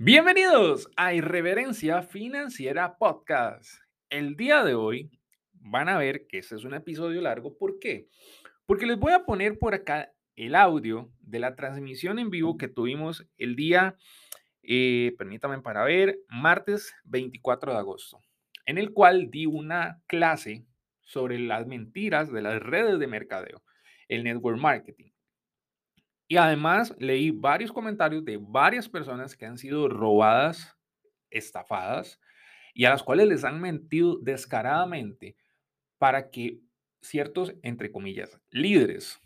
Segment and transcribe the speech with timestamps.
[0.00, 3.82] Bienvenidos a Irreverencia Financiera Podcast.
[4.10, 5.10] El día de hoy
[5.54, 7.58] van a ver que este es un episodio largo.
[7.58, 8.06] ¿Por qué?
[8.64, 12.68] Porque les voy a poner por acá el audio de la transmisión en vivo que
[12.68, 13.96] tuvimos el día,
[14.62, 18.20] eh, permítanme para ver, martes 24 de agosto,
[18.66, 20.64] en el cual di una clase
[21.02, 23.64] sobre las mentiras de las redes de mercadeo,
[24.06, 25.10] el network marketing.
[26.28, 30.76] Y además leí varios comentarios de varias personas que han sido robadas,
[31.30, 32.20] estafadas
[32.74, 35.36] y a las cuales les han mentido descaradamente
[35.98, 36.60] para que
[37.00, 39.20] ciertos, entre comillas, líderes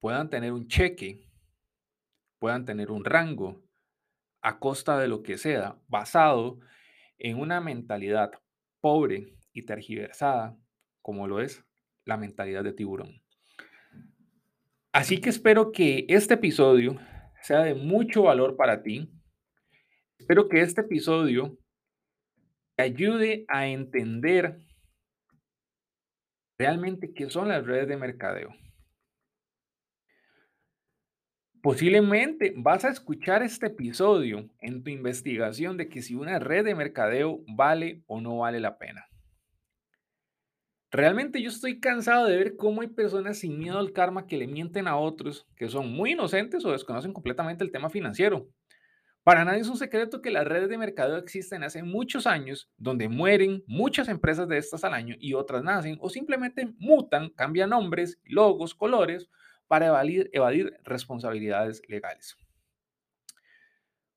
[0.00, 1.26] puedan tener un cheque,
[2.38, 3.62] puedan tener un rango
[4.42, 6.58] a costa de lo que sea, basado
[7.18, 8.32] en una mentalidad
[8.80, 10.58] pobre y tergiversada,
[11.00, 11.64] como lo es
[12.04, 13.21] la mentalidad de tiburón.
[14.92, 17.00] Así que espero que este episodio
[17.40, 19.10] sea de mucho valor para ti.
[20.18, 21.58] Espero que este episodio
[22.76, 24.58] te ayude a entender
[26.58, 28.54] realmente qué son las redes de mercadeo.
[31.62, 36.74] Posiblemente vas a escuchar este episodio en tu investigación de que si una red de
[36.74, 39.06] mercadeo vale o no vale la pena.
[40.92, 44.46] Realmente yo estoy cansado de ver cómo hay personas sin miedo al karma que le
[44.46, 48.46] mienten a otros que son muy inocentes o desconocen completamente el tema financiero.
[49.22, 53.08] Para nadie es un secreto que las redes de mercadeo existen hace muchos años, donde
[53.08, 58.20] mueren muchas empresas de estas al año y otras nacen o simplemente mutan, cambian nombres,
[58.24, 59.30] logos, colores
[59.68, 62.36] para evadir, evadir responsabilidades legales.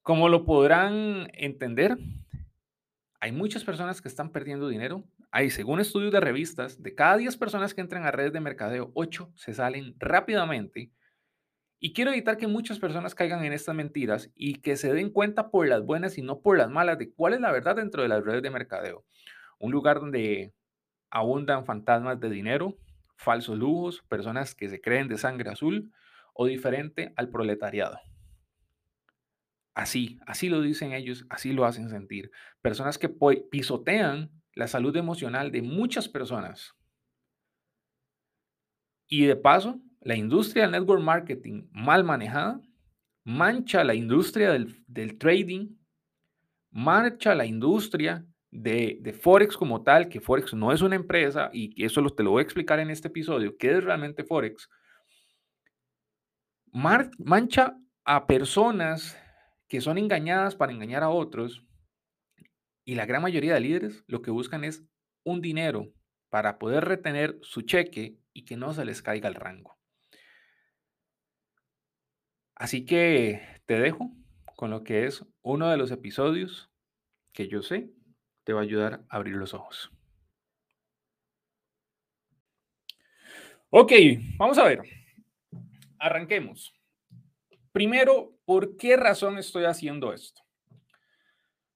[0.01, 1.97] Como lo podrán entender,
[3.21, 7.35] hay muchas personas que están perdiendo dinero hay, según estudios de revistas, de cada 10
[7.35, 10.93] personas que entran a redes de mercadeo, 8 se salen rápidamente.
[11.77, 15.51] Y quiero evitar que muchas personas caigan en estas mentiras y que se den cuenta
[15.51, 18.07] por las buenas y no por las malas de cuál es la verdad dentro de
[18.07, 19.03] las redes de mercadeo.
[19.59, 20.53] Un lugar donde
[21.09, 22.77] abundan fantasmas de dinero,
[23.17, 25.91] falsos lujos, personas que se creen de sangre azul
[26.33, 27.99] o diferente al proletariado.
[29.73, 32.31] Así, así lo dicen ellos, así lo hacen sentir.
[32.61, 33.09] Personas que
[33.51, 36.73] pisotean la salud emocional de muchas personas.
[39.07, 42.61] Y de paso, la industria del network marketing mal manejada
[43.23, 45.75] mancha la industria del, trading,
[46.71, 51.83] mancha la industria de, de, Forex como tal, que Forex no es una empresa y
[51.83, 54.69] eso te lo voy a explicar en este episodio, qué es realmente Forex.
[56.71, 59.17] mancha a personas
[59.67, 61.64] que son engañadas para engañar a otros
[62.85, 64.85] y la gran mayoría de líderes lo que buscan es
[65.23, 65.91] un dinero
[66.29, 69.77] para poder retener su cheque y que no se les caiga el rango.
[72.55, 74.11] Así que te dejo
[74.55, 76.71] con lo que es uno de los episodios
[77.33, 77.89] que yo sé
[78.45, 79.91] te va a ayudar a abrir los ojos.
[83.71, 83.91] Ok,
[84.37, 84.81] vamos a ver.
[85.99, 86.73] Arranquemos.
[87.71, 90.44] Primero, ¿por qué razón estoy haciendo esto?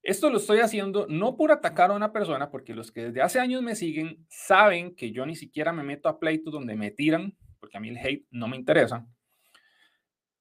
[0.09, 3.40] Esto lo estoy haciendo no por atacar a una persona, porque los que desde hace
[3.40, 7.38] años me siguen saben que yo ni siquiera me meto a pleitos donde me tiran,
[7.59, 9.06] porque a mí el hate no me interesa.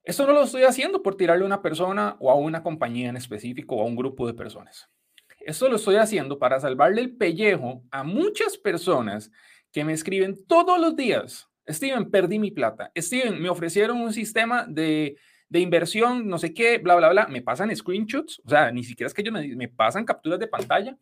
[0.03, 3.19] Esto no lo estoy haciendo por tirarle a una persona o a una compañía en
[3.19, 4.89] específico o a un grupo de personas.
[5.39, 9.31] Esto lo estoy haciendo para salvarle el pellejo a muchas personas
[9.71, 11.47] que me escriben todos los días.
[11.69, 12.91] Steven, perdí mi plata.
[12.97, 15.19] Steven, me ofrecieron un sistema de
[15.49, 19.09] de inversión, no sé qué, bla, bla, bla, me pasan screenshots, o sea, ni siquiera
[19.09, 20.97] es que ellos me, pasan capturas de pantalla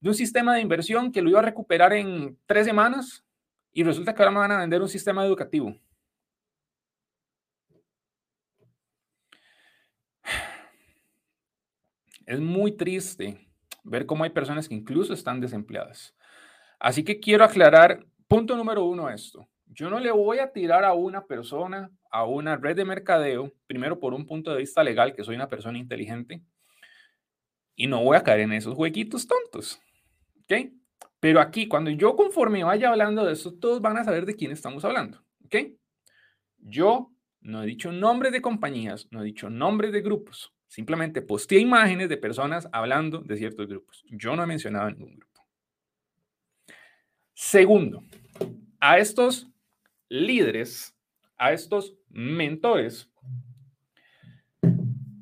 [0.00, 3.24] de un sistema de inversión que lo iba a recuperar en tres semanas
[3.72, 5.76] y resulta que ahora me van a vender un sistema educativo.
[12.26, 13.48] Es muy triste
[13.82, 16.14] ver cómo hay personas que incluso están desempleadas.
[16.78, 19.48] Así que quiero aclarar, punto número uno, esto.
[19.66, 23.98] Yo no le voy a tirar a una persona, a una red de mercadeo, primero
[23.98, 26.42] por un punto de vista legal, que soy una persona inteligente,
[27.74, 29.80] y no voy a caer en esos huequitos tontos.
[30.42, 30.72] ¿Ok?
[31.20, 34.50] Pero aquí, cuando yo conforme vaya hablando de eso, todos van a saber de quién
[34.50, 35.24] estamos hablando.
[35.44, 35.56] ¿Ok?
[36.58, 40.52] Yo no he dicho nombres de compañías, no he dicho nombres de grupos.
[40.66, 44.04] Simplemente posteé imágenes de personas hablando de ciertos grupos.
[44.10, 45.46] Yo no he mencionado ningún grupo.
[47.32, 48.02] Segundo,
[48.80, 49.48] a estos
[50.08, 50.97] líderes,
[51.38, 53.10] a estos mentores,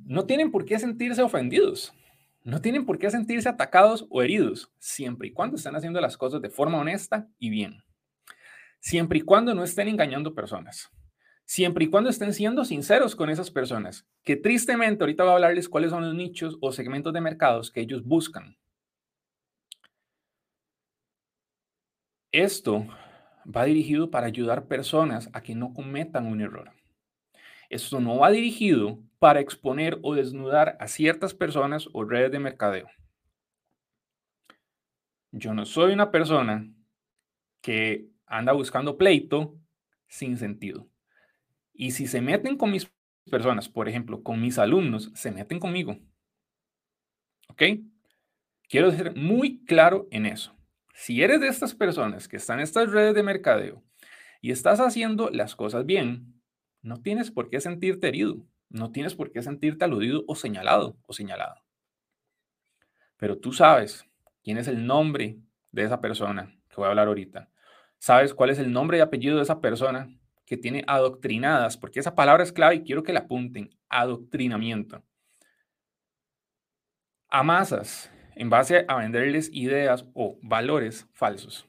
[0.05, 1.93] no tienen por qué sentirse ofendidos,
[2.43, 6.41] no tienen por qué sentirse atacados o heridos, siempre y cuando estén haciendo las cosas
[6.41, 7.83] de forma honesta y bien,
[8.81, 10.91] siempre y cuando no estén engañando personas,
[11.45, 15.69] siempre y cuando estén siendo sinceros con esas personas, que tristemente ahorita voy a hablarles
[15.69, 18.57] cuáles son los nichos o segmentos de mercados que ellos buscan.
[22.33, 22.87] Esto
[23.47, 26.73] va dirigido para ayudar personas a que no cometan un error.
[27.69, 32.89] Esto no va dirigido para exponer o desnudar a ciertas personas o redes de mercadeo.
[35.33, 36.69] Yo no soy una persona
[37.61, 39.59] que anda buscando pleito
[40.07, 40.89] sin sentido.
[41.75, 42.91] Y si se meten con mis
[43.31, 45.99] personas, por ejemplo, con mis alumnos, se meten conmigo.
[47.49, 47.63] ¿Ok?
[48.69, 50.56] Quiero ser muy claro en eso.
[50.99, 53.85] Si eres de estas personas que están en estas redes de mercadeo
[54.41, 56.41] y estás haciendo las cosas bien,
[56.81, 58.39] no tienes por qué sentirte herido,
[58.71, 61.57] no tienes por qué sentirte aludido o señalado o señalado.
[63.19, 64.07] Pero tú sabes
[64.43, 65.37] quién es el nombre
[65.71, 67.51] de esa persona que voy a hablar ahorita.
[67.99, 70.09] Sabes cuál es el nombre y apellido de esa persona
[70.47, 75.05] que tiene adoctrinadas, porque esa palabra es clave y quiero que la apunten, adoctrinamiento.
[77.29, 81.67] A masas en base a venderles ideas o valores falsos.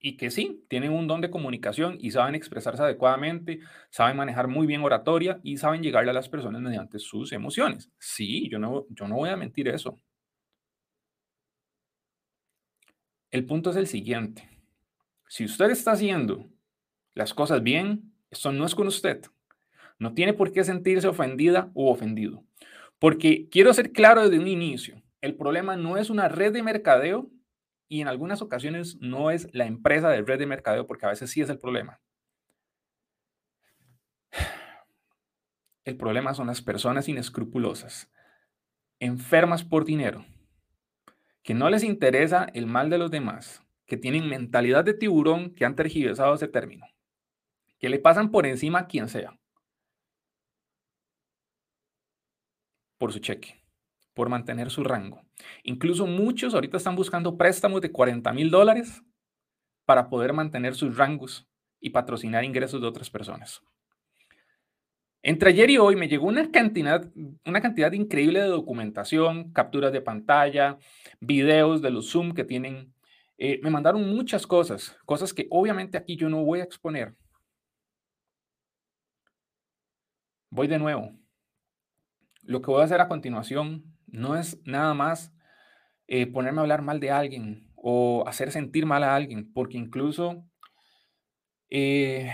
[0.00, 3.58] Y que sí, tienen un don de comunicación y saben expresarse adecuadamente,
[3.90, 7.90] saben manejar muy bien oratoria y saben llegarle a las personas mediante sus emociones.
[7.98, 9.98] Sí, yo no, yo no voy a mentir eso.
[13.30, 14.48] El punto es el siguiente.
[15.26, 16.46] Si usted está haciendo
[17.14, 19.22] las cosas bien, eso no es con usted.
[19.98, 22.44] No tiene por qué sentirse ofendida o ofendido.
[22.98, 27.30] Porque quiero ser claro desde un inicio, el problema no es una red de mercadeo
[27.88, 31.30] y en algunas ocasiones no es la empresa de red de mercadeo, porque a veces
[31.30, 32.00] sí es el problema.
[35.84, 38.10] El problema son las personas inescrupulosas,
[39.00, 40.26] enfermas por dinero,
[41.42, 45.64] que no les interesa el mal de los demás, que tienen mentalidad de tiburón, que
[45.64, 46.86] han tergiversado ese término
[47.78, 49.38] que le pasan por encima a quien sea.
[52.98, 53.57] Por su cheque,
[54.18, 55.22] por mantener su rango.
[55.62, 59.00] Incluso muchos ahorita están buscando préstamos de 40 mil dólares
[59.84, 61.48] para poder mantener sus rangos
[61.78, 63.62] y patrocinar ingresos de otras personas.
[65.22, 67.08] Entre ayer y hoy me llegó una cantidad,
[67.46, 70.78] una cantidad increíble de documentación, capturas de pantalla,
[71.20, 72.92] videos de los Zoom que tienen.
[73.38, 77.14] Eh, me mandaron muchas cosas, cosas que obviamente aquí yo no voy a exponer,
[80.50, 81.12] Voy de nuevo.
[82.42, 85.32] Lo que voy a hacer a continuación no es nada más
[86.06, 90.44] eh, ponerme a hablar mal de alguien o hacer sentir mal a alguien, porque incluso
[91.70, 92.32] eh,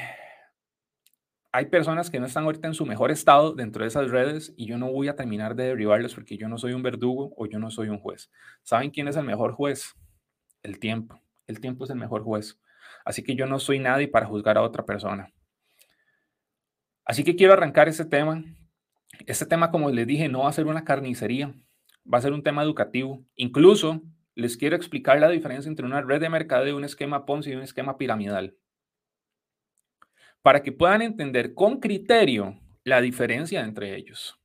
[1.53, 4.67] hay personas que no están ahorita en su mejor estado dentro de esas redes y
[4.67, 7.59] yo no voy a terminar de derribarlos porque yo no soy un verdugo o yo
[7.59, 8.31] no soy un juez.
[8.63, 9.95] ¿Saben quién es el mejor juez?
[10.63, 11.21] El tiempo.
[11.47, 12.59] El tiempo es el mejor juez.
[13.05, 15.33] Así que yo no soy nadie para juzgar a otra persona.
[17.05, 18.43] Así que quiero arrancar ese tema.
[19.27, 21.55] Este tema, como les dije, no va a ser una carnicería,
[22.13, 23.25] va a ser un tema educativo.
[23.37, 24.03] Incluso
[24.35, 27.63] les quiero explicar la diferencia entre una red de mercadeo, un esquema Ponzi y un
[27.63, 28.57] esquema piramidal.
[30.43, 34.39] Para que puedan entender con criterio la diferencia entre ellos.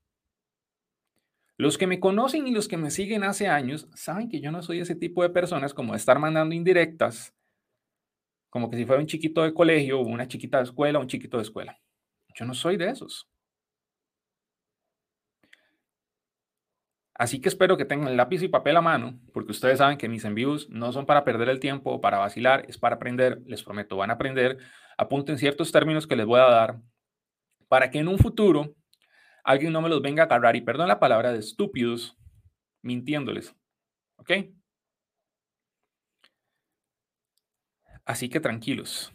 [1.57, 4.61] Los que me conocen y los que me siguen hace años saben que yo no
[4.61, 7.35] soy ese tipo de personas como estar mandando indirectas,
[8.49, 11.43] como que si fuera un chiquito de colegio una chiquita de escuela un chiquito de
[11.43, 11.79] escuela.
[12.33, 13.27] Yo no soy de esos.
[17.19, 20.23] Así que espero que tengan lápiz y papel a mano, porque ustedes saben que mis
[20.23, 23.41] envíos no son para perder el tiempo para vacilar, es para aprender.
[23.45, 24.57] Les prometo, van a aprender.
[24.97, 26.79] Apunten ciertos términos que les voy a dar
[27.67, 28.73] para que en un futuro
[29.43, 32.17] alguien no me los venga a agarrar, y perdón la palabra, de estúpidos,
[32.81, 33.53] mintiéndoles.
[34.15, 34.31] ¿Ok?
[38.05, 39.11] Así que tranquilos.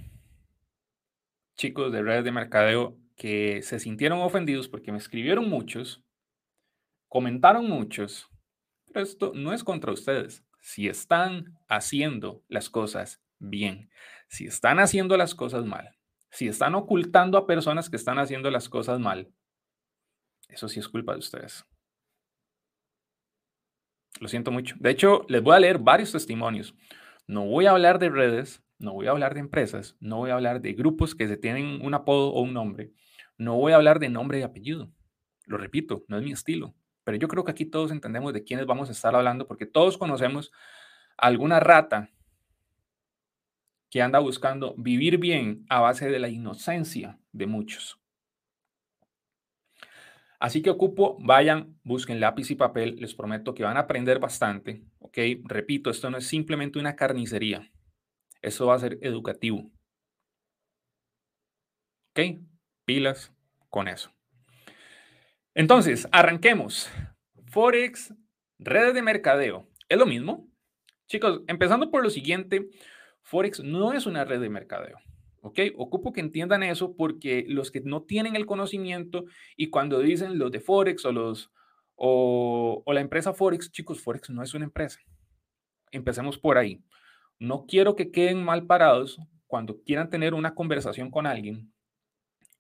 [1.56, 6.04] Chicos de redes de mercadeo, que se sintieron ofendidos porque me escribieron muchos,
[7.14, 8.28] comentaron muchos,
[8.92, 10.44] pero esto no es contra ustedes.
[10.60, 13.88] Si están haciendo las cosas bien,
[14.26, 15.96] si están haciendo las cosas mal,
[16.32, 19.32] si están ocultando a personas que están haciendo las cosas mal,
[20.48, 21.64] eso sí es culpa de ustedes.
[24.18, 24.74] Lo siento mucho.
[24.80, 26.74] De hecho, les voy a leer varios testimonios.
[27.28, 30.34] No voy a hablar de redes, no voy a hablar de empresas, no voy a
[30.34, 32.90] hablar de grupos que se tienen un apodo o un nombre.
[33.38, 34.90] No voy a hablar de nombre y apellido.
[35.46, 36.74] Lo repito, no es mi estilo.
[37.04, 39.98] Pero yo creo que aquí todos entendemos de quiénes vamos a estar hablando porque todos
[39.98, 40.50] conocemos
[41.16, 42.10] alguna rata
[43.90, 48.00] que anda buscando vivir bien a base de la inocencia de muchos.
[50.40, 54.82] Así que ocupo, vayan, busquen lápiz y papel, les prometo que van a aprender bastante,
[54.98, 55.18] ¿ok?
[55.44, 57.70] Repito, esto no es simplemente una carnicería,
[58.42, 59.70] eso va a ser educativo.
[62.10, 62.40] ¿Ok?
[62.84, 63.32] pilas
[63.70, 64.13] con eso.
[65.54, 66.90] Entonces, arranquemos.
[67.46, 68.12] Forex,
[68.58, 69.68] redes de mercadeo.
[69.88, 70.48] ¿Es lo mismo?
[71.06, 72.68] Chicos, empezando por lo siguiente,
[73.22, 74.98] Forex no es una red de mercadeo.
[75.42, 75.60] ¿Ok?
[75.76, 80.50] Ocupo que entiendan eso porque los que no tienen el conocimiento y cuando dicen los
[80.50, 81.52] de Forex o los
[81.94, 84.98] o, o la empresa Forex, chicos, Forex no es una empresa.
[85.92, 86.82] Empecemos por ahí.
[87.38, 91.73] No quiero que queden mal parados cuando quieran tener una conversación con alguien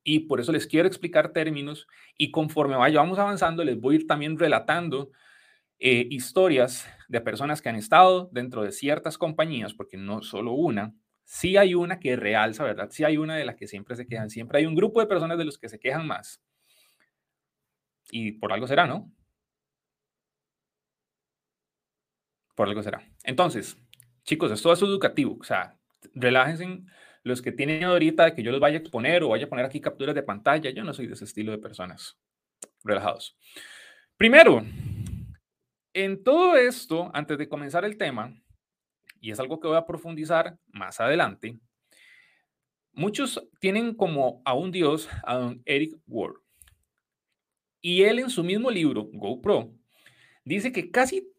[0.04, 4.06] y por eso les quiero explicar términos y conforme vayamos avanzando les voy a ir
[4.06, 5.10] también relatando
[5.78, 10.94] eh, historias de personas que han estado dentro de ciertas compañías, porque no solo una,
[11.24, 12.90] sí hay una que realza, ¿verdad?
[12.90, 15.36] Sí hay una de las que siempre se quejan, siempre hay un grupo de personas
[15.36, 16.40] de los que se quejan más.
[18.10, 19.10] Y por algo será, ¿no?
[22.54, 23.02] Por algo será.
[23.24, 23.76] Entonces,
[24.22, 25.76] chicos, esto es educativo, o sea,
[26.14, 26.84] relájense
[27.24, 29.80] los que tienen ahorita que yo los vaya a exponer o vaya a poner aquí
[29.80, 32.18] capturas de pantalla, yo no soy de ese estilo de personas.
[32.84, 33.36] Relajados.
[34.18, 34.62] Primero,
[35.94, 38.32] en todo esto, antes de comenzar el tema,
[39.20, 41.58] y es algo que voy a profundizar más adelante,
[42.92, 46.36] muchos tienen como a un dios a don Eric Ward.
[47.80, 49.72] Y él en su mismo libro, GoPro,
[50.44, 51.32] dice que casi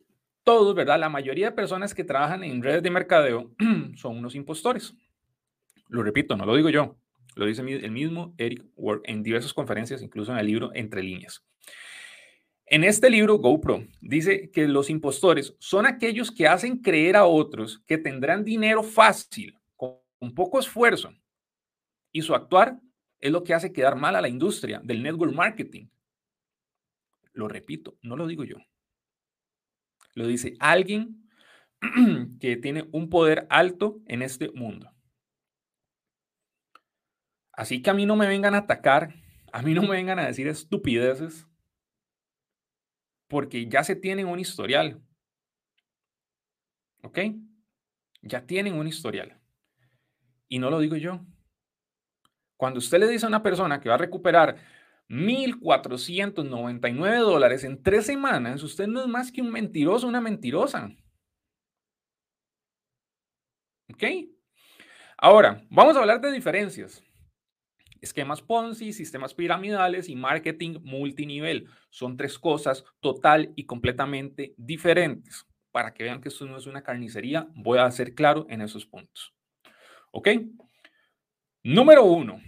[0.44, 1.00] todos, ¿verdad?
[1.00, 3.52] La mayoría de personas que trabajan en redes de mercadeo
[3.96, 4.96] son unos impostores.
[5.88, 6.98] Lo repito, no lo digo yo,
[7.36, 11.46] lo dice el mismo Eric Ward en diversas conferencias, incluso en el libro Entre líneas.
[12.68, 17.84] En este libro, GoPro dice que los impostores son aquellos que hacen creer a otros
[17.86, 21.14] que tendrán dinero fácil, con poco esfuerzo,
[22.12, 22.80] y su actuar
[23.20, 25.88] es lo que hace quedar mal a la industria del network marketing.
[27.34, 28.58] Lo repito, no lo digo yo.
[30.14, 31.28] Lo dice alguien
[32.40, 34.95] que tiene un poder alto en este mundo.
[37.56, 39.16] Así que a mí no me vengan a atacar,
[39.52, 41.48] a mí no me vengan a decir estupideces,
[43.28, 45.02] porque ya se tienen un historial.
[47.02, 47.20] ¿Ok?
[48.22, 49.40] Ya tienen un historial.
[50.48, 51.26] Y no lo digo yo.
[52.58, 54.58] Cuando usted le dice a una persona que va a recuperar
[55.10, 60.92] 1.499 dólares en tres semanas, usted no es más que un mentiroso, una mentirosa.
[63.94, 64.04] ¿Ok?
[65.18, 67.04] Ahora, vamos a hablar de diferencias.
[68.06, 71.68] Esquemas Ponzi, sistemas piramidales y marketing multinivel.
[71.90, 75.48] Son tres cosas total y completamente diferentes.
[75.72, 78.86] Para que vean que esto no es una carnicería, voy a ser claro en esos
[78.86, 79.34] puntos.
[80.12, 80.30] ¿Ok?
[81.64, 82.40] Número uno,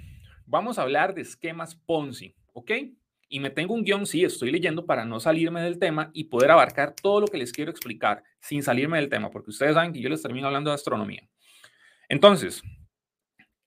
[0.45, 2.35] vamos a hablar de esquemas Ponzi.
[2.53, 2.71] ¿Ok?
[3.27, 6.51] Y me tengo un guion, sí, estoy leyendo para no salirme del tema y poder
[6.51, 10.01] abarcar todo lo que les quiero explicar sin salirme del tema, porque ustedes saben que
[10.01, 11.27] yo les termino hablando de astronomía.
[12.09, 12.61] Entonces,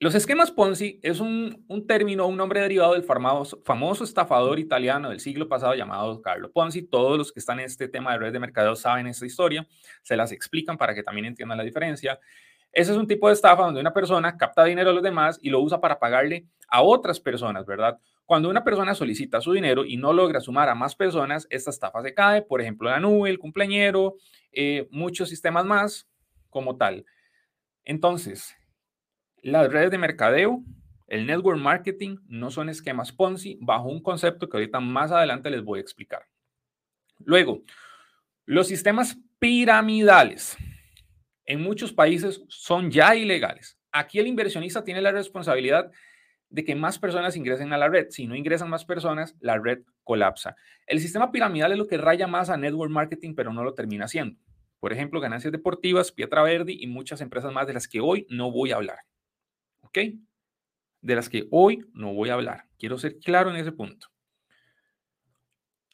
[0.01, 5.19] los esquemas Ponzi es un, término, un nombre derivado del famoso, famoso, estafador italiano del
[5.19, 6.81] siglo pasado llamado Carlo Ponzi.
[6.81, 9.67] Todos los que están en este tema de redes de mercadeo saben esta historia,
[10.01, 12.19] se las explican para que también entiendan la diferencia.
[12.71, 15.51] Ese es un tipo de estafa donde una persona capta dinero a los demás y
[15.51, 17.99] lo usa para pagarle a otras personas, ¿verdad?
[18.25, 22.01] Cuando una persona solicita su dinero y no logra sumar a más personas, esta estafa
[22.01, 24.15] se cae, por ejemplo, la nube, el cumpleañero,
[24.51, 26.09] eh, muchos sistemas más
[26.49, 27.05] como tal.
[27.85, 28.55] Entonces,
[29.41, 30.63] las redes de mercadeo,
[31.07, 35.63] el network marketing no son esquemas Ponzi bajo un concepto que ahorita más adelante les
[35.63, 36.23] voy a explicar.
[37.19, 37.63] Luego,
[38.45, 40.57] los sistemas piramidales
[41.45, 43.77] en muchos países son ya ilegales.
[43.91, 45.91] Aquí el inversionista tiene la responsabilidad
[46.49, 48.07] de que más personas ingresen a la red.
[48.09, 50.55] Si no ingresan más personas, la red colapsa.
[50.85, 54.05] El sistema piramidal es lo que raya más a network marketing, pero no lo termina
[54.05, 54.39] haciendo.
[54.79, 58.51] Por ejemplo, ganancias deportivas, Pietra Verde y muchas empresas más de las que hoy no
[58.51, 58.99] voy a hablar.
[59.91, 60.15] ¿Ok?
[61.01, 62.65] De las que hoy no voy a hablar.
[62.77, 64.07] Quiero ser claro en ese punto.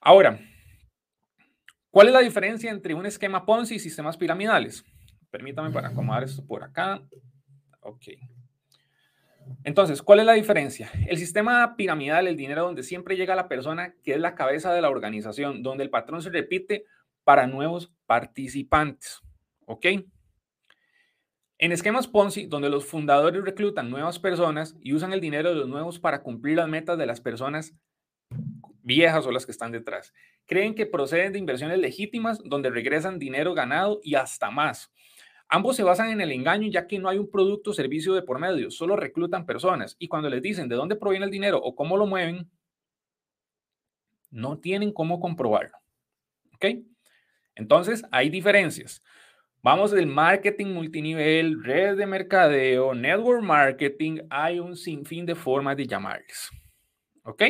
[0.01, 0.39] Ahora,
[1.89, 4.85] ¿cuál es la diferencia entre un esquema Ponzi y sistemas piramidales?
[5.31, 7.01] Permítame para acomodar esto por acá.
[7.81, 8.03] Ok.
[9.63, 10.91] Entonces, ¿cuál es la diferencia?
[11.07, 14.81] El sistema piramidal, el dinero donde siempre llega la persona que es la cabeza de
[14.81, 16.85] la organización, donde el patrón se repite
[17.23, 19.21] para nuevos participantes.
[19.65, 19.85] ¿Ok?
[21.59, 25.67] En esquemas Ponzi, donde los fundadores reclutan nuevas personas y usan el dinero de los
[25.67, 27.73] nuevos para cumplir las metas de las personas
[28.83, 30.13] viejas o las que están detrás.
[30.45, 34.93] Creen que proceden de inversiones legítimas donde regresan dinero ganado y hasta más.
[35.49, 38.21] Ambos se basan en el engaño ya que no hay un producto o servicio de
[38.21, 41.75] por medio, solo reclutan personas y cuando les dicen de dónde proviene el dinero o
[41.75, 42.51] cómo lo mueven,
[44.29, 45.77] no tienen cómo comprobarlo.
[46.53, 46.65] ¿Ok?
[47.55, 49.01] Entonces, hay diferencias.
[49.67, 55.85] Vamos del marketing multinivel, red de mercadeo, network marketing, hay un sinfín de formas de
[55.85, 56.49] llamarles.
[57.25, 57.43] ¿Ok?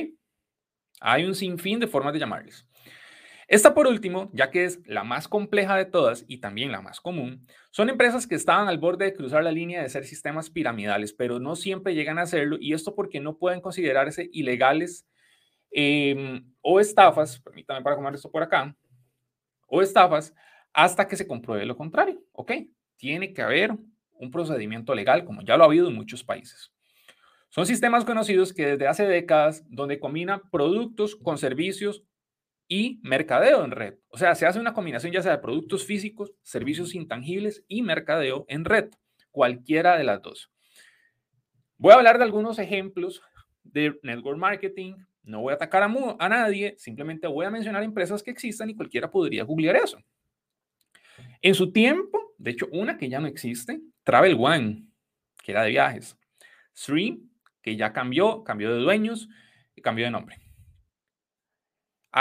[0.99, 2.65] Hay un sinfín de formas de llamarles.
[3.47, 6.99] Esta por último, ya que es la más compleja de todas y también la más
[7.01, 11.13] común, son empresas que estaban al borde de cruzar la línea de ser sistemas piramidales,
[11.13, 15.05] pero no siempre llegan a hacerlo y esto porque no pueden considerarse ilegales
[15.69, 18.75] em, o estafas, permítame para comer esto por acá,
[19.67, 20.33] o estafas
[20.77, 22.51] hasta que se compruebe lo contrario, ¿ok?
[22.97, 23.71] Tiene que haber
[24.11, 26.71] un procedimiento legal, como ya lo ha habido en muchos países.
[27.49, 32.03] Son sistemas conocidos que desde hace décadas, donde combinan productos con servicios
[32.67, 33.95] y mercadeo en red.
[34.09, 38.45] O sea, se hace una combinación ya sea de productos físicos, servicios intangibles y mercadeo
[38.47, 38.91] en red,
[39.31, 40.51] cualquiera de las dos.
[41.79, 43.23] Voy a hablar de algunos ejemplos
[43.63, 44.93] de network marketing.
[45.23, 48.75] No voy a atacar a, a nadie, simplemente voy a mencionar empresas que existan y
[48.75, 49.97] cualquiera podría googlear eso.
[51.41, 54.87] En su tiempo, de hecho, una que ya no existe, Travel One,
[55.43, 56.17] que era de viajes.
[56.75, 57.29] Stream,
[57.61, 59.29] que ya cambió, cambió de dueños
[59.75, 60.47] y cambió de nombre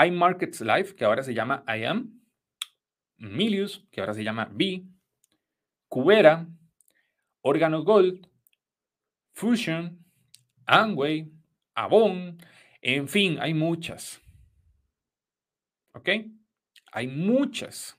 [0.05, 2.21] iMarkets Life, que ahora se llama IAM,
[3.19, 4.85] Milius, que ahora se llama B,
[5.89, 6.47] Cubera,
[7.41, 8.29] Organo Gold,
[9.33, 10.05] Fusion,
[10.67, 11.31] Amway,
[11.75, 12.39] Avon,
[12.83, 14.21] en fin, hay muchas.
[15.93, 16.09] ¿Ok?
[16.93, 17.99] Hay muchas.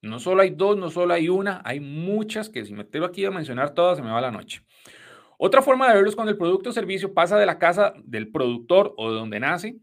[0.00, 3.24] No solo hay dos, no solo hay una, hay muchas que si me tengo aquí
[3.24, 4.62] a mencionar todas se me va la noche.
[5.38, 8.30] Otra forma de verlo es cuando el producto o servicio pasa de la casa del
[8.30, 9.76] productor o de donde nace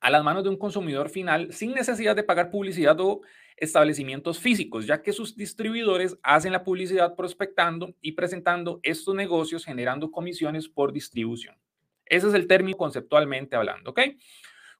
[0.00, 3.22] a las manos de un consumidor final sin necesidad de pagar publicidad o
[3.56, 10.10] establecimientos físicos, ya que sus distribuidores hacen la publicidad prospectando y presentando estos negocios generando
[10.10, 11.56] comisiones por distribución.
[12.04, 14.00] Ese es el término conceptualmente hablando, ¿ok?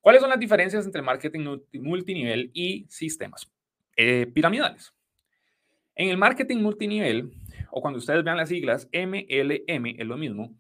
[0.01, 3.51] ¿Cuáles son las diferencias entre marketing multinivel y sistemas
[3.97, 4.95] eh, piramidales?
[5.95, 7.33] En el marketing multinivel,
[7.71, 10.55] o cuando ustedes vean las siglas, MLM es lo mismo,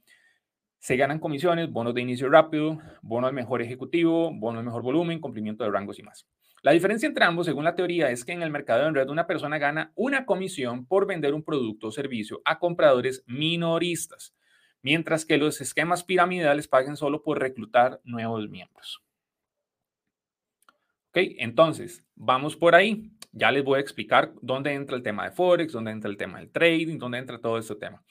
[0.78, 5.21] se ganan comisiones, bonos de inicio rápido, bono al mejor ejecutivo, bono al mejor volumen,
[5.21, 6.26] cumplimiento de rangos y más.
[6.62, 9.27] La diferencia entre ambos, según la teoría, es que en el mercado en red una
[9.27, 14.35] persona gana una comisión por vender un producto o servicio a compradores minoristas,
[14.83, 19.03] mientras que los esquemas piramidales paguen solo por reclutar nuevos miembros.
[21.11, 23.11] Ok, entonces, vamos por ahí.
[23.38, 26.38] Ya les voy a explicar dónde entra el tema de Forex, dónde entra el tema
[26.38, 28.03] del trading, dónde entra todo este tema.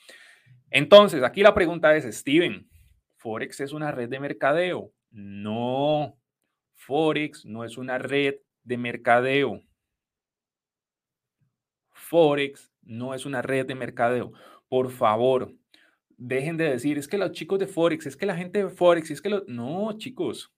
[0.69, 2.69] Entonces, aquí la pregunta es, Steven,
[3.17, 4.91] ¿Forex es una red de mercadeo?
[5.09, 6.15] No,
[6.75, 9.63] Forex no es una red de mercadeo.
[11.91, 14.31] Forex no es una red de mercadeo.
[14.69, 15.51] Por favor,
[16.17, 19.09] dejen de decir, es que los chicos de Forex, es que la gente de Forex,
[19.09, 19.47] es que los...
[19.47, 20.53] No, chicos,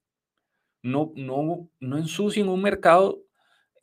[0.83, 3.23] no, no, no ensucien un mercado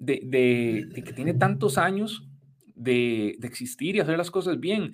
[0.05, 2.27] de, que tiene tantos años
[2.75, 4.93] de, de existir y hacer las cosas bien.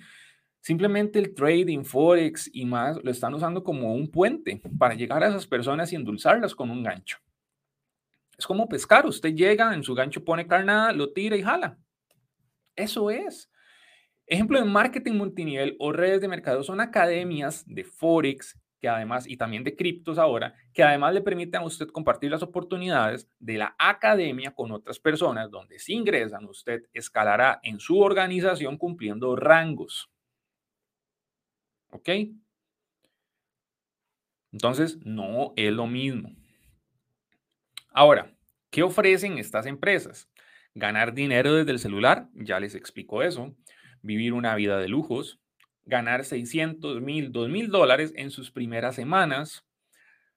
[0.59, 5.29] Simplemente el trading, forex y más lo están usando como un puente para llegar a
[5.29, 7.17] esas personas y endulzarlas con un gancho.
[8.37, 11.77] Es como pescar, usted llega, en su gancho pone carnada, lo tira y jala.
[12.75, 13.51] Eso es.
[14.27, 19.37] Ejemplo de marketing multinivel o redes de mercado son academias de forex que además y
[19.37, 23.75] también de criptos ahora, que además le permiten a usted compartir las oportunidades de la
[23.77, 30.09] academia con otras personas, donde si ingresan usted escalará en su organización cumpliendo rangos.
[31.91, 32.09] ¿Ok?
[34.51, 36.31] Entonces, no es lo mismo.
[37.91, 38.33] Ahora,
[38.71, 40.27] ¿qué ofrecen estas empresas?
[40.73, 43.55] Ganar dinero desde el celular, ya les explico eso.
[44.01, 45.40] Vivir una vida de lujos,
[45.85, 49.65] ganar 600 mil, 2 mil dólares en sus primeras semanas,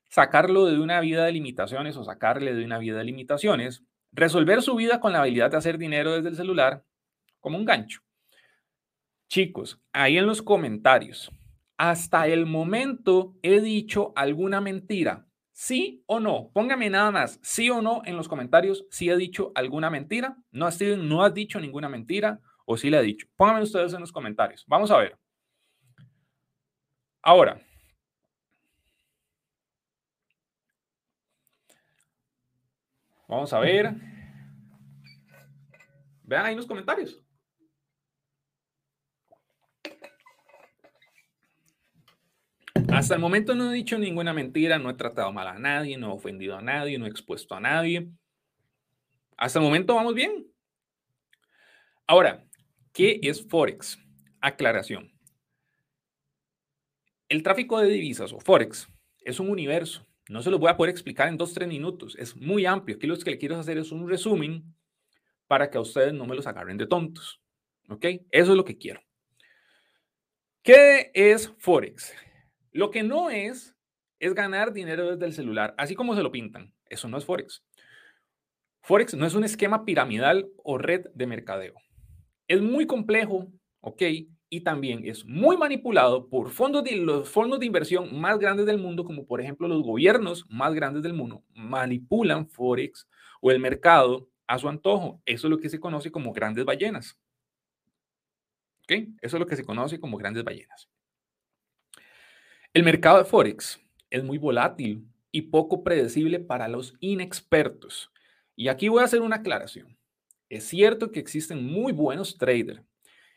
[0.08, 4.76] sacarlo de una vida de limitaciones o sacarle de una vida de limitaciones, resolver su
[4.76, 6.84] vida con la habilidad de hacer dinero desde el celular
[7.40, 8.00] como un gancho.
[9.28, 11.30] Chicos, ahí en los comentarios,
[11.76, 15.26] hasta el momento he dicho alguna mentira.
[15.52, 16.50] ¿Sí o no?
[16.52, 20.36] Póngame nada más, sí o no en los comentarios si he dicho alguna mentira.
[20.50, 23.26] No has, no has dicho ninguna mentira o sí le he dicho.
[23.36, 24.64] Pónganme ustedes en los comentarios.
[24.66, 25.16] Vamos a ver.
[27.24, 27.58] Ahora.
[33.26, 33.94] Vamos a ver.
[36.22, 37.18] Vean ahí los comentarios.
[42.92, 46.10] Hasta el momento no he dicho ninguna mentira, no he tratado mal a nadie, no
[46.10, 48.10] he ofendido a nadie, no he expuesto a nadie.
[49.38, 50.46] Hasta el momento vamos bien.
[52.06, 52.44] Ahora,
[52.92, 53.98] ¿qué es Forex?
[54.40, 55.13] Aclaración.
[57.34, 60.06] El tráfico de divisas o Forex es un universo.
[60.28, 62.14] No se lo voy a poder explicar en dos, tres minutos.
[62.16, 62.96] Es muy amplio.
[62.96, 64.72] Aquí lo que le quiero hacer es un resumen
[65.48, 67.42] para que a ustedes no me los agarren de tontos.
[67.88, 68.04] ¿Ok?
[68.30, 69.00] Eso es lo que quiero.
[70.62, 72.14] ¿Qué es Forex?
[72.70, 73.74] Lo que no es
[74.20, 76.72] es ganar dinero desde el celular, así como se lo pintan.
[76.88, 77.64] Eso no es Forex.
[78.80, 81.74] Forex no es un esquema piramidal o red de mercadeo.
[82.46, 83.48] Es muy complejo,
[83.80, 84.02] ¿ok?
[84.54, 88.78] Y también es muy manipulado por fondos de, los fondos de inversión más grandes del
[88.78, 93.08] mundo, como por ejemplo los gobiernos más grandes del mundo, manipulan Forex
[93.40, 95.20] o el mercado a su antojo.
[95.26, 97.18] Eso es lo que se conoce como grandes ballenas.
[98.86, 100.88] Eso es lo que se conoce como grandes ballenas.
[102.72, 108.12] El mercado de Forex es muy volátil y poco predecible para los inexpertos.
[108.54, 109.98] Y aquí voy a hacer una aclaración.
[110.48, 112.80] Es cierto que existen muy buenos traders.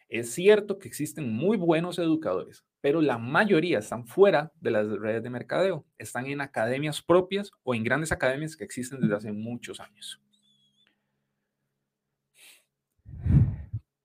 [0.09, 5.21] Es cierto que existen muy buenos educadores, pero la mayoría están fuera de las redes
[5.21, 5.85] de mercadeo.
[5.97, 10.21] Están en academias propias o en grandes academias que existen desde hace muchos años.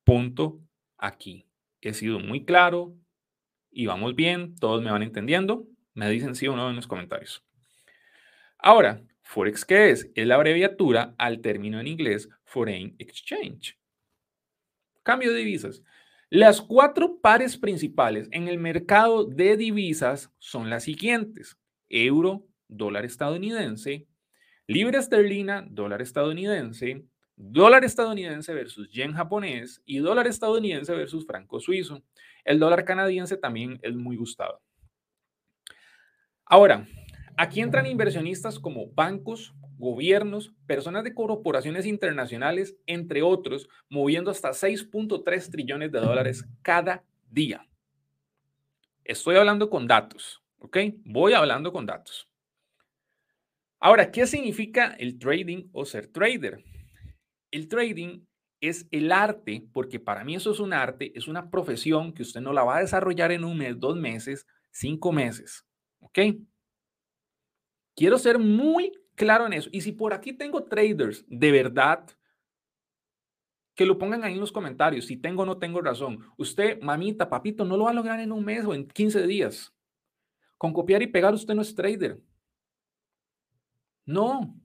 [0.05, 0.61] Punto
[0.99, 1.47] aquí.
[1.81, 2.97] He sido muy claro,
[3.73, 5.67] y vamos bien, todos me van entendiendo.
[5.95, 7.45] Me dicen sí o no en los comentarios.
[8.59, 10.11] Ahora, Forex, ¿qué es?
[10.15, 13.79] Es la abreviatura al término en inglés Foreign Exchange.
[15.03, 15.83] Cambio de divisas.
[16.35, 21.59] Las cuatro pares principales en el mercado de divisas son las siguientes.
[21.91, 24.09] Euro, dólar estadounidense,
[24.67, 27.05] libra esterlina, dólar estadounidense,
[27.37, 32.03] dólar estadounidense versus yen japonés y dólar estadounidense versus franco suizo.
[32.47, 34.63] El dólar canadiense también es muy gustado.
[36.47, 36.89] Ahora,
[37.37, 45.51] aquí entran inversionistas como bancos, gobiernos, personas de corporaciones internacionales, entre otros, moviendo hasta 6.3
[45.51, 47.67] trillones de dólares cada día.
[49.05, 50.79] Estoy hablando con datos, ¿ok?
[51.05, 52.29] Voy hablando con datos.
[53.81, 56.63] Ahora, ¿qué significa el trading o ser trader?
[57.51, 58.25] El trading
[58.61, 62.41] es el arte, porque para mí eso es un arte, es una profesión que usted
[62.41, 65.67] no la va a desarrollar en un mes, dos meses, cinco meses.
[65.99, 66.19] ¿Ok?
[67.97, 69.71] Quiero ser muy claro en eso.
[69.73, 72.05] Y si por aquí tengo traders de verdad,
[73.77, 76.27] que lo pongan ahí en los comentarios, si tengo o no tengo razón.
[76.37, 79.73] Usted, mamita, papito, no lo va a lograr en un mes o en 15 días.
[80.59, 82.21] Con copiar y pegar usted no es trader.
[84.05, 84.61] No,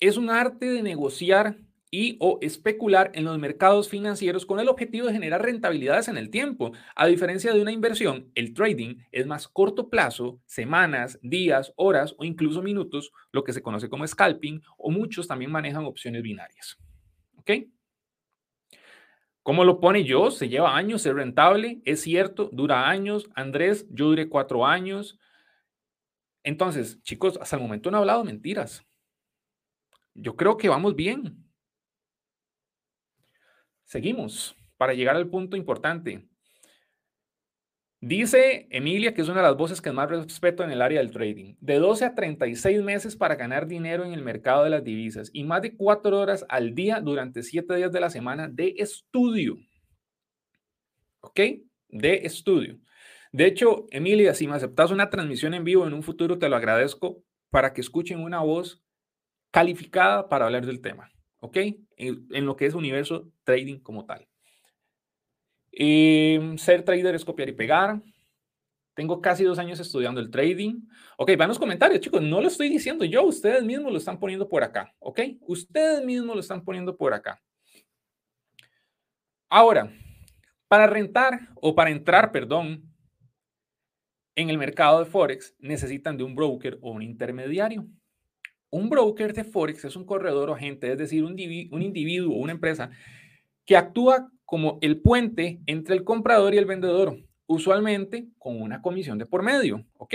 [0.00, 1.56] es un arte de negociar
[1.90, 6.30] y o especular en los mercados financieros con el objetivo de generar rentabilidades en el
[6.30, 6.72] tiempo.
[6.94, 12.24] A diferencia de una inversión, el trading es más corto plazo, semanas, días, horas o
[12.24, 16.78] incluso minutos, lo que se conoce como scalping, o muchos también manejan opciones binarias.
[17.36, 17.50] ¿Ok?
[19.42, 20.30] ¿Cómo lo pone yo?
[20.30, 23.28] Se lleva años, es rentable, es cierto, dura años.
[23.34, 25.18] Andrés, yo duré cuatro años.
[26.44, 28.86] Entonces, chicos, hasta el momento no he hablado mentiras.
[30.14, 31.49] Yo creo que vamos bien.
[33.90, 36.28] Seguimos para llegar al punto importante.
[38.00, 41.10] Dice Emilia, que es una de las voces que más respeto en el área del
[41.10, 45.28] trading, de 12 a 36 meses para ganar dinero en el mercado de las divisas
[45.32, 49.56] y más de 4 horas al día durante 7 días de la semana de estudio.
[51.18, 51.40] ¿Ok?
[51.88, 52.78] De estudio.
[53.32, 56.54] De hecho, Emilia, si me aceptas una transmisión en vivo en un futuro, te lo
[56.54, 58.84] agradezco para que escuchen una voz
[59.50, 61.56] calificada para hablar del tema, ¿ok?
[61.96, 64.26] En, lo que es universo trading como tal.
[65.72, 68.00] Em, ser trader es copiar y pegar.
[68.94, 70.82] Tengo casi dos años estudiando el trading.
[71.16, 72.22] Ok, van los comentarios, chicos.
[72.22, 73.24] No lo estoy diciendo yo.
[73.24, 74.94] Ustedes mismos lo están poniendo por acá.
[74.98, 77.40] Ok, ustedes mismos lo están poniendo por acá.
[79.48, 79.92] Ahora,
[80.68, 82.84] para rentar o para entrar, perdón,
[84.36, 87.86] en el mercado de Forex necesitan de un broker o un intermediario.
[88.70, 92.38] Un broker de Forex es un corredor o agente, es decir, un, un individuo o
[92.38, 92.90] una empresa
[93.70, 99.16] que actúa como el puente entre el comprador y el vendedor, usualmente con una comisión
[99.16, 100.12] de por medio, ¿ok?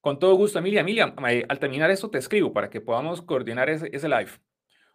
[0.00, 0.80] Con todo gusto, Emilia.
[0.80, 1.14] Emilia,
[1.46, 4.30] al terminar esto te escribo para que podamos coordinar ese, ese live.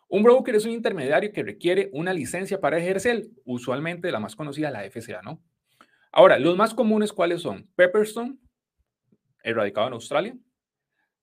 [0.07, 4.71] Un broker es un intermediario que requiere una licencia para ejercer, usualmente la más conocida,
[4.71, 5.43] la FCA, ¿no?
[6.11, 7.69] Ahora, los más comunes, ¿cuáles son?
[7.75, 8.39] Pepperstone,
[9.43, 10.35] erradicado en Australia,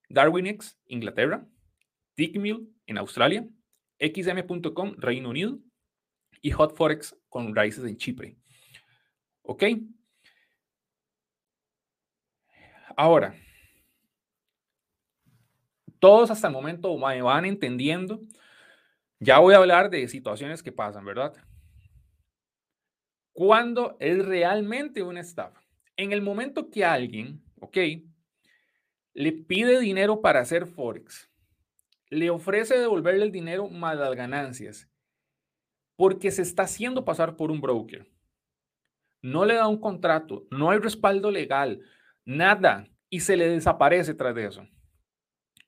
[0.09, 1.45] Darwinex, Inglaterra,
[2.15, 3.49] Tickmill en Australia,
[4.01, 5.59] XM.com, Reino Unido
[6.41, 8.37] y Hot Forex con raíces en Chipre.
[9.43, 9.65] ¿Ok?
[12.97, 13.35] Ahora,
[15.99, 18.21] todos hasta el momento me van entendiendo.
[19.19, 21.35] Ya voy a hablar de situaciones que pasan, ¿verdad?
[23.33, 25.63] ¿Cuándo es realmente una estafa?
[25.97, 27.77] En el momento que alguien, ¿ok?
[29.15, 31.30] le pide dinero para hacer Forex,
[32.11, 34.89] le ofrece devolverle el dinero más ganancias,
[35.97, 38.07] porque se está haciendo pasar por un broker.
[39.23, 41.83] no le da un contrato, no hay respaldo legal,
[42.25, 44.67] nada, y se le desaparece tras de eso.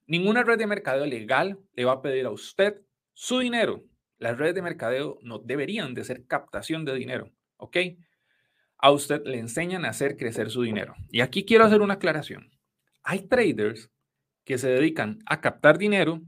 [0.07, 2.81] Ninguna red de mercadeo legal le va a pedir a usted
[3.13, 3.85] su dinero.
[4.19, 7.77] Las redes de mercadeo no deberían de ser captación de dinero, ¿ok?
[8.79, 10.95] A usted le enseñan a hacer crecer su dinero.
[11.11, 12.51] Y aquí quiero hacer una aclaración.
[13.03, 13.91] Hay traders
[14.45, 16.21] que se dedican a captar dinero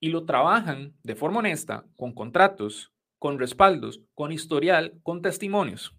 [0.00, 5.96] y lo trabajan de forma honesta, con contratos, con respaldos, con historial, con testimonios.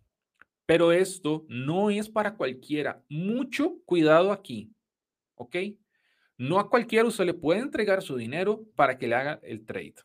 [0.65, 3.01] Pero esto no es para cualquiera.
[3.07, 4.73] Mucho cuidado aquí,
[5.35, 5.55] ¿ok?
[6.37, 9.95] No a cualquiera usted le puede entregar su dinero para que le haga el trade.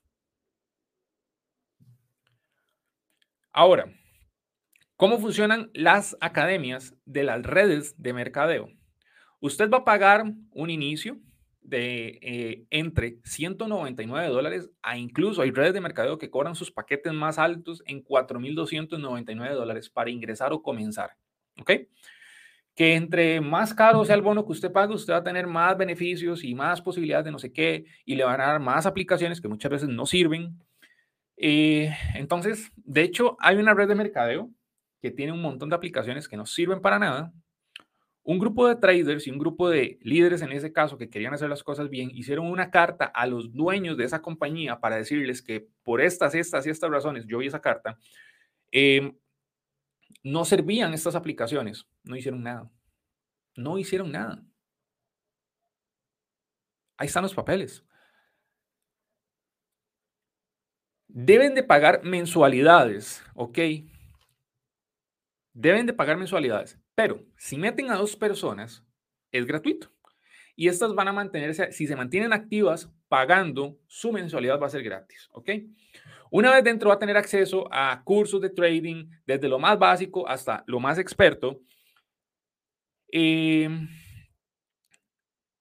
[3.51, 3.93] Ahora,
[4.95, 8.78] ¿cómo funcionan las academias de las redes de mercadeo?
[9.41, 11.19] Usted va a pagar un inicio
[11.69, 17.13] de eh, entre 199 dólares a incluso hay redes de mercadeo que cobran sus paquetes
[17.13, 21.11] más altos en 4.299 dólares para ingresar o comenzar.
[21.61, 21.73] ¿Ok?
[22.75, 25.77] Que entre más caro sea el bono que usted pague, usted va a tener más
[25.77, 29.41] beneficios y más posibilidades de no sé qué y le van a dar más aplicaciones
[29.41, 30.59] que muchas veces no sirven.
[31.37, 34.51] Eh, entonces, de hecho, hay una red de mercadeo
[35.01, 37.33] que tiene un montón de aplicaciones que no sirven para nada,
[38.29, 41.49] un grupo de traders y un grupo de líderes en ese caso que querían hacer
[41.49, 45.67] las cosas bien, hicieron una carta a los dueños de esa compañía para decirles que
[45.83, 47.99] por estas, estas y estas razones, yo vi esa carta,
[48.71, 49.17] em,
[50.23, 52.71] no servían estas aplicaciones, no hicieron nada.
[53.57, 54.45] No hicieron nada.
[56.99, 57.83] Ahí están los papeles.
[61.07, 63.59] Deben de pagar mensualidades, ¿ok?
[65.61, 66.79] Deben de pagar mensualidades.
[66.95, 68.85] Pero si meten a dos personas,
[69.33, 69.91] es gratuito.
[70.55, 74.85] Y estas van a mantenerse, si se mantienen activas, pagando, su mensualidad va a ser
[74.85, 75.29] gratis.
[75.33, 75.51] ¿Ok?
[76.31, 80.29] Una vez dentro va a tener acceso a cursos de trading, desde lo más básico
[80.29, 81.61] hasta lo más experto.
[83.09, 83.89] Em,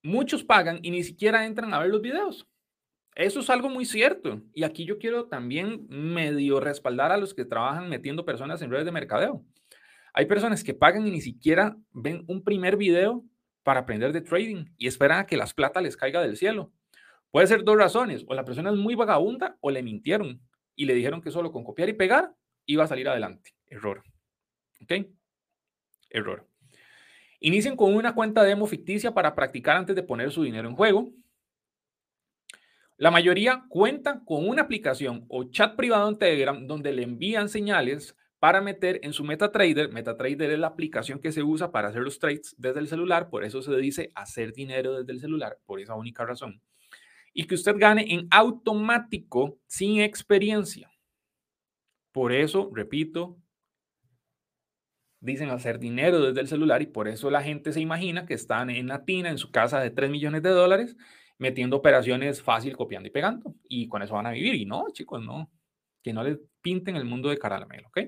[0.04, 2.48] muchos pagan y ni siquiera entran a ver los videos.
[3.16, 4.44] Eso es algo muy cierto.
[4.54, 8.86] Y aquí yo quiero también medio respaldar a los que trabajan metiendo personas en redes
[8.86, 9.44] de mercadeo.
[10.18, 13.24] Hay personas que pagan y ni siquiera ven un primer video
[13.62, 16.74] para aprender de trading y esperan a que las plata les caiga del cielo.
[17.30, 20.42] Puede ser dos razones, o la persona es muy vagabunda o le mintieron
[20.76, 22.34] y le dijeron que solo con copiar y pegar
[22.66, 23.52] iba a salir adelante.
[23.68, 24.02] Error.
[24.82, 25.06] ¿Ok?
[26.10, 26.48] Error.
[27.40, 31.12] Inicien con una cuenta demo ficticia para practicar antes de poner su dinero en juego.
[32.98, 38.16] La mayoría cuenta con una aplicación o chat privado en Telegram donde le envían señales
[38.40, 39.92] para meter en su MetaTrader.
[39.92, 43.44] MetaTrader es la aplicación que se usa para hacer los trades desde el celular, por
[43.44, 46.62] eso se dice hacer dinero desde el celular, por esa única razón.
[47.34, 50.92] Y que usted gane en automático sin experiencia.
[52.12, 53.38] Por eso, repito,
[55.20, 58.70] dicen hacer dinero desde el celular y por eso la gente se imagina que están
[58.70, 60.96] en la tina, en su casa de 3 millones de dólares,
[61.38, 63.54] metiendo operaciones fácil, copiando y pegando.
[63.68, 64.56] Y con eso van a vivir.
[64.56, 65.52] Y no, chicos, no.
[66.04, 68.00] Que no les pinten el mundo de caramelo, ¿ok?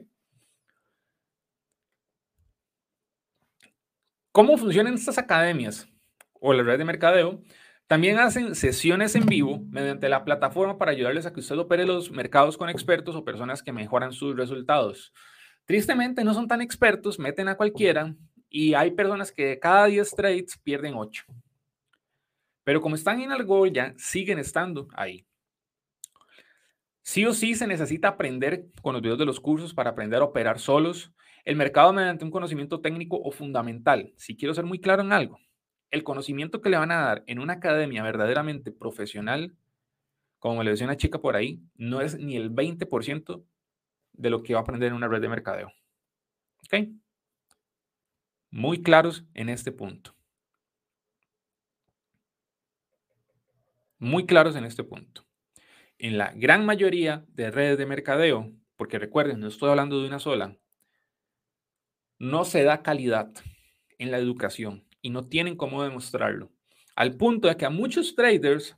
[4.32, 5.88] ¿Cómo funcionan estas academias
[6.34, 7.42] o la red de mercadeo?
[7.88, 12.12] También hacen sesiones en vivo mediante la plataforma para ayudarles a que usted opere los
[12.12, 15.12] mercados con expertos o personas que mejoran sus resultados.
[15.66, 18.16] Tristemente no son tan expertos, meten a cualquiera
[18.50, 21.26] y hay personas que cada 10 trades pierden 8.
[22.64, 25.26] Pero como están en algo ya siguen estando ahí.
[27.02, 30.26] Sí o sí se necesita aprender con los videos de los cursos para aprender a
[30.26, 31.12] operar solos,
[31.46, 34.14] el mercado mediante un conocimiento técnico o fundamental.
[34.18, 35.40] Si quiero ser muy claro en algo,
[35.92, 39.56] el conocimiento que le van a dar en una academia verdaderamente profesional,
[40.38, 43.44] como le decía una chica por ahí, no es ni el 20%
[44.14, 45.72] de lo que va a aprender en una red de mercadeo.
[46.66, 46.90] ¿Ok?
[48.52, 50.16] Muy claros en este punto.
[53.98, 55.26] Muy claros en este punto.
[55.98, 60.20] En la gran mayoría de redes de mercadeo, porque recuerden, no estoy hablando de una
[60.20, 60.56] sola,
[62.20, 63.32] no se da calidad
[63.98, 66.52] en la educación y no tienen cómo demostrarlo.
[66.96, 68.78] Al punto de que a muchos traders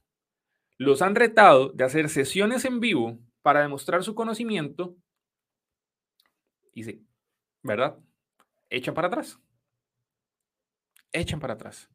[0.77, 4.95] los han retado de hacer sesiones en vivo para demostrar su conocimiento
[6.73, 7.05] y sí,
[7.63, 7.97] ¿verdad?
[8.69, 9.39] Echan para atrás.
[11.11, 11.89] Echan para atrás.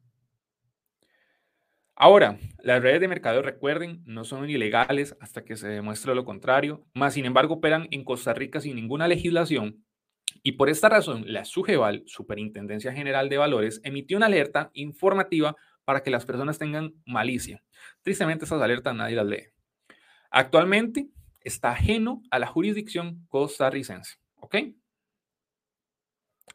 [1.95, 6.85] Ahora, las redes de mercado, recuerden, no son ilegales hasta que se demuestre lo contrario,
[6.93, 9.83] más sin embargo operan en Costa Rica sin ninguna legislación
[10.43, 16.03] y por esta razón, la SUGEVAL, Superintendencia General de Valores, emitió una alerta informativa para
[16.03, 17.63] que las personas tengan malicia.
[18.01, 19.47] Tristemente, esas alertas nadie las lee.
[20.31, 21.09] Actualmente
[21.41, 24.17] está ajeno a la jurisdicción costarricense.
[24.35, 24.55] ¿Ok?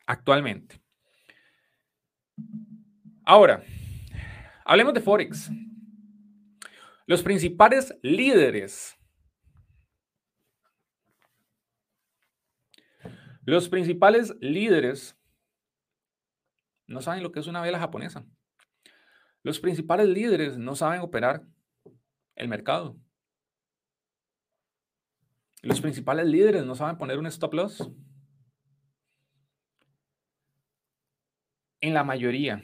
[0.07, 0.81] actualmente.
[3.25, 3.65] Ahora,
[4.65, 5.51] hablemos de Forex.
[7.07, 8.97] Los principales líderes.
[13.45, 15.17] Los principales líderes
[16.87, 18.25] no saben lo que es una vela japonesa.
[19.43, 21.43] Los principales líderes no saben operar
[22.37, 22.97] el mercado.
[25.63, 27.91] Los principales líderes no saben poner un stop loss.
[31.81, 32.63] En la mayoría,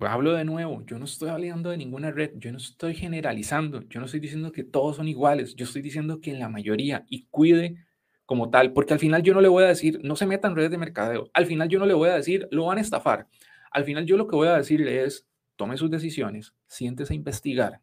[0.00, 3.98] hablo de nuevo, yo no estoy hablando de ninguna red, yo no estoy generalizando, yo
[4.00, 7.26] no estoy diciendo que todos son iguales, yo estoy diciendo que en la mayoría y
[7.30, 7.86] cuide
[8.32, 10.70] como tal, porque al final yo no le voy a decir, no se metan redes
[10.70, 13.28] de mercadeo, al final yo no le voy a decir, lo van a estafar,
[13.70, 17.82] al final yo lo que voy a decirle es, tome sus decisiones, siéntese a investigar,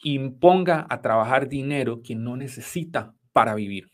[0.00, 3.90] imponga a trabajar dinero que no necesita para vivir.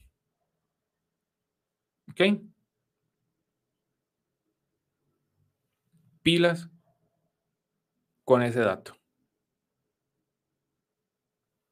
[2.11, 2.43] ¿Ok?
[6.21, 6.69] Pilas
[8.25, 8.97] con ese dato.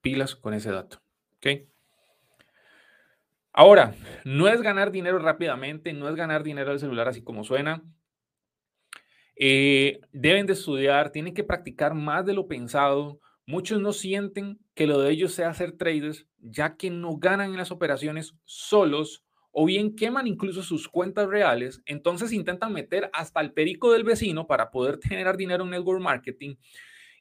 [0.00, 1.02] Pilas con ese dato.
[1.38, 1.71] ¿Ok?
[3.52, 7.82] Ahora, no es ganar dinero rápidamente, no es ganar dinero del celular así como suena.
[9.36, 13.20] Eh, deben de estudiar, tienen que practicar más de lo pensado.
[13.46, 17.56] Muchos no sienten que lo de ellos sea ser traders, ya que no ganan en
[17.58, 23.52] las operaciones solos o bien queman incluso sus cuentas reales, entonces intentan meter hasta el
[23.52, 26.56] perico del vecino para poder generar dinero en network marketing.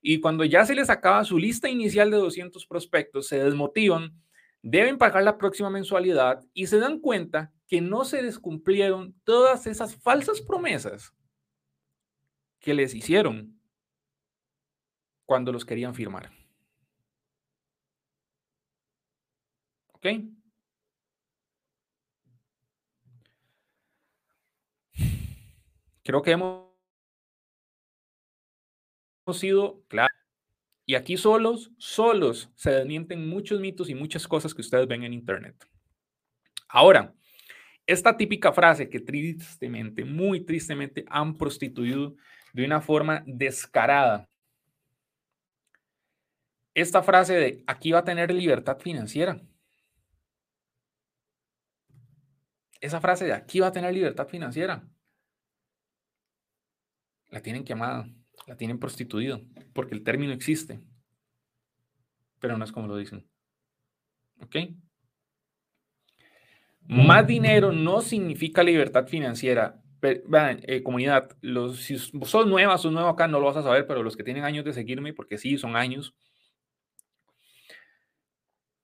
[0.02, 4.14] Y cuando ya se les acaba su lista inicial de 200 prospectos, se desmotivan,
[4.62, 9.66] deben pagar la próxima mensualidad y se dan cuenta que no se les cumplieron todas
[9.68, 11.14] esas falsas promesas
[12.60, 13.60] que les hicieron
[15.26, 16.32] cuando los querían firmar.
[19.94, 20.08] ¿Ok?
[26.04, 26.68] Creo que hemos
[29.34, 30.11] sido claros.
[30.92, 35.14] Y aquí solos, solos se desmienten muchos mitos y muchas cosas que ustedes ven en
[35.14, 35.66] Internet.
[36.68, 37.16] Ahora,
[37.88, 42.18] esta típica frase que tristemente, muy tristemente han prostituido
[42.52, 44.28] de una forma descarada.
[46.74, 49.42] Esta frase de aquí va a tener libertad financiera.
[52.82, 54.86] Esa frase de aquí va a tener libertad financiera.
[57.30, 58.10] La tienen quemada,
[58.52, 59.40] la tienen prostituido,
[59.72, 60.82] porque el término existe,
[62.38, 63.26] pero no es como lo dicen.
[64.42, 64.58] ¿Ok?
[66.82, 69.82] Más dinero no significa libertad financiera.
[70.02, 74.04] Eh, comunidad, los, si son nuevas, son nuevos acá, no lo vas a saber, pero
[74.04, 76.14] los que tienen años de seguirme, porque sí, son años.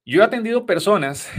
[0.05, 1.29] Yo he atendido personas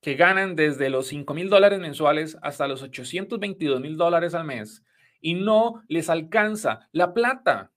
[0.00, 4.84] que ganan desde los 5 mil dólares mensuales hasta los 822 mil dólares al mes
[5.20, 7.72] y no les alcanza la plata.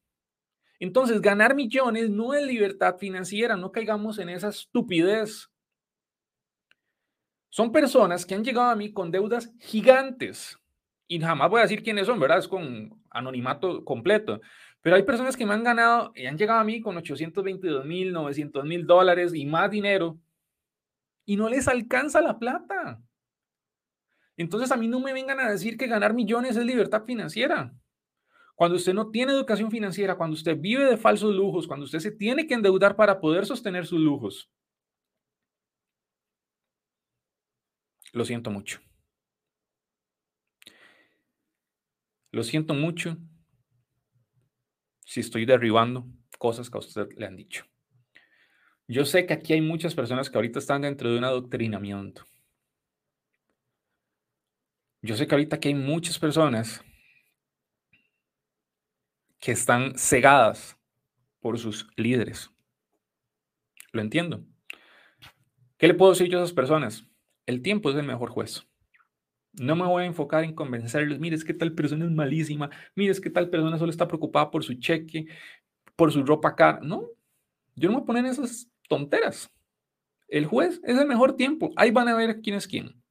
[0.80, 5.50] Entonces, ganar millones no es libertad financiera, no caigamos en esa estupidez.
[7.50, 10.58] Son personas que han llegado a mí con deudas gigantes
[11.08, 12.40] y jamás voy a decir quiénes son, ¿verdad?
[12.40, 14.42] Es con anonimato completo.
[14.82, 18.12] Pero hay personas que me han ganado y han llegado a mí con 822 mil,
[18.12, 20.20] 900 mil dólares y más dinero
[21.26, 23.02] y no les alcanza la plata.
[24.38, 27.74] Entonces a mí no me vengan a decir que ganar millones es libertad financiera.
[28.56, 32.12] Cuando usted no tiene educación financiera, cuando usted vive de falsos lujos, cuando usted se
[32.12, 34.50] tiene que endeudar para poder sostener sus lujos.
[38.12, 38.80] Lo siento mucho.
[42.32, 43.18] Lo siento mucho
[45.06, 47.66] si estoy derribando cosas que a usted le han dicho.
[48.88, 52.24] Yo sé que aquí hay muchas personas que ahorita están dentro de un adoctrinamiento.
[55.04, 56.82] Yo sé que ahorita aquí hay muchas personas
[59.38, 60.78] que están cegadas
[61.42, 62.50] por sus líderes.
[63.92, 64.46] Lo entiendo.
[65.78, 67.06] ¿Qué le puedo decir yo a esas personas?
[67.46, 68.66] El tiempo es el mejor juez.
[69.52, 73.12] No me voy a enfocar en convencerles, mire, es que tal persona es malísima, mire,
[73.12, 75.28] es que tal persona solo está preocupada por su cheque,
[75.98, 76.80] por su ropa cara.
[76.82, 77.10] No,
[77.76, 79.52] yo no me voy a poner esas tonteras.
[80.30, 81.72] El juez es el mejor tiempo.
[81.76, 83.03] Ahí van a ver quién es quién.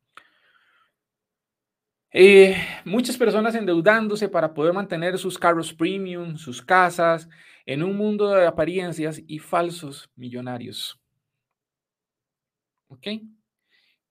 [2.15, 7.29] Eh, muchas personas endeudándose para poder mantener sus carros premium, sus casas,
[7.65, 11.01] en un mundo de apariencias y falsos millonarios.
[12.89, 13.07] ¿Ok?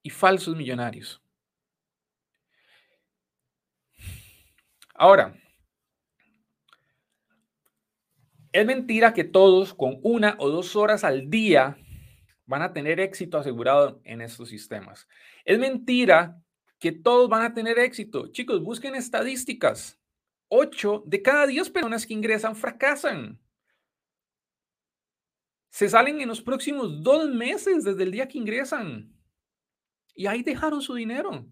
[0.02, 1.22] Y falsos millonarios.
[4.96, 5.36] Ahora,
[8.52, 11.78] es mentira que todos con una o dos horas al día
[12.46, 15.08] van a tener éxito asegurado en estos sistemas.
[15.46, 16.42] Es mentira
[16.82, 18.28] que todos van a tener éxito.
[18.32, 20.02] Chicos, busquen estadísticas.
[20.48, 23.40] 8 de cada 10 personas que ingresan fracasan.
[25.70, 29.16] Se salen en los próximos dos meses desde el día que ingresan.
[30.16, 31.46] Y ahí dejaron su dinero.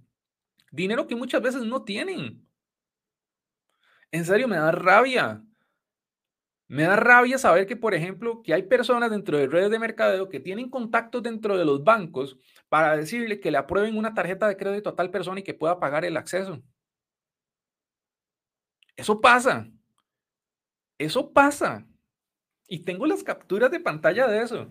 [0.72, 2.46] Dinero que muchas veces no tienen.
[4.12, 5.46] En serio, me da rabia.
[6.68, 10.28] Me da rabia saber que, por ejemplo, que hay personas dentro de redes de mercadeo
[10.28, 12.36] que tienen contactos dentro de los bancos
[12.70, 15.80] para decirle que le aprueben una tarjeta de crédito a tal persona y que pueda
[15.80, 16.62] pagar el acceso.
[18.96, 19.68] Eso pasa.
[20.98, 21.86] Eso pasa.
[22.68, 24.68] Y tengo las capturas de pantalla de eso.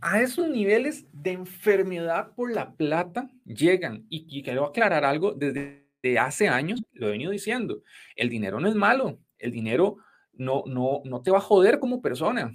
[0.00, 4.06] A esos niveles de enfermedad por la plata llegan.
[4.08, 7.82] Y, quiero aclarar algo desde hace años, lo he venido diciendo.
[8.14, 9.18] El dinero no es malo.
[9.38, 9.96] El dinero
[10.32, 12.52] no, no, no te va a joder como persona.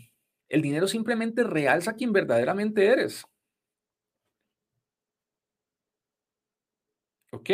[0.50, 3.26] El dinero simplemente realza quien verdaderamente eres.
[7.32, 7.50] ¿Ok?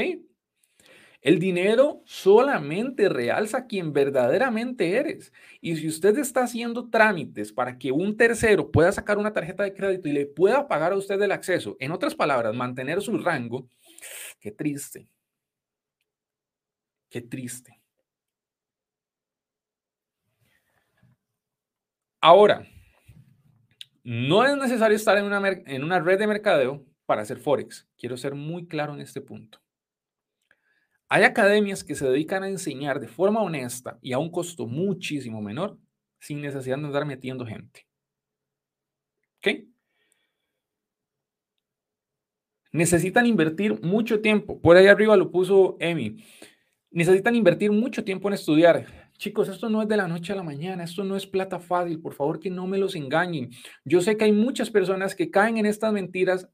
[1.22, 5.32] El dinero solamente realza quien verdaderamente eres.
[5.62, 9.74] Y si usted está haciendo trámites para que un tercero pueda sacar una tarjeta de
[9.74, 13.70] crédito y le pueda pagar a usted el acceso, en otras palabras, mantener su rango,
[14.42, 15.08] qué triste.
[17.10, 17.80] Qué triste.
[22.20, 22.66] Ahora,
[24.04, 27.88] no es necesario estar en una, en una red de mercadeo para hacer Forex.
[27.98, 29.60] Quiero ser muy claro en este punto.
[31.10, 35.42] Hay academias que se dedican a enseñar de forma honesta y a un costo muchísimo
[35.42, 35.78] menor
[36.20, 37.86] sin necesidad de andar metiendo gente.
[39.38, 39.66] ¿Ok?
[42.72, 44.60] Necesitan invertir mucho tiempo.
[44.60, 46.24] Por ahí arriba lo puso Emi.
[46.90, 49.03] Necesitan invertir mucho tiempo en estudiar.
[49.18, 52.00] Chicos, esto no es de la noche a la mañana, esto no es plata fácil,
[52.00, 53.52] por favor que no me los engañen.
[53.86, 56.50] Yo sé que hay muchas personas que caen en estas mentiras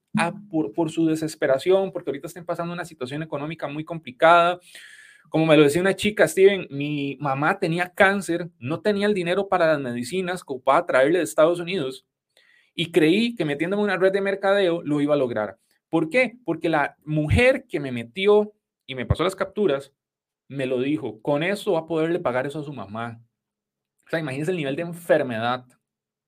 [0.50, 4.60] por, por su desesperación, porque ahorita están pasando una situación económica muy complicada.
[5.30, 9.48] Como me lo decía una chica, Steven, mi mamá tenía cáncer, no tenía el dinero
[9.48, 12.06] para las medicinas que ocupaba traerle de Estados Unidos
[12.76, 15.58] y creí que metiéndome en una red de mercadeo lo iba a lograr.
[15.90, 16.38] ¿Por qué?
[16.46, 18.54] Porque la mujer que me metió
[18.86, 19.92] y me pasó las capturas
[20.50, 23.22] me lo dijo, con eso va a poderle pagar eso a su mamá.
[24.06, 25.66] O sea, imagínense el nivel de enfermedad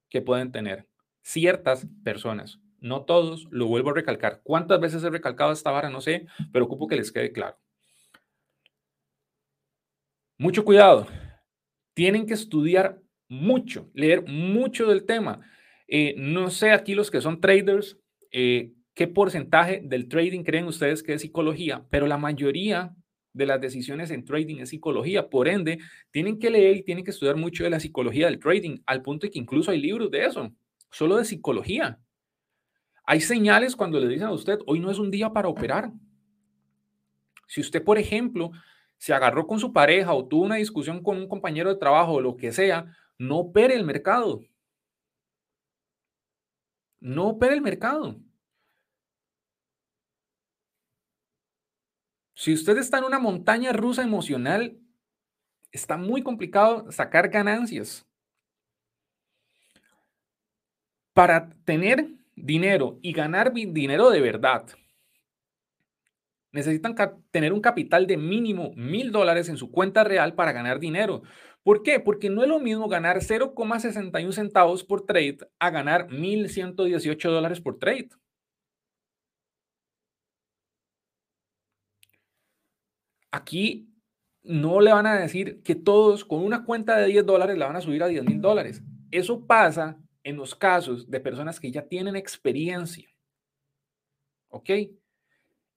[0.09, 0.87] que pueden tener
[1.21, 2.59] ciertas personas.
[2.79, 4.41] No todos, lo vuelvo a recalcar.
[4.43, 5.89] ¿Cuántas veces he recalcado esta vara?
[5.89, 7.57] No sé, pero ocupo que les quede claro.
[10.37, 11.07] Mucho cuidado.
[11.93, 15.41] Tienen que estudiar mucho, leer mucho del tema.
[15.87, 17.99] Eh, no sé aquí los que son traders,
[18.31, 22.95] eh, qué porcentaje del trading creen ustedes que es psicología, pero la mayoría
[23.33, 25.29] de las decisiones en trading es psicología.
[25.29, 25.79] Por ende,
[26.11, 29.27] tienen que leer y tienen que estudiar mucho de la psicología del trading, al punto
[29.27, 30.51] de que incluso hay libros de eso,
[30.89, 31.99] solo de psicología.
[33.05, 35.91] Hay señales cuando le dicen a usted, hoy no es un día para operar.
[37.47, 38.51] Si usted, por ejemplo,
[38.97, 42.21] se agarró con su pareja o tuvo una discusión con un compañero de trabajo o
[42.21, 44.41] lo que sea, no opere el mercado.
[46.99, 48.15] No opere el mercado.
[52.41, 54.75] Si usted está en una montaña rusa emocional,
[55.71, 58.03] está muy complicado sacar ganancias.
[61.13, 64.65] Para tener dinero y ganar dinero de verdad,
[66.51, 66.95] necesitan
[67.29, 71.21] tener un capital de mínimo mil dólares en su cuenta real para ganar dinero.
[71.61, 71.99] ¿Por qué?
[71.99, 77.77] Porque no es lo mismo ganar 0,61 centavos por trade a ganar 1.118 dólares por
[77.77, 78.09] trade.
[83.31, 83.89] Aquí
[84.43, 87.75] no le van a decir que todos con una cuenta de 10 dólares la van
[87.75, 88.83] a subir a 10 mil dólares.
[89.11, 93.07] Eso pasa en los casos de personas que ya tienen experiencia.
[94.49, 94.69] ¿Ok?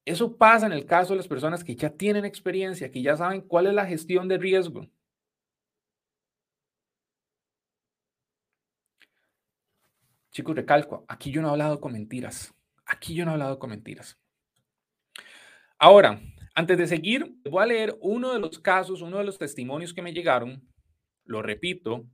[0.04, 3.40] Eso pasa en el caso de las personas que ya tienen experiencia, que ya saben
[3.40, 4.86] cuál es la gestión de riesgo.
[10.30, 12.52] Chicos, recalco, aquí yo no he hablado con mentiras.
[12.84, 14.18] Aquí yo no he hablado con mentiras.
[15.78, 16.20] Ahora,
[16.54, 20.02] antes de seguir, voy a leer uno de los casos, uno de los testimonios que
[20.02, 20.62] me llegaron.
[21.24, 22.06] Lo repito.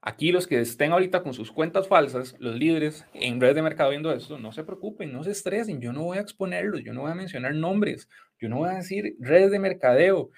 [0.00, 3.90] Aquí los que estén ahorita con sus cuentas falsas, los líderes en redes de mercado
[3.90, 5.80] viendo esto, no se preocupen, no se estresen.
[5.80, 8.08] Yo no voy a exponerlos, yo no voy a mencionar nombres,
[8.38, 10.30] yo no voy a decir redes de mercadeo.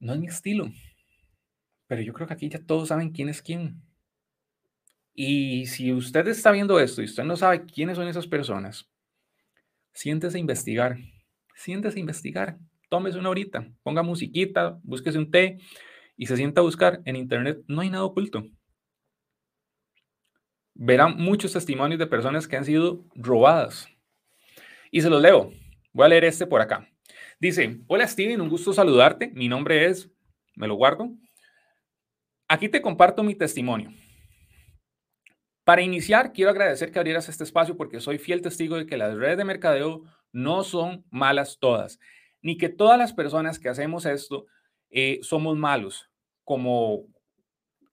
[0.00, 0.70] No es mi estilo.
[1.86, 3.82] Pero yo creo que aquí ya todos saben quién es quién.
[5.12, 8.88] Y si usted está viendo esto y usted no sabe quiénes son esas personas,
[9.92, 10.96] siéntese a investigar
[11.54, 15.58] siéntese a investigar, tómese una horita, ponga musiquita, búsquese un té
[16.16, 17.00] y se sienta a buscar.
[17.04, 18.44] En internet no hay nada oculto.
[20.74, 23.88] Verán muchos testimonios de personas que han sido robadas
[24.90, 25.52] Y se los leo.
[25.92, 26.88] Voy a leer este por acá.
[27.40, 29.30] Dice, hola Steven, un gusto saludarte.
[29.34, 30.10] Mi nombre es,
[30.54, 31.10] me lo guardo.
[32.48, 33.90] Aquí te comparto mi testimonio.
[35.64, 39.16] Para iniciar, quiero agradecer que abrieras este espacio porque soy fiel testigo de que las
[39.16, 42.00] redes de mercadeo no son malas todas,
[42.40, 44.46] ni que todas las personas que hacemos esto
[44.90, 46.10] eh, somos malos,
[46.44, 47.06] como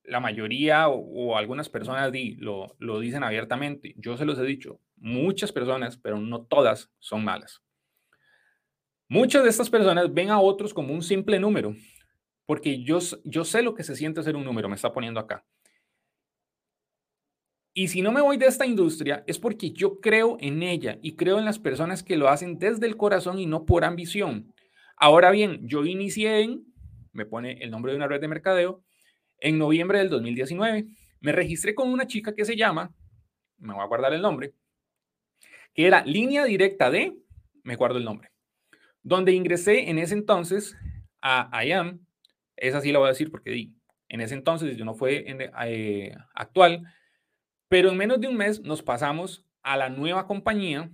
[0.04, 3.94] la mayoría o, algunas personas lo, lo dicen abiertamente.
[3.98, 7.62] Yo se los he dicho, muchas personas, pero no todas son malas.
[9.08, 11.76] Muchas de estas personas ven a otros como un simple número,
[12.46, 15.46] porque yo, yo sé lo que se siente ser un número, me está poniendo acá.
[17.80, 21.16] Y si no me voy de esta industria es porque yo creo en ella y
[21.16, 24.54] creo en las personas que lo hacen desde el corazón y no por ambición.
[24.98, 26.66] Ahora bien, yo inicié en,
[27.14, 28.84] me pone el nombre de una red de mercadeo,
[29.38, 30.88] en noviembre del 2019.
[31.22, 32.94] Me registré con una chica que se llama,
[33.60, 34.54] me voy a guardar el nombre,
[35.74, 37.16] que era línea directa de,
[37.64, 38.30] me guardo el nombre,
[39.04, 40.76] donde ingresé en ese entonces
[41.22, 42.06] a IAM,
[42.58, 43.74] esa sí la voy a decir porque di,
[44.10, 46.84] en ese entonces yo no fue en, eh, actual,
[47.70, 50.92] pero en menos de un mes nos pasamos a la nueva compañía.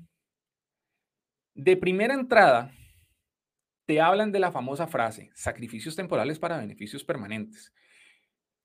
[1.55, 2.71] De primera entrada,
[3.85, 7.73] te hablan de la famosa frase, sacrificios temporales para beneficios permanentes.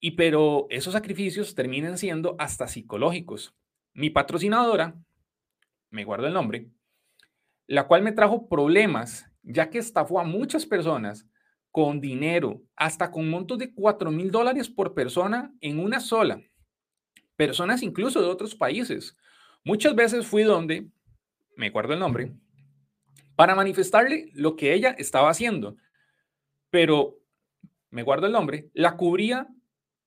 [0.00, 3.54] Y pero esos sacrificios terminan siendo hasta psicológicos.
[3.92, 4.96] Mi patrocinadora,
[5.90, 6.68] me guardo el nombre,
[7.68, 11.28] la cual me trajo problemas, ya que estafó a muchas personas
[11.70, 16.42] con dinero, hasta con montos de 4 mil dólares por persona en una sola
[17.40, 19.16] personas incluso de otros países.
[19.64, 20.90] Muchas veces fui donde,
[21.56, 22.34] me acuerdo el nombre,
[23.34, 25.78] para manifestarle lo que ella estaba haciendo,
[26.68, 27.18] pero
[27.88, 29.48] me guardo el nombre, la cubría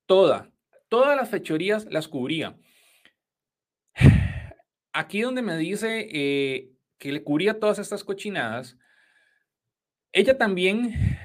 [0.06, 0.52] toda,
[0.88, 2.56] todas las fechorías las cubría.
[4.92, 8.78] Aquí donde me dice eh, que le cubría todas estas cochinadas,
[10.12, 11.18] ella también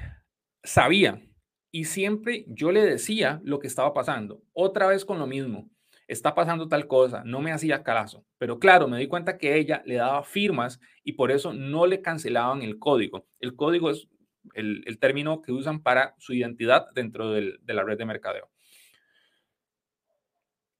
[0.64, 1.22] sabía
[1.70, 5.70] y siempre yo le decía lo que estaba pasando, otra vez con lo mismo
[6.10, 8.24] está pasando tal cosa, no me hacía caso.
[8.36, 12.02] Pero claro, me di cuenta que ella le daba firmas y por eso no le
[12.02, 13.26] cancelaban el código.
[13.38, 14.08] El código es
[14.54, 18.50] el, término que usan para su identidad dentro de la red de mercadeo.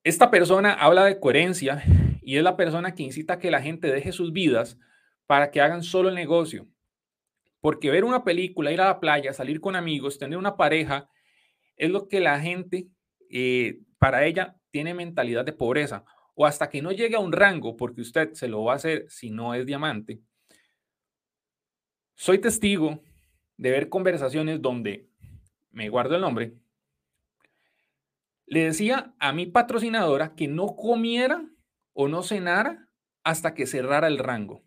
[0.03, 1.83] Esta persona habla de coherencia
[2.23, 4.79] y es la persona que incita a que la gente deje sus vidas
[5.27, 6.67] para que hagan solo el negocio.
[7.61, 11.09] Porque ver una película, ir a la playa, salir con amigos, tener una pareja,
[11.77, 12.89] es lo que la gente,
[13.31, 16.05] eh, para ella, tiene mentalidad de pobreza
[16.35, 19.07] o hasta que no llegue a un rango, porque usted se lo va a hacer
[19.09, 20.21] si no es diamante.
[22.15, 23.03] Soy testigo
[23.57, 25.09] de ver conversaciones donde,
[25.71, 26.55] me guardo el nombre,
[28.47, 31.49] le decía a mi patrocinadora que no comiera
[31.93, 32.89] o no cenara
[33.23, 34.65] hasta que cerrara el rango.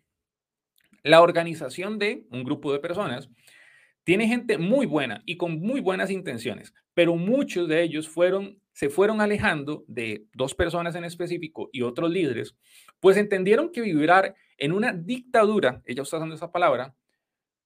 [1.02, 3.28] La organización de un grupo de personas
[4.04, 8.90] tiene gente muy buena y con muy buenas intenciones, pero muchos de ellos fueron se
[8.90, 12.56] fueron alejando de dos personas en específico y otros líderes,
[13.00, 14.10] pues entendieron que vivir
[14.58, 16.94] en una dictadura, ella está usando esa palabra,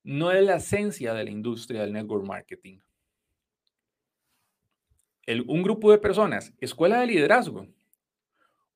[0.04, 2.78] no es la esencia de la industria del network marketing.
[5.46, 7.66] un grupo de personas, escuela de liderazgo.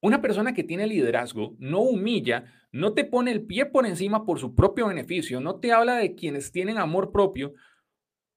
[0.00, 4.38] Una persona que tiene liderazgo no humilla, no te pone el pie por encima por
[4.38, 7.54] su propio beneficio, no te habla de quienes tienen amor propio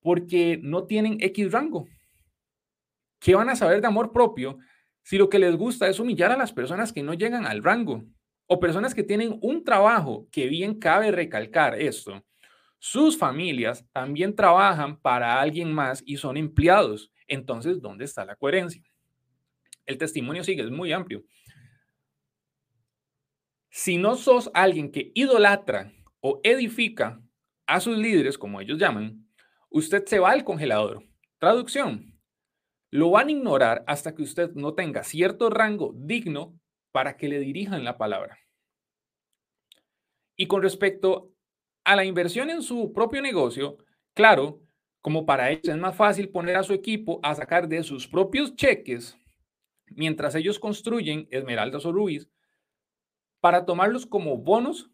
[0.02, 1.88] porque no tienen X rango.
[3.26, 4.59] ¿Qué van a saber de amor propio
[5.01, 8.05] si lo que les gusta es humillar a las personas que no llegan al rango?
[8.45, 12.23] O personas que tienen un trabajo, que bien cabe recalcar esto.
[12.78, 17.11] Sus familias también trabajan para alguien más y son empleados.
[17.28, 18.84] Entonces, ¿dónde está la coherencia?
[19.88, 21.23] El testimonio sigue, es muy amplio.
[23.71, 27.19] Si no sos alguien que idolatra o edifica
[27.65, 29.28] a sus líderes, como ellos llaman,
[29.71, 31.03] usted se va al congelador.
[31.39, 32.14] Traducción,
[32.96, 36.58] lo van a ignorar hasta que usted no tenga cierto rango digno
[36.93, 38.39] para que le dirijan la palabra.
[40.38, 41.34] Y con respecto
[41.84, 43.78] a la inversión en su propio negocio,
[44.14, 44.62] claro,
[45.02, 48.56] como para ellos es más fácil poner a su equipo a sacar de sus propios
[48.56, 49.18] cheques
[49.88, 52.30] mientras ellos construyen esmeraldas o rubíes
[53.41, 54.89] para tomarlos como bonos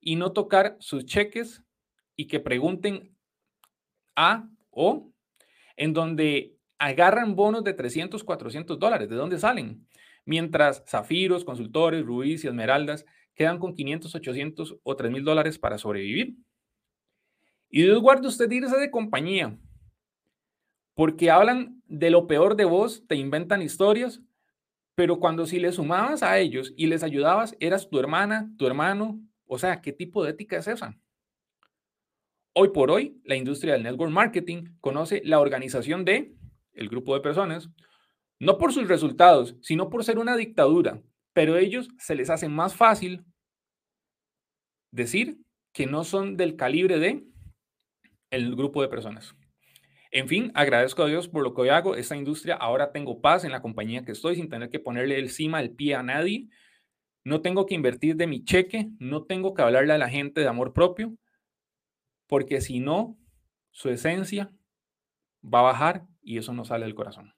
[0.00, 1.62] y no tocar sus cheques
[2.14, 3.16] y que pregunten
[4.14, 5.10] a o
[5.76, 9.08] en donde agarran bonos de 300, 400 dólares.
[9.08, 9.86] ¿De dónde salen?
[10.24, 13.04] Mientras zafiros, consultores, rubíes y esmeraldas
[13.34, 16.36] quedan con 500, 800 o 3 mil dólares para sobrevivir.
[17.68, 19.58] Y Dios guarde usted irse de compañía,
[20.94, 24.22] porque hablan de lo peor de vos, te inventan historias,
[24.94, 29.20] pero cuando si le sumabas a ellos y les ayudabas, eras tu hermana, tu hermano
[29.44, 30.96] O sea, ¿qué tipo de ética es esa?
[32.54, 36.34] Hoy por hoy, la industria del network marketing conoce la organización de
[36.76, 37.70] el grupo de personas,
[38.38, 41.02] no por sus resultados, sino por ser una dictadura,
[41.32, 43.24] pero a ellos se les hace más fácil
[44.90, 45.38] decir
[45.72, 47.26] que no son del calibre de
[48.30, 49.34] el grupo de personas.
[50.10, 51.94] En fin, agradezco a Dios por lo que hoy hago.
[51.96, 55.60] Esta industria, ahora tengo paz en la compañía que estoy sin tener que ponerle encima
[55.60, 56.48] el pie a nadie.
[57.24, 60.48] No tengo que invertir de mi cheque, no tengo que hablarle a la gente de
[60.48, 61.14] amor propio,
[62.26, 63.18] porque si no,
[63.72, 64.52] su esencia
[65.42, 67.32] va a bajar y eso no sale del corazón.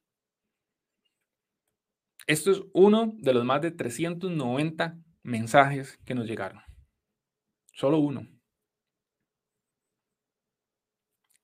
[2.26, 6.62] Esto es uno de los más de 390 mensajes que nos llegaron.
[7.74, 8.26] Solo uno.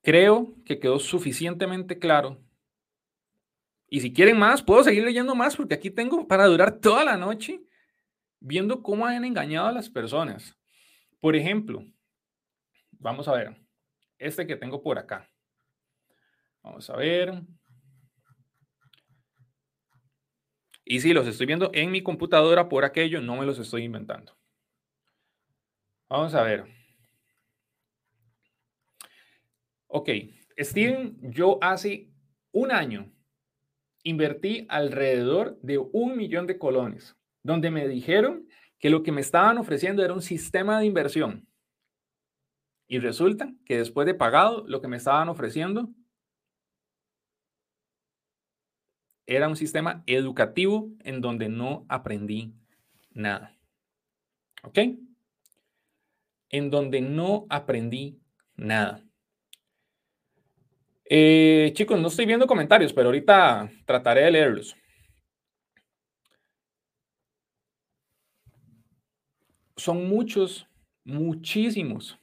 [0.02, 2.42] Creo que quedó suficientemente claro.
[3.88, 7.18] Y si quieren más, puedo seguir leyendo más porque aquí tengo para durar toda la
[7.18, 7.62] noche
[8.40, 10.56] viendo cómo han engañado a las personas.
[11.20, 11.86] Por ejemplo,
[12.92, 13.56] vamos a ver,
[14.18, 15.30] este que tengo por acá.
[16.64, 17.42] Vamos a ver.
[20.84, 24.36] Y si los estoy viendo en mi computadora por aquello, no me los estoy inventando.
[26.08, 26.64] Vamos a ver.
[29.86, 30.08] Ok,
[30.58, 32.10] Steven, yo hace
[32.50, 33.12] un año
[34.02, 38.48] invertí alrededor de un millón de colones, donde me dijeron
[38.78, 41.46] que lo que me estaban ofreciendo era un sistema de inversión.
[42.86, 45.90] Y resulta que después de pagado, lo que me estaban ofreciendo
[49.26, 52.54] era un sistema educativo en donde no aprendí
[53.12, 53.56] nada.
[54.62, 54.78] ¿Ok?
[56.50, 58.20] En donde no aprendí
[58.56, 59.02] nada.
[61.06, 64.76] Eh, chicos, no estoy viendo comentarios, pero ahorita trataré de leerlos.
[69.76, 70.66] Son muchos,
[71.04, 72.18] muchísimos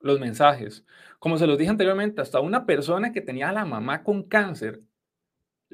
[0.00, 0.84] los mensajes.
[1.18, 4.82] Como se los dije anteriormente, hasta una persona que tenía a la mamá con cáncer,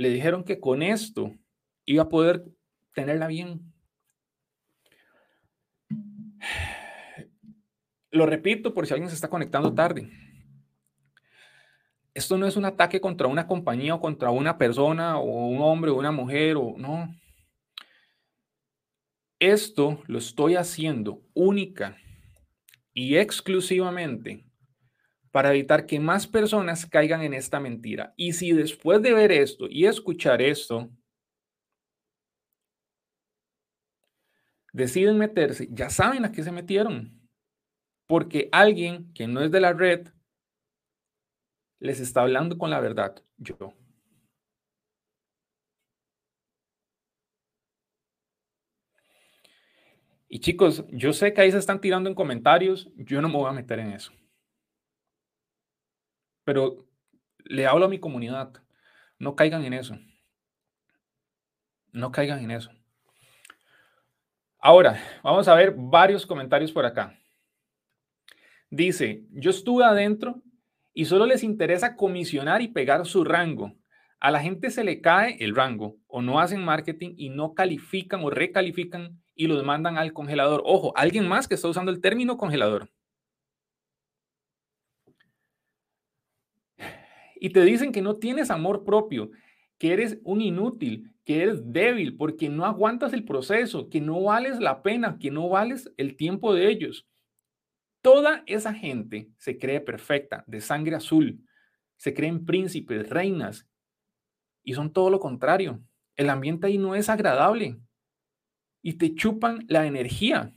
[0.01, 1.36] le dijeron que con esto
[1.84, 2.46] iba a poder
[2.94, 3.70] tenerla bien.
[8.11, 10.11] Lo repito por si alguien se está conectando tarde.
[12.14, 15.90] Esto no es un ataque contra una compañía o contra una persona o un hombre
[15.90, 17.14] o una mujer o no.
[19.38, 21.98] Esto lo estoy haciendo única
[22.94, 24.49] y exclusivamente
[25.30, 28.14] para evitar que más personas caigan en esta mentira.
[28.16, 30.90] Y si después de ver esto y escuchar esto,
[34.72, 37.20] deciden meterse, ya saben a qué se metieron.
[38.06, 40.08] Porque alguien que no es de la red
[41.78, 43.74] les está hablando con la verdad, yo.
[50.28, 53.48] Y chicos, yo sé que ahí se están tirando en comentarios, yo no me voy
[53.48, 54.12] a meter en eso.
[56.51, 56.84] Pero
[57.44, 58.53] le hablo a mi comunidad,
[59.20, 59.96] no caigan en eso.
[61.92, 62.72] No caigan en eso.
[64.59, 67.16] Ahora, vamos a ver varios comentarios por acá.
[68.68, 70.42] Dice, yo estuve adentro
[70.92, 73.76] y solo les interesa comisionar y pegar su rango.
[74.18, 78.24] A la gente se le cae el rango o no hacen marketing y no califican
[78.24, 80.62] o recalifican y los mandan al congelador.
[80.64, 82.90] Ojo, alguien más que está usando el término congelador.
[87.41, 89.30] Y te dicen que no tienes amor propio,
[89.78, 94.61] que eres un inútil, que eres débil porque no aguantas el proceso, que no vales
[94.61, 97.09] la pena, que no vales el tiempo de ellos.
[98.03, 101.43] Toda esa gente se cree perfecta, de sangre azul,
[101.97, 103.66] se creen príncipes, reinas,
[104.62, 105.82] y son todo lo contrario.
[106.16, 107.80] El ambiente ahí no es agradable
[108.82, 110.53] y te chupan la energía.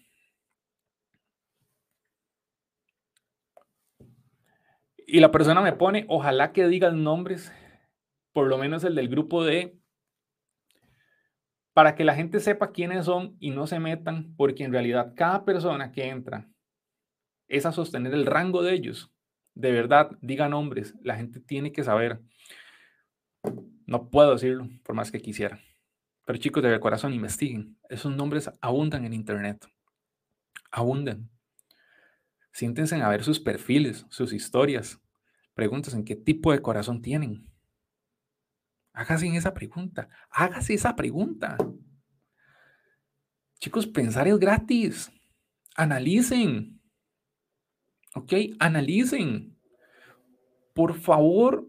[5.14, 7.54] Y la persona me pone, ojalá que digan nombres,
[8.32, 9.78] por lo menos el del grupo de,
[11.72, 15.46] para que la gente sepa quiénes son y no se metan, porque en realidad cada
[15.46, 16.50] persona que entra
[17.48, 19.14] es a sostener el rango de ellos.
[19.54, 22.20] De verdad, diga nombres, la gente tiene que saber.
[23.86, 25.60] No puedo decirlo, por más que quisiera.
[26.26, 27.78] Pero chicos, de corazón, investiguen.
[27.88, 29.64] Esos nombres abundan en Internet.
[30.72, 31.30] Abundan.
[32.52, 35.03] Siéntense a ver sus perfiles, sus historias.
[35.54, 37.50] Pregúntense en qué tipo de corazón tienen.
[38.94, 40.10] Hágase esa pregunta.
[40.30, 41.58] Hágase esa pregunta.
[43.60, 45.12] Chicos, pensar es gratis.
[45.76, 46.80] Analicen.
[48.16, 48.34] ¿Ok?
[48.60, 49.58] Analicen.
[50.74, 51.68] Por favor,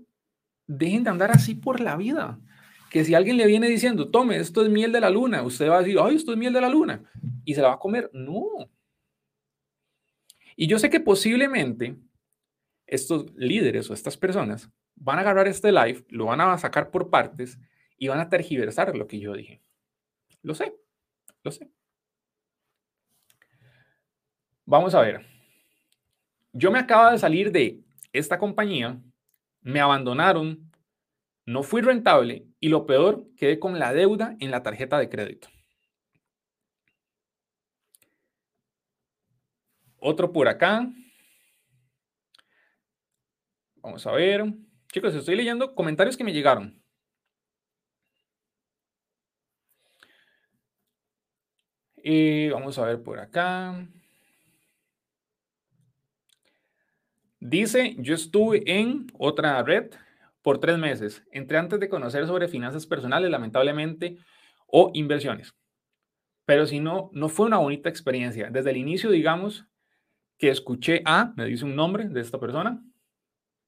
[0.67, 2.41] dejen de andar así por la vida.
[2.91, 5.79] Que si alguien le viene diciendo, tome, esto es miel de la luna, usted va
[5.79, 7.03] a decir, ay, esto es miel de la luna,
[7.45, 8.09] y se la va a comer.
[8.13, 8.45] No.
[10.57, 11.99] Y yo sé que posiblemente
[12.95, 17.11] estos líderes o estas personas van a agarrar este live, lo van a sacar por
[17.11, 17.59] partes
[17.99, 19.63] y van a tergiversar lo que yo dije.
[20.43, 20.75] Lo sé,
[21.43, 21.71] lo sé.
[24.65, 25.27] Vamos a ver.
[26.53, 27.83] Yo me acabo de salir de
[28.13, 29.01] esta compañía,
[29.61, 30.71] me abandonaron,
[31.47, 35.49] no fui rentable y lo peor, quedé con la deuda en la tarjeta de crédito.
[39.99, 40.87] Otro por acá.
[43.85, 44.43] Vamos a ver.
[44.91, 46.83] Chicos, estoy leyendo comentarios que me llegaron.
[52.03, 53.87] Y vamos a ver por acá.
[57.41, 59.91] Dice, yo estuve en otra red
[60.41, 61.23] por tres meses.
[61.31, 64.17] Entré antes de conocer sobre finanzas personales, lamentablemente,
[64.67, 65.55] o inversiones.
[66.47, 68.49] Pero si no, no fue una bonita experiencia.
[68.51, 69.67] Desde el inicio, digamos,
[70.39, 72.83] que escuché a, me dice un nombre de esta persona,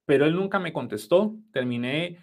[0.07, 1.35] pero él nunca me contestó.
[1.53, 2.19] Terminé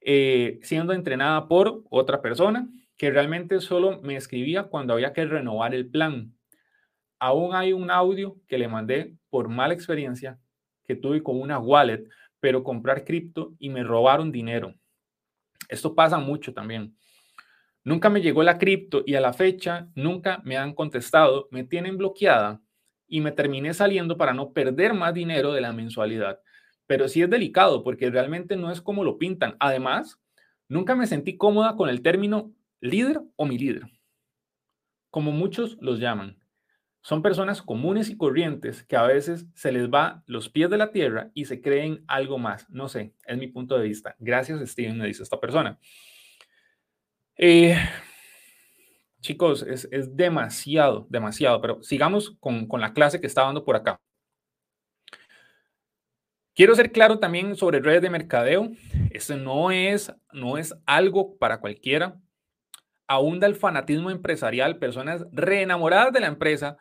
[0.00, 5.74] eh, siendo entrenada por otra persona que realmente solo me escribía cuando había que renovar
[5.74, 6.34] el plan.
[7.18, 10.38] Aún hay un audio que le mandé por mala experiencia
[10.84, 12.04] que tuve con una wallet,
[12.40, 14.74] pero comprar cripto y me robaron dinero.
[15.68, 16.96] Esto pasa mucho también.
[17.84, 21.96] Nunca me llegó la cripto y a la fecha nunca me han contestado, me tienen
[21.96, 22.60] bloqueada
[23.06, 26.40] y me terminé saliendo para no perder más dinero de la mensualidad.
[26.90, 29.54] Pero sí es delicado porque realmente no es como lo pintan.
[29.60, 30.20] Además,
[30.66, 33.84] nunca me sentí cómoda con el término líder o mi líder,
[35.08, 36.42] como muchos los llaman.
[37.00, 40.90] Son personas comunes y corrientes que a veces se les va los pies de la
[40.90, 42.68] tierra y se creen algo más.
[42.70, 44.16] No sé, es mi punto de vista.
[44.18, 45.78] Gracias, Steven, me dice esta persona.
[47.36, 47.76] Eh,
[49.20, 54.00] chicos, es, demasiado, demasiado, pero sigamos con, con la clase que está dando por acá.
[56.60, 58.68] Quiero ser claro también sobre redes de mercadeo.
[59.12, 62.20] Esto no es, no es algo para cualquiera
[63.06, 66.76] abunda el fanatismo empresarial, personas reenamoradas de la empresa,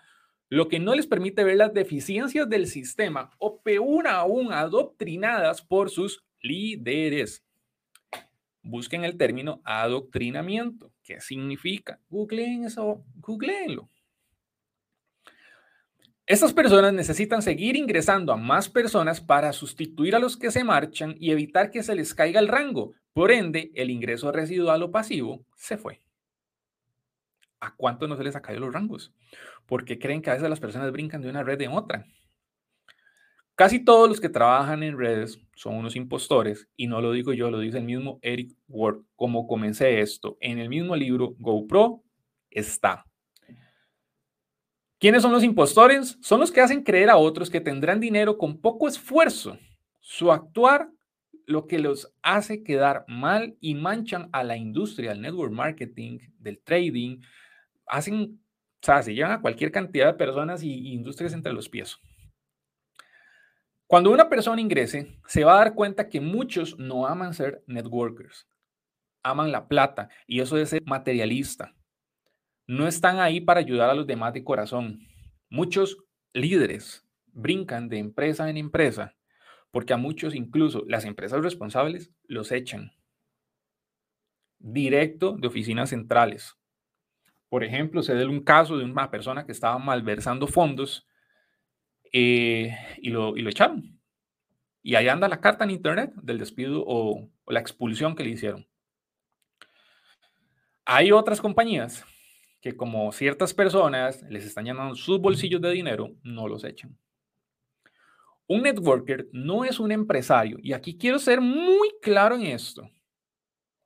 [0.50, 5.90] lo que no les permite ver las deficiencias del sistema o peor aún adoctrinadas por
[5.90, 7.46] sus líderes.
[8.62, 10.92] Busquen el término adoctrinamiento.
[11.04, 12.02] ¿Qué significa?
[12.10, 13.90] Googleen eso, googleenlo.
[16.30, 21.16] Estas personas necesitan seguir ingresando a más personas para sustituir a los que se marchan
[21.20, 22.94] y evitar que se les caiga el rango.
[23.12, 26.00] Por ende, el ingreso residual o pasivo se fue.
[27.60, 29.14] ¿a cuánto no se les ha caído los rangos?
[29.66, 32.06] Porque creen que a veces las personas brincan de una red en otra.
[33.56, 37.52] Casi todos los que trabajan en redes son unos impostores, y no lo digo yo,
[37.52, 40.38] lo dice el mismo Eric Ward, como comencé esto.
[40.40, 42.02] En el mismo libro GoPro
[42.50, 43.09] está.
[45.00, 46.18] ¿Quiénes son los impostores?
[46.22, 49.58] Son los que hacen creer a otros que tendrán dinero con poco esfuerzo.
[50.02, 50.90] Su actuar
[51.46, 56.60] lo que los hace quedar mal y manchan a la industria, al network marketing, del
[56.62, 57.22] trading,
[57.88, 58.40] hacen,
[58.82, 61.98] o sea, se llevan a cualquier cantidad de personas y, industrias entre los pies.
[63.88, 68.48] Cuando una persona ingrese, se va a dar cuenta que muchos no aman ser networkers,
[69.24, 71.74] aman la plata y eso es ser materialista.
[72.70, 75.00] No están ahí para ayudar a los demás de corazón.
[75.50, 75.98] Muchos
[76.34, 79.16] líderes brincan de empresa en empresa
[79.72, 82.92] porque a muchos, incluso las empresas responsables, los echan
[84.60, 86.58] directo de oficinas centrales.
[87.50, 91.08] Por ejemplo, se dio un caso de una persona que estaba malversando fondos
[92.14, 94.00] eh, y, lo, y, lo, echaron.
[94.84, 98.30] Y ahí anda la carta en internet del despido o, o la expulsión que le
[98.30, 98.68] hicieron.
[100.86, 102.06] Hay otras compañías
[102.62, 106.98] que como ciertas personas les están llenando sus bolsillos de dinero, no los echan.
[108.48, 110.58] Un networker no es un empresario.
[110.62, 112.90] Y aquí quiero ser muy claro en esto.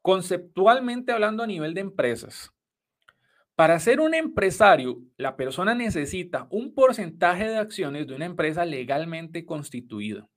[0.01, 2.51] Conceptualmente hablando a nivel de empresas,
[3.55, 9.45] para ser un empresario, la persona necesita un porcentaje de acciones de una empresa legalmente
[9.45, 10.28] constituida.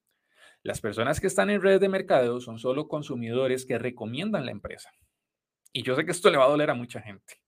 [0.63, 4.91] Las personas que están en redes de mercadeo son solo consumidores que recomiendan la empresa.
[5.73, 7.41] Y yo sé que esto le va a doler a mucha gente.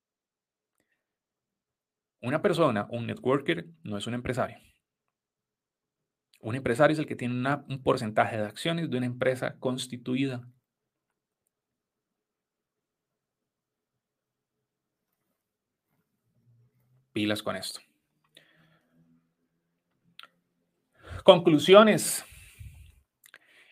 [2.21, 4.59] Una persona, un networker, no es un empresario.
[6.41, 7.35] Un empresario es el que tiene
[7.69, 10.49] un porcentaje de acciones de una empresa constituida.
[17.19, 17.81] pilas con esto.
[21.25, 22.25] Conclusiones.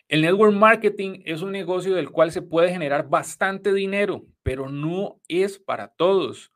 [0.09, 5.21] El network marketing es un negocio del cual se puede generar bastante dinero, pero no
[5.29, 6.51] es para todos.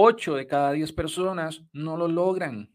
[0.00, 2.72] 8 de cada 10 personas no lo logran.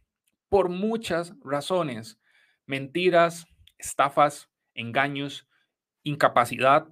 [0.50, 2.20] por muchas razones.
[2.68, 3.48] Mentiras,
[3.80, 5.48] estafas, engaños,
[6.04, 6.86] incapacidad.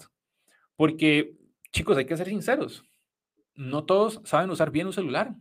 [0.77, 1.37] Porque,
[1.71, 2.83] chicos, hay que ser sinceros.
[3.53, 5.35] No todos saben usar bien un celular.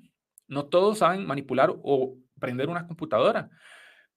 [0.48, 3.48] No todos saben manipular o prender una computadora.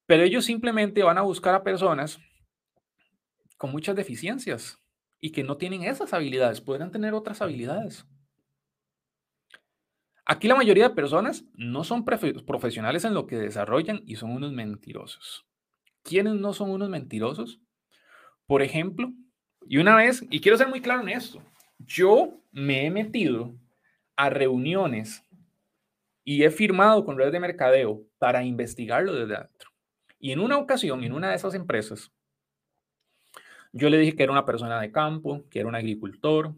[0.07, 2.19] Pero ellos simplemente van a buscar a personas
[3.57, 4.79] con muchas deficiencias
[5.21, 6.59] y que no tienen esas habilidades.
[6.61, 8.05] Podrán tener otras habilidades.
[10.33, 14.51] Aquí la mayoría de personas no son profesionales en lo que desarrollan y son unos
[14.51, 15.45] mentirosos.
[16.01, 17.61] ¿Quiénes no son unos mentirosos?
[18.47, 19.13] Por ejemplo,
[19.67, 21.39] y una vez, y quiero ser muy claro en esto,
[21.77, 23.53] yo me he metido
[24.15, 25.23] a reuniones
[26.23, 29.69] y he firmado con redes de mercadeo para investigarlo desde adentro.
[30.17, 32.11] Y en una ocasión, en una de esas empresas,
[33.71, 36.55] yo le dije que era una persona de campo, que era un agricultor,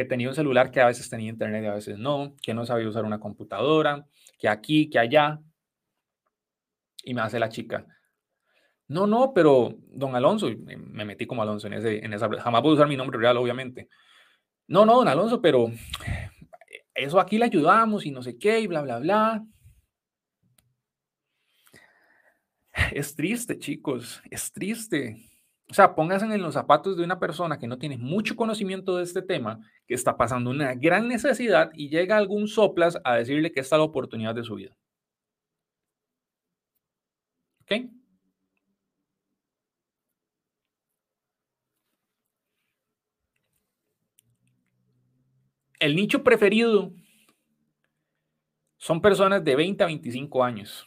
[0.00, 2.64] que tenía un celular que a veces tenía internet y a veces no, que no
[2.64, 4.06] sabía usar una computadora,
[4.38, 5.40] que aquí, que allá.
[7.04, 7.86] Y me hace la chica.
[8.88, 12.74] No, no, pero don Alonso, me metí como Alonso en, ese, en esa, jamás puedo
[12.74, 13.88] usar mi nombre real, obviamente.
[14.68, 15.70] No, no, don Alonso, pero
[16.94, 19.44] eso aquí le ayudamos y no sé qué, y bla, bla, bla.
[22.92, 25.30] Es triste, chicos, es triste.
[25.70, 29.04] O sea, pónganse en los zapatos de una persona que no tiene mucho conocimiento de
[29.04, 29.60] este tema,
[29.90, 33.80] que está pasando una gran necesidad y llega algún soplas a decirle que esta es
[33.80, 34.76] la oportunidad de su vida.
[37.62, 37.90] ¿Ok?
[45.80, 46.92] El nicho preferido
[48.78, 50.86] son personas de 20 a 25 años.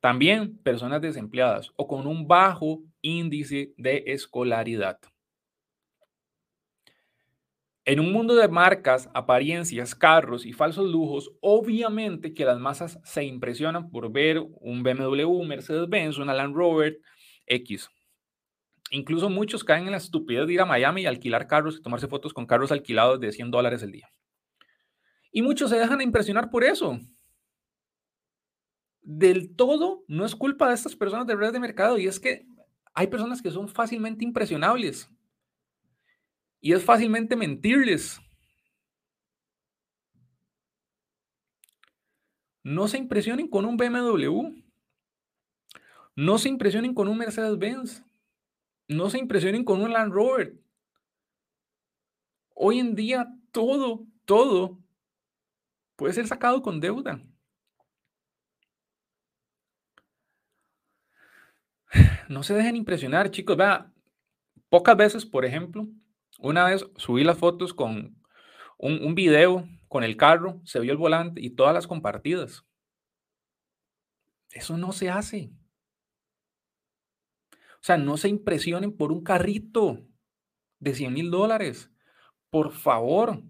[0.00, 4.98] También personas desempleadas o con un bajo índice de escolaridad.
[7.84, 13.24] En un mundo de marcas, apariencias, carros y falsos lujos, obviamente que las masas se
[13.24, 17.00] impresionan por ver un BMW, Mercedes-Benz, un Land Rover
[17.46, 17.88] X.
[18.92, 22.06] Incluso muchos caen en la estupidez de ir a Miami y alquilar carros y tomarse
[22.06, 24.08] fotos con carros alquilados de 100 dólares el día.
[25.32, 27.00] Y muchos se dejan impresionar por eso.
[29.00, 32.46] Del todo no es culpa de estas personas de redes de mercado y es que
[32.94, 35.11] hay personas que son fácilmente impresionables.
[36.62, 38.20] Y es fácilmente mentirles.
[42.62, 44.62] No se impresionen con un BMW.
[46.14, 48.04] No se impresionen con un Mercedes-Benz.
[48.86, 50.54] No se impresionen con un Land Rover.
[52.54, 54.78] Hoy en día todo, todo
[55.96, 57.20] puede ser sacado con deuda.
[62.28, 63.56] no se dejen impresionar, chicos.
[63.56, 63.92] Vea,
[64.68, 65.88] pocas veces, por ejemplo,
[66.42, 68.20] una vez subí las fotos con
[68.78, 72.64] un, video con el carro, se vio el volante y todas las compartidas.
[74.50, 75.52] Eso no se hace.
[77.52, 80.04] O sea, no se impresionen por un carrito
[80.78, 81.90] de 100 mil dólares.
[82.50, 83.42] Por favor.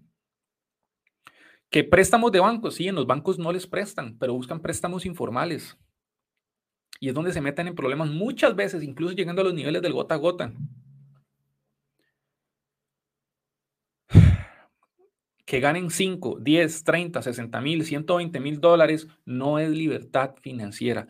[1.69, 5.77] Que préstamos de bancos, sí, en los bancos no les prestan, pero buscan préstamos informales.
[6.99, 9.93] Y es donde se meten en problemas muchas veces, incluso llegando a los niveles del
[9.93, 10.53] gota a gota.
[15.45, 21.07] Que ganen 5, 10, 30, 60 mil, 120 mil dólares no es libertad financiera.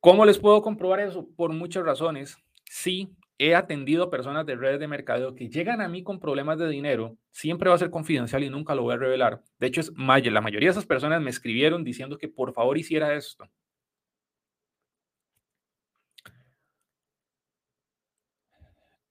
[0.00, 1.28] ¿Cómo les puedo comprobar eso?
[1.36, 2.36] Por muchas razones.
[2.64, 6.58] Sí, he atendido a personas de redes de mercadeo que llegan a mí con problemas
[6.58, 9.42] de dinero, siempre va a ser confidencial y nunca lo voy a revelar.
[9.58, 13.14] De hecho, es la mayoría de esas personas me escribieron diciendo que por favor hiciera
[13.14, 13.48] esto.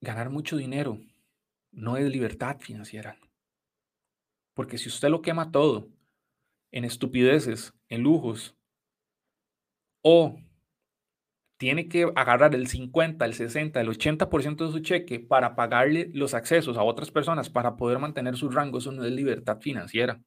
[0.04, 1.00] ganar mucho dinero
[1.72, 3.16] no es libertad financiera.
[4.54, 5.88] Porque si usted lo quema todo
[6.70, 8.56] en estupideces, en lujos,
[10.02, 10.36] o
[11.56, 16.34] tiene que agarrar el 50, el 60, el 80% de su cheque para pagarle los
[16.34, 20.20] accesos a otras personas para poder mantener su rango, eso no es libertad financiera.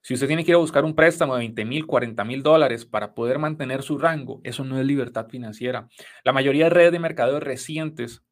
[0.00, 2.84] Si usted tiene que ir a buscar un préstamo de 20 mil, 40 mil dólares
[2.86, 5.88] para poder mantener su rango, eso no es libertad financiera.
[6.24, 8.22] La mayoría de redes de mercadeo recientes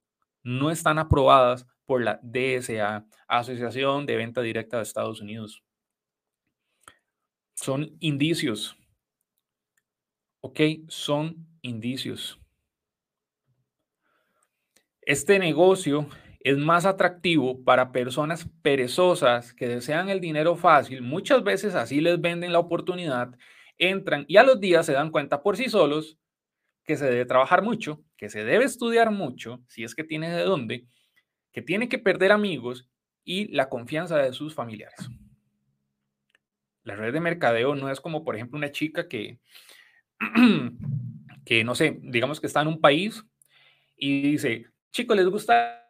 [0.42, 5.62] no están aprobadas por la DSA, Asociación de Venta Directa de Estados Unidos.
[7.54, 8.76] Son indicios.
[10.40, 10.60] ¿Ok?
[10.88, 12.38] Son indicios.
[15.02, 16.08] Este negocio
[16.40, 21.02] es más atractivo para personas perezosas que desean el dinero fácil.
[21.02, 23.36] Muchas veces así les venden la oportunidad,
[23.78, 26.18] entran y a los días se dan cuenta por sí solos
[26.84, 30.44] que se debe trabajar mucho, que se debe estudiar mucho, si es que tiene de
[30.44, 30.86] dónde,
[31.52, 32.88] que tiene que perder amigos
[33.26, 35.10] y la confianza de sus familiares.
[36.84, 39.40] La red de mercadeo no es como, por ejemplo, una chica que
[41.44, 43.24] que no sé, digamos que está en un país
[43.96, 45.82] y dice, chicos, ¿les gustaría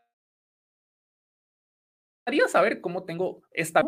[2.49, 3.83] saber cómo tengo esta?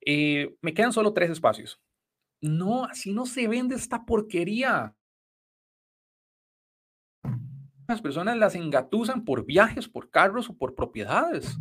[0.00, 1.80] Eh, me quedan solo tres espacios.
[2.40, 4.94] No, así no se vende esta porquería.
[7.86, 11.56] Las personas las engatusan por viajes, por carros o por propiedades.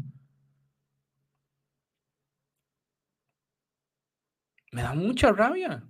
[4.72, 5.84] Me da mucha rabia.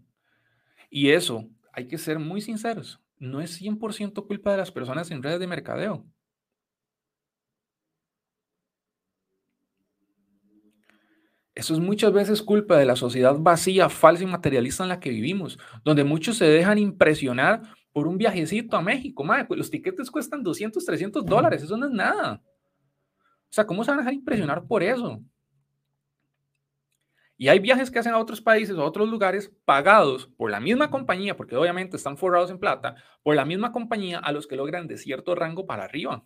[0.89, 5.23] Y eso, hay que ser muy sinceros, no es 100% culpa de las personas en
[5.23, 6.05] redes de mercadeo.
[11.53, 15.09] Eso es muchas veces culpa de la sociedad vacía, falsa y materialista en la que
[15.09, 17.61] vivimos, donde muchos se dejan impresionar
[17.91, 19.23] por un viajecito a México.
[19.23, 22.41] Madre, pues los tiquetes cuestan 200, 300 dólares, eso no es nada.
[22.43, 25.21] O sea, ¿cómo se van a dejar impresionar por eso?
[27.41, 30.59] Y hay viajes que hacen a otros países o a otros lugares pagados por la
[30.59, 34.55] misma compañía, porque obviamente están forrados en plata, por la misma compañía a los que
[34.55, 36.23] logran de cierto rango para arriba.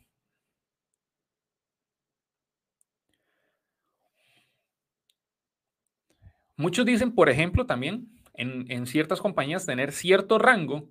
[6.57, 10.89] Muchos dicen, por ejemplo, también en, en, ciertas compañías tener cierto rango,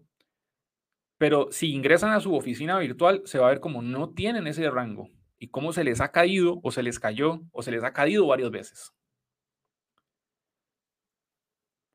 [1.18, 4.70] pero si ingresan a su oficina virtual se va a ver como no tienen ese
[4.70, 7.92] rango y cómo se les ha caído o se les cayó o se les ha
[7.92, 8.94] caído varias veces.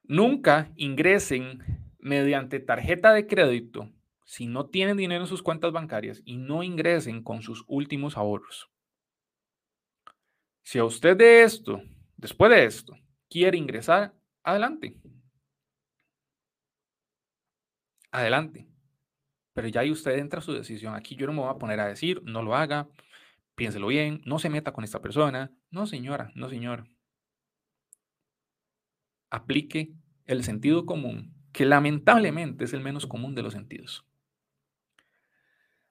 [0.10, 3.94] Nunca ingresen mediante tarjeta de crédito
[4.26, 8.72] si no tienen dinero en sus cuentas bancarias y no ingresen con sus últimos ahorros.
[10.64, 11.84] Si a usted de esto,
[12.18, 12.98] después de esto,
[13.30, 14.98] quiere ingresar, adelante.
[18.10, 18.68] Adelante.
[19.54, 20.96] Pero ya ahí usted entra a su decisión.
[20.96, 22.90] Aquí yo no me voy a poner a decir, no lo haga,
[23.54, 25.52] piénselo bien, no se meta con esta persona.
[25.70, 26.90] No, señora, no, señor
[29.30, 29.92] aplique
[30.26, 34.06] el sentido común, que lamentablemente es el menos común de los sentidos.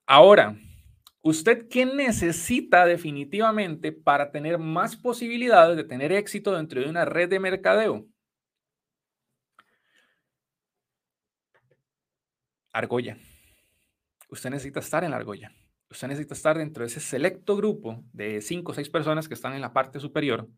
[0.07, 0.57] Ahora,
[1.20, 7.28] ¿usted qué necesita definitivamente para tener más posibilidades de tener éxito dentro de una red
[7.28, 8.07] de mercadeo?
[12.72, 13.18] Argolla.
[14.30, 15.53] Usted necesita estar en la argolla.
[15.91, 19.55] Usted necesita estar dentro de ese selecto grupo de cinco o seis personas que están
[19.55, 20.49] en la parte superior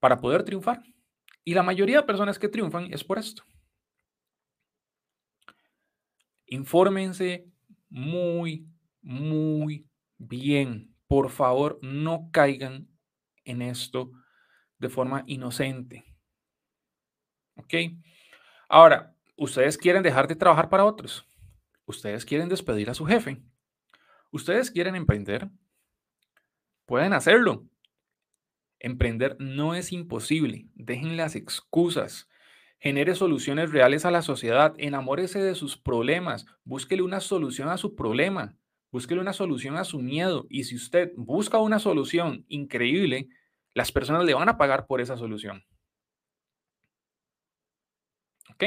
[0.00, 0.82] para poder triunfar.
[1.44, 3.44] Y la mayoría de personas que triunfan es por esto.
[6.46, 7.46] Infórmense
[7.88, 8.66] muy,
[9.02, 9.86] muy
[10.18, 10.94] bien.
[11.06, 12.88] Por favor, no caigan
[13.44, 14.10] en esto
[14.78, 16.04] de forma inocente.
[17.56, 17.74] ¿Ok?
[18.68, 21.26] Ahora, ustedes quieren dejar de trabajar para otros.
[21.84, 23.42] Ustedes quieren despedir a su jefe.
[24.30, 25.50] Ustedes quieren emprender.
[26.86, 27.66] Pueden hacerlo.
[28.80, 30.66] Emprender no es imposible.
[30.74, 32.28] Dejen las excusas.
[32.78, 34.74] Genere soluciones reales a la sociedad.
[34.78, 36.46] Enamórese de sus problemas.
[36.64, 38.56] Búsquele una solución a su problema.
[38.90, 40.46] Búsquele una solución a su miedo.
[40.48, 43.28] Y si usted busca una solución increíble,
[43.74, 45.62] las personas le van a pagar por esa solución.
[48.50, 48.64] ¿Ok?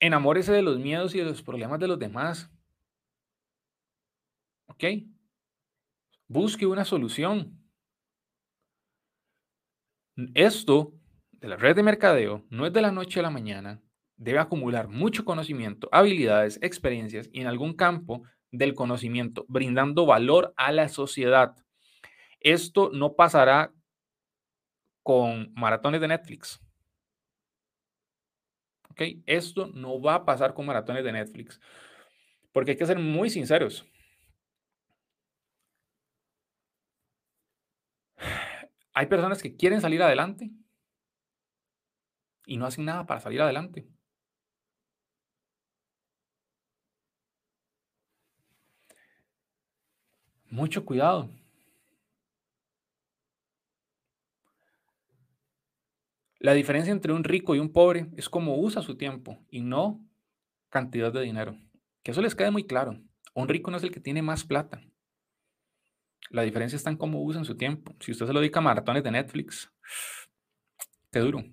[0.00, 2.50] Enamórese de los miedos y de los problemas de los demás.
[4.66, 4.84] ¿Ok?
[6.26, 7.65] Busque una solución.
[10.34, 10.94] Esto
[11.32, 13.82] de la red de mercadeo no es de la noche a la mañana.
[14.16, 20.72] Debe acumular mucho conocimiento, habilidades, experiencias y en algún campo del conocimiento, brindando valor a
[20.72, 21.54] la sociedad.
[22.40, 23.74] Esto no pasará
[25.02, 26.60] con maratones de Netflix.
[28.90, 29.02] ¿Ok?
[29.26, 31.60] Esto no va a pasar con maratones de Netflix.
[32.52, 33.84] Porque hay que ser muy sinceros.
[38.96, 40.50] Hay personas que quieren salir adelante
[42.46, 43.86] y no hacen nada para salir adelante.
[50.48, 51.28] Mucho cuidado.
[56.38, 60.00] La diferencia entre un rico y un pobre es cómo usa su tiempo y no
[60.70, 61.54] cantidad de dinero.
[62.02, 62.98] Que eso les quede muy claro.
[63.34, 64.80] Un rico no es el que tiene más plata.
[66.30, 67.94] La diferencia está en cómo usan su tiempo.
[68.00, 69.70] Si usted se lo dedica a maratones de Netflix,
[71.10, 71.44] qué duro.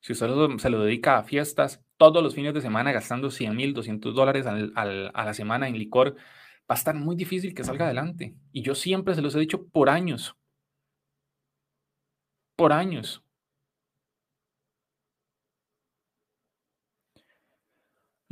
[0.00, 3.72] Si usted se lo dedica a fiestas todos los fines de semana gastando 100 mil,
[3.74, 6.16] 200 dólares a la semana en licor,
[6.70, 8.36] va a estar muy difícil que salga adelante.
[8.52, 10.36] Y yo siempre se los he dicho por años.
[12.56, 13.23] Por años.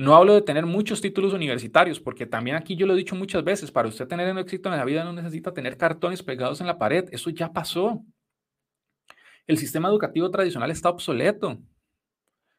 [0.03, 3.45] No hablo de tener muchos títulos universitarios, porque también aquí yo lo he dicho muchas
[3.45, 6.67] veces, para usted tener un éxito en la vida no necesita tener cartones pegados en
[6.67, 8.05] la pared, eso ya pasó.
[9.47, 11.57] El sistema educativo tradicional está obsoleto.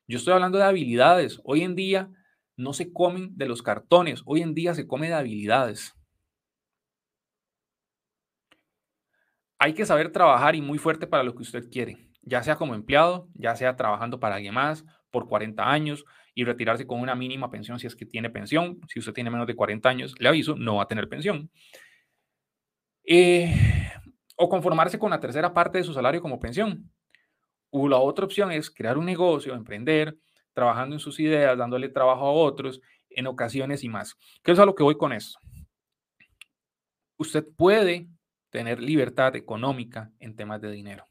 [0.08, 1.42] Yo estoy hablando de habilidades.
[1.44, 2.10] Hoy en día
[2.56, 5.94] no se comen de los cartones, hoy en día se come de habilidades.
[9.60, 12.74] Hay que saber trabajar y muy fuerte para lo que usted quiere, ya sea como
[12.74, 16.06] empleado, ya sea trabajando para alguien más por 40 años
[16.36, 18.80] y retirarse con una mínima pensión si es que tiene pensión.
[18.88, 21.50] Si usted tiene menos de 40 años, le aviso, no va a tener pensión.
[23.06, 23.54] Eh,
[24.36, 26.92] o conformarse con la tercera parte de su salario como pensión.
[27.70, 30.18] O la otra opción es crear un negocio, emprender,
[30.54, 34.16] trabajando en sus ideas, dándole trabajo a otros en ocasiones y más.
[34.44, 35.40] ¿Qué es a lo que voy con esto?
[37.18, 38.08] Usted puede
[38.50, 41.08] tener libertad económica en temas de dinero.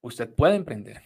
[0.00, 1.02] Usted puede emprender.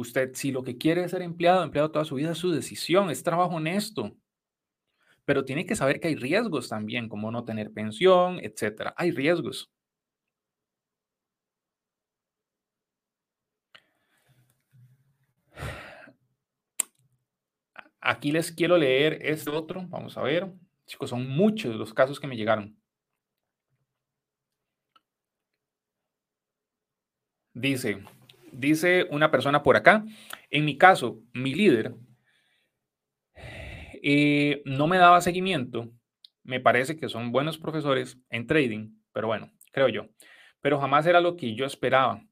[0.00, 3.10] Usted, si lo que quiere es ser empleado, empleado toda su vida, es su decisión,
[3.10, 4.16] es trabajo honesto.
[5.26, 8.94] Pero tiene que saber que hay riesgos también, como no tener pensión, etcétera.
[8.96, 9.70] Hay riesgos.
[18.00, 19.86] Aquí les quiero leer este otro.
[19.88, 20.50] Vamos a ver.
[20.86, 22.76] Chicos, son muchos los casos que me llegaron.
[27.54, 28.02] Dice,
[28.52, 30.04] dice una persona por acá,
[30.50, 31.94] en mi caso, mi líder
[34.02, 35.90] eh, no me daba seguimiento.
[36.42, 40.08] Me parece que son buenos profesores en trading, pero bueno, creo yo.
[40.60, 42.24] Pero jamás era lo que yo esperaba.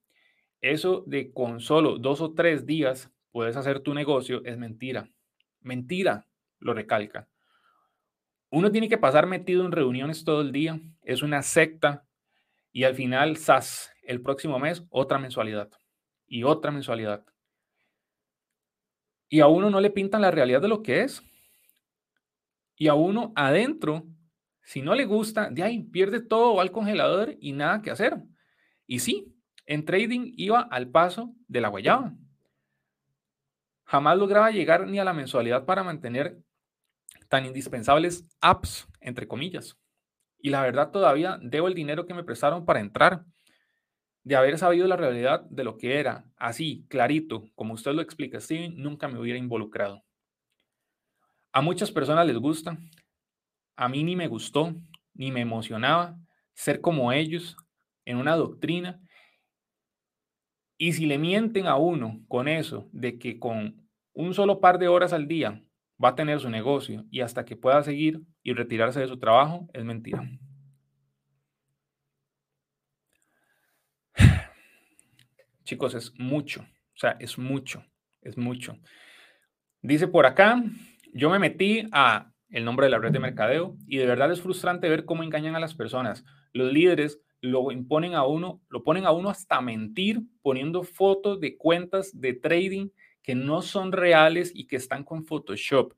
[0.61, 5.11] Eso de con solo dos o tres días puedes hacer tu negocio es mentira.
[5.61, 6.27] Mentira,
[6.59, 7.29] lo recalca.
[8.51, 12.07] Uno tiene que pasar metido en reuniones todo el día, es una secta
[12.73, 15.71] y al final, SAS, el próximo mes, otra mensualidad
[16.29, 17.25] y otra mensualidad.
[19.29, 21.23] Y a uno no le pintan la realidad de lo que es.
[22.77, 24.07] Y a uno adentro,
[24.63, 28.23] si no le gusta, de ahí pierde todo, va al congelador y nada que hacer.
[28.87, 29.35] Y sí,
[29.67, 32.15] en trading iba al paso de la guayaba
[33.89, 36.39] jamás lograba llegar ni a la mensualidad para mantener
[37.29, 39.79] tan indispensables apps, entre comillas.
[40.41, 43.25] Y la verdad todavía debo el dinero que me prestaron para entrar.
[44.29, 48.39] De haber sabido la realidad de lo que era, así, clarito, como usted lo explica,
[48.39, 50.05] Steven, nunca me hubiera involucrado.
[51.51, 52.77] A muchas personas les gusta,
[53.75, 54.75] a mí ni me gustó,
[55.15, 56.19] ni me emocionaba
[56.53, 57.57] ser como ellos
[58.05, 59.01] en una doctrina
[60.77, 64.89] y si le mienten a uno con eso, de que con un solo par de
[64.89, 65.65] horas al día
[66.05, 69.71] va a tener su negocio y hasta que pueda seguir y retirarse de su trabajo,
[69.73, 70.23] es mentira.
[75.69, 77.85] Chicos, es mucho, o sea, es mucho,
[78.23, 78.79] es mucho.
[79.83, 80.65] Dice por acá,
[81.13, 84.41] yo me metí a el nombre de la red de mercadeo y de verdad es
[84.41, 86.25] frustrante ver cómo engañan a las personas.
[86.55, 91.59] Los líderes lo imponen a uno, lo ponen a uno hasta mentir poniendo fotos de
[91.59, 92.89] cuentas de trading
[93.23, 95.93] que no son reales y que están con Photoshop.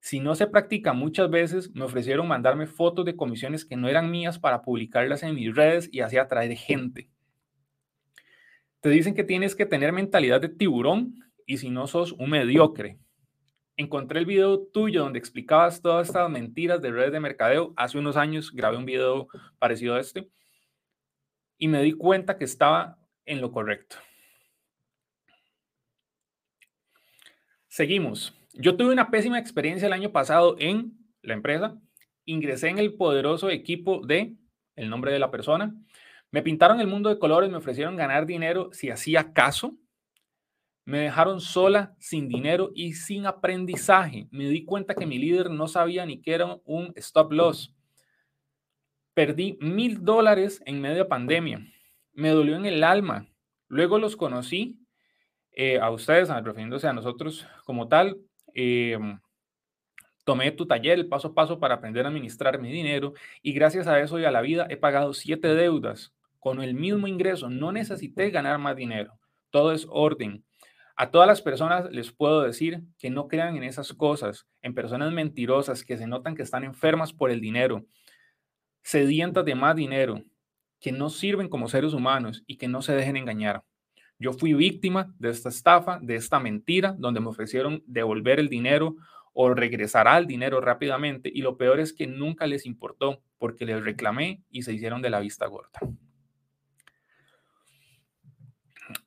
[0.00, 4.10] Si no se practica muchas veces, me ofrecieron mandarme fotos de comisiones que no eran
[4.10, 7.13] mías para publicarlas en mis redes y así atraer gente.
[8.84, 11.14] Te dicen que tienes que tener mentalidad de tiburón
[11.46, 12.98] y si no sos un mediocre.
[13.78, 17.72] Encontré el video tuyo donde explicabas todas estas mentiras de redes de mercadeo.
[17.78, 19.28] Hace unos años grabé un video
[19.58, 20.28] parecido a este
[21.56, 23.96] y me di cuenta que estaba en lo correcto.
[27.68, 28.38] Seguimos.
[28.52, 30.92] Yo tuve una pésima experiencia el año pasado en
[31.22, 31.80] la empresa.
[32.26, 34.36] Ingresé en el poderoso equipo de,
[34.76, 35.74] el nombre de la persona.
[36.34, 39.76] Me pintaron el mundo de colores, me ofrecieron ganar dinero si hacía caso.
[40.84, 44.26] Me dejaron sola, sin dinero y sin aprendizaje.
[44.32, 47.72] Me di cuenta que mi líder no sabía ni qué era un stop loss.
[49.14, 51.60] Perdí mil dólares en media pandemia.
[52.14, 53.28] Me dolió en el alma.
[53.68, 54.80] Luego los conocí
[55.52, 58.18] eh, a ustedes, refiriéndose a nosotros como tal.
[58.54, 58.98] Eh,
[60.24, 64.00] tomé tu taller, paso a paso para aprender a administrar mi dinero y gracias a
[64.00, 66.12] eso y a la vida he pagado siete deudas
[66.44, 67.48] con el mismo ingreso.
[67.48, 69.18] No necesité ganar más dinero.
[69.48, 70.44] Todo es orden.
[70.94, 75.10] A todas las personas les puedo decir que no crean en esas cosas, en personas
[75.10, 77.86] mentirosas que se notan que están enfermas por el dinero
[78.82, 80.22] sedientas de más dinero,
[80.78, 83.64] que no sirven como seres humanos y que no se dejen engañar.
[84.18, 88.96] Yo fui víctima de esta estafa, de esta mentira, donde me ofrecieron devolver el dinero
[89.32, 93.82] o regresar al dinero rápidamente y lo peor es que nunca les importó porque les
[93.82, 95.80] reclamé y se hicieron de la vista gorda.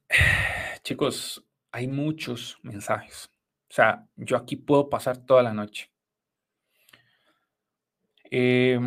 [0.83, 3.29] Chicos, hay muchos mensajes.
[3.69, 5.91] O sea, yo aquí puedo pasar toda la noche.
[8.29, 8.79] Eh,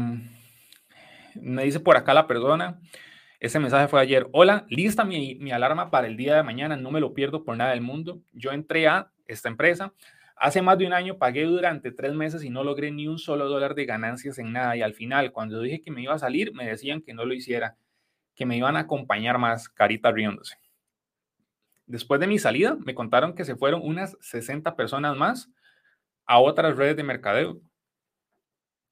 [1.35, 2.81] me dice por acá la persona,
[3.39, 4.29] Ese mensaje fue ayer.
[4.33, 6.77] Hola, lista mi, alarma para el día de mañana.
[6.77, 8.21] No me lo pierdo por nada del mundo.
[8.33, 9.95] Yo entré a esta empresa.
[10.37, 13.49] Hace más de un año pagué durante tres meses y no logré ni un solo
[13.49, 14.77] dólar de ganancias en nada.
[14.77, 17.35] Y al final, cuando dije que me iba a salir, me decían que no lo
[17.35, 17.77] hiciera,
[18.35, 20.57] que me iban a acompañar más, carita riéndose.
[21.91, 25.51] Después de mi salida, me contaron que se fueron unas 60 personas más
[26.25, 27.61] a otras redes de mercadeo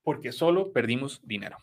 [0.03, 1.59] porque solo perdimos dinero.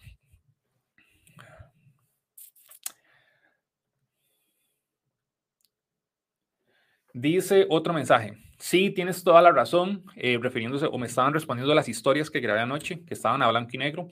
[7.14, 8.38] Dice otro mensaje.
[8.58, 12.40] Sí, tienes toda la razón, eh, refiriéndose o me estaban respondiendo a las historias que
[12.40, 14.08] grabé anoche, que estaban a blanco y negro.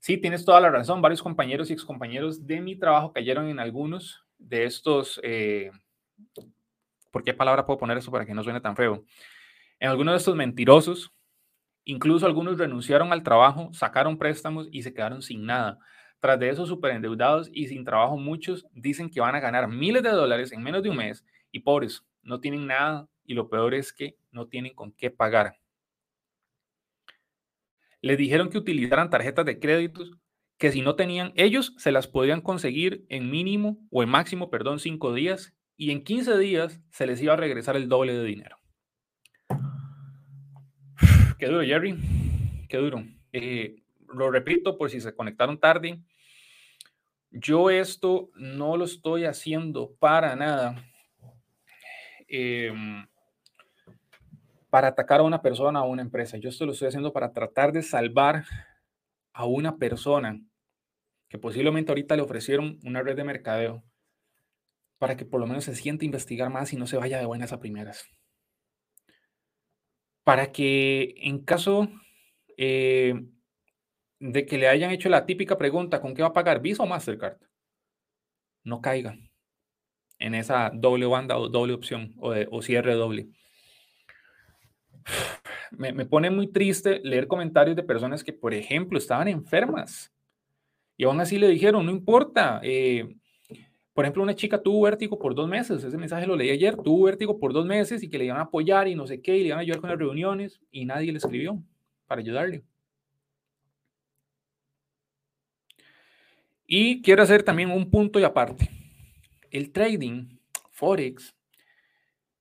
[0.00, 1.00] Sí, tienes toda la razón.
[1.00, 5.70] Varios compañeros y excompañeros de mi trabajo cayeron en algunos de estos eh,
[7.10, 9.04] ¿por qué palabra puedo poner eso para que no suene tan feo?
[9.80, 11.12] En algunos de estos mentirosos,
[11.84, 15.78] incluso algunos renunciaron al trabajo, sacaron préstamos y se quedaron sin nada.
[16.20, 20.10] Tras de esos superendeudados y sin trabajo, muchos dicen que van a ganar miles de
[20.10, 23.92] dólares en menos de un mes y pobres, no tienen nada y lo peor es
[23.92, 25.58] que no tienen con qué pagar.
[28.00, 30.12] Les dijeron que utilizaran tarjetas de créditos
[30.56, 34.80] que si no tenían ellos se las podían conseguir en mínimo o en máximo, perdón,
[34.80, 38.58] cinco días y en 15 días se les iba a regresar el doble de dinero.
[41.38, 41.96] Qué duro, Jerry.
[42.68, 43.04] Qué duro.
[43.32, 43.76] Eh,
[44.12, 46.02] lo repito por si se conectaron tarde.
[47.30, 50.74] Yo esto no lo estoy haciendo para nada
[52.26, 53.06] em,
[54.70, 56.38] para atacar a una persona o a una empresa.
[56.38, 58.44] Yo esto lo estoy haciendo para tratar de salvar
[59.32, 60.40] a una persona
[61.28, 63.84] que posiblemente ahorita le ofrecieron una red de mercadeo
[64.98, 67.52] para que por lo menos se siente investigar más y no se vaya de buenas
[67.52, 68.06] a primeras.
[70.24, 71.88] Para que en caso
[72.56, 73.14] eh,
[74.18, 76.86] de que le hayan hecho la típica pregunta, ¿con qué va a pagar Visa o
[76.86, 77.38] Mastercard?
[78.64, 79.16] No caiga
[80.18, 83.28] en esa doble banda o doble opción o, de, cierre doble.
[85.70, 90.10] Me, me, pone muy triste leer comentarios de personas que, por ejemplo, estaban enfermas
[90.98, 93.17] y aún así le dijeron, no importa, eh,
[93.98, 97.06] por ejemplo, una chica tuvo vértigo por dos meses, ese mensaje lo leí ayer, tuvo
[97.06, 99.40] vértigo por dos meses y que le iban a apoyar y no sé qué, y
[99.40, 101.60] le iban a ayudar con las reuniones y nadie le escribió
[102.06, 102.62] para ayudarle.
[106.64, 108.70] Y quiero hacer también un punto y aparte.
[109.50, 110.28] El trading,
[110.70, 111.34] Forex,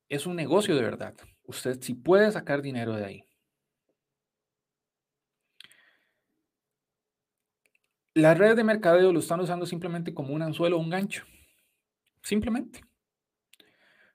[0.09, 1.15] es un negocio de verdad.
[1.43, 3.23] Usted sí puede sacar dinero de ahí.
[8.13, 11.25] Las redes de mercadeo lo están usando simplemente como un anzuelo o un gancho
[12.27, 12.81] simplemente.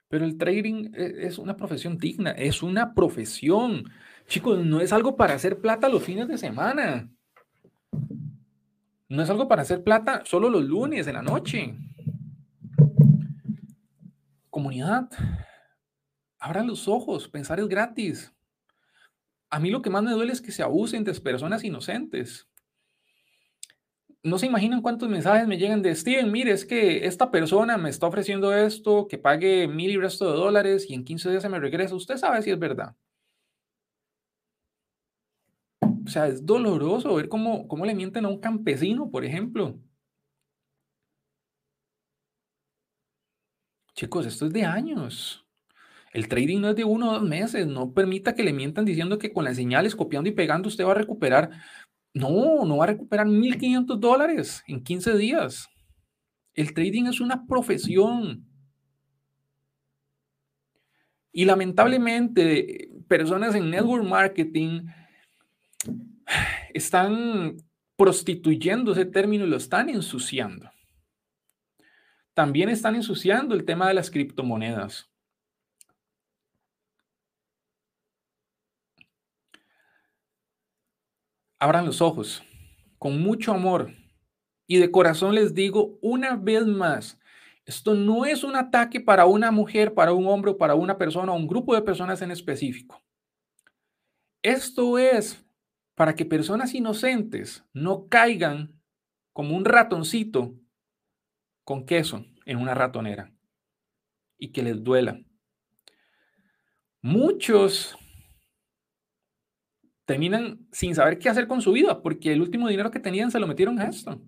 [0.09, 3.85] Pero el trading e, es una profesión digna, es una profesión.
[4.27, 7.11] Chicos, no es algo para hacer plata los fines de semana.
[9.09, 11.75] No es algo para hacer plata solo los lunes en la noche.
[14.51, 15.09] Comunidad,
[16.39, 18.35] abran los ojos, pensar es gratis.
[19.49, 22.52] A mí lo que más me duele es que se abusen de personas inocentes
[24.25, 27.91] no se imaginan cuántos mensajes me llegan de Steven, mire, es que esta persona me
[27.91, 31.49] está ofreciendo esto, que pague mil y resto de dólares y en 15 días se
[31.49, 31.95] me regresa.
[31.95, 32.95] Usted sabe si es verdad.
[36.07, 39.79] O sea, es doloroso ver cómo, cómo le mienten a un campesino, por ejemplo.
[43.95, 45.47] Chicos, esto es de años.
[46.13, 47.67] El trading no es de uno o dos meses.
[47.67, 50.93] No permita que le mientan diciendo que con las señales, copiando y pegando, usted va
[50.93, 51.51] a recuperar
[52.15, 55.69] no, no va a recuperar 1.500 dólares en 15 días.
[56.55, 58.47] El trading es una profesión.
[61.33, 64.87] Y lamentablemente, personas en network marketing
[66.75, 67.57] están
[67.97, 70.71] prostituyendo ese término y lo están ensuciando.
[72.35, 75.12] También están ensuciando el tema de las criptomonedas.
[81.63, 82.43] Abran los ojos
[82.99, 83.93] con mucho amor
[84.67, 87.21] y de corazón les digo una vez más,
[87.65, 91.37] esto no es un ataque para una mujer, para un hombre, para una persona o
[91.37, 93.01] un grupo de personas en específico.
[94.43, 95.47] Esto es
[95.95, 98.83] para que personas inocentes no caigan
[99.33, 100.57] como un ratoncito
[101.63, 103.33] con queso en una ratonera
[104.37, 105.21] y que les duela.
[107.03, 107.97] Muchos
[110.05, 113.39] terminan sin saber qué hacer con su vida, porque el último dinero que tenían se
[113.39, 114.21] lo metieron a esto.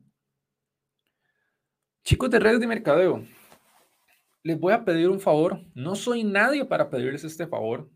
[2.04, 3.24] Chicos de redes de mercadeo,
[4.42, 5.60] les voy a pedir un favor.
[5.74, 7.90] No soy nadie para pedirles este favor,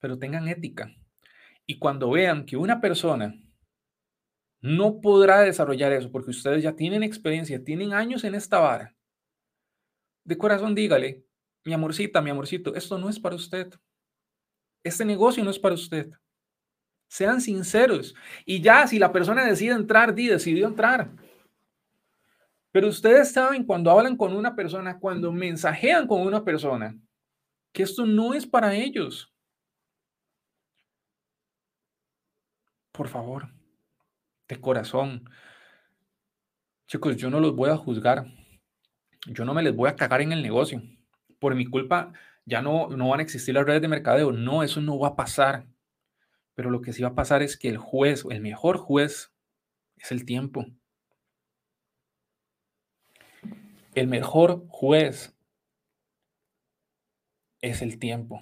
[0.00, 0.92] pero tengan ética.
[1.66, 3.34] Y cuando vean que una persona
[4.60, 8.96] no podrá desarrollar eso porque ustedes ya tienen experiencia, tienen años en esta vara.
[10.24, 11.24] De corazón dígale,
[11.64, 13.72] mi amorcita, mi amorcito, esto no es para usted.
[14.82, 16.10] Este negocio no es para usted.
[17.08, 18.14] Sean sinceros.
[18.44, 21.10] Y ya, si la persona decide entrar, di, decidió entrar.
[22.70, 26.96] Pero ustedes saben cuando hablan con una persona, cuando mensajean con una persona,
[27.72, 29.32] que esto no es para ellos.
[32.92, 33.48] Por favor,
[34.48, 35.28] de corazón.
[36.86, 38.26] Chicos, yo no los voy a juzgar.
[39.26, 40.82] Yo no me les voy a cagar en el negocio.
[41.38, 42.12] Por mi culpa
[42.48, 44.32] ya no, no van a existir las redes de mercadeo.
[44.32, 45.66] No, eso no va a pasar.
[46.54, 49.32] Pero lo que sí va a pasar es que el juez, el mejor juez,
[49.96, 50.66] es el tiempo.
[53.94, 55.36] El mejor juez
[57.60, 58.40] es el tiempo.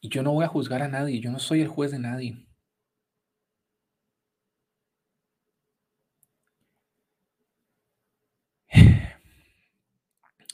[0.00, 2.45] Y yo no voy a juzgar a nadie, yo no soy el juez de nadie.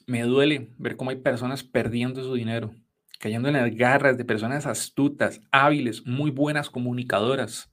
[0.06, 2.74] Me duele ver cómo hay personas perdiendo su dinero,
[3.18, 7.72] cayendo en las garras de personas astutas, hábiles, muy buenas comunicadoras.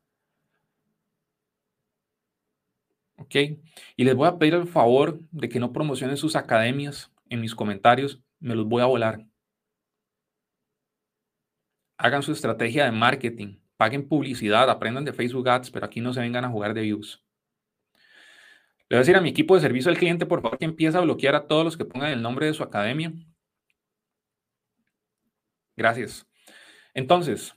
[3.17, 3.35] ¿Ok?
[3.97, 7.53] Y les voy a pedir el favor de que no promocionen sus academias en mis
[7.53, 9.25] comentarios, me los voy a volar.
[11.97, 16.21] Hagan su estrategia de marketing, paguen publicidad, aprendan de Facebook Ads, pero aquí no se
[16.21, 17.25] vengan a jugar de views.
[18.89, 20.97] Le voy a decir a mi equipo de servicio al cliente, por favor, que empiece
[20.97, 23.13] a bloquear a todos los que pongan el nombre de su academia.
[25.77, 26.27] Gracias.
[26.93, 27.55] Entonces,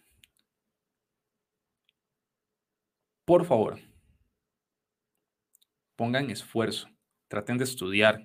[3.25, 3.79] por favor,
[5.97, 6.89] pongan esfuerzo,
[7.29, 8.23] traten de estudiar,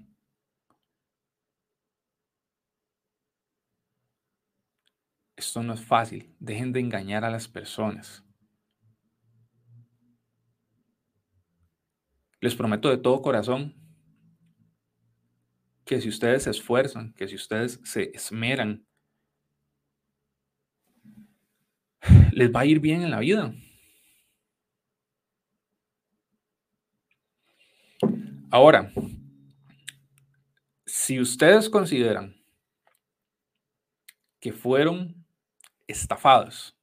[5.38, 6.36] Esto no es fácil.
[6.40, 8.27] Dejen de engañar a las personas.
[12.40, 13.74] Les prometo de todo corazón
[15.86, 18.86] que si ustedes se esfuerzan, que si ustedes se esmeran,
[22.32, 23.54] les va a ir bien en la vida.
[28.52, 28.94] Ahora,
[30.86, 32.36] si ustedes consideran
[34.40, 35.26] que fueron
[35.88, 36.78] estafados,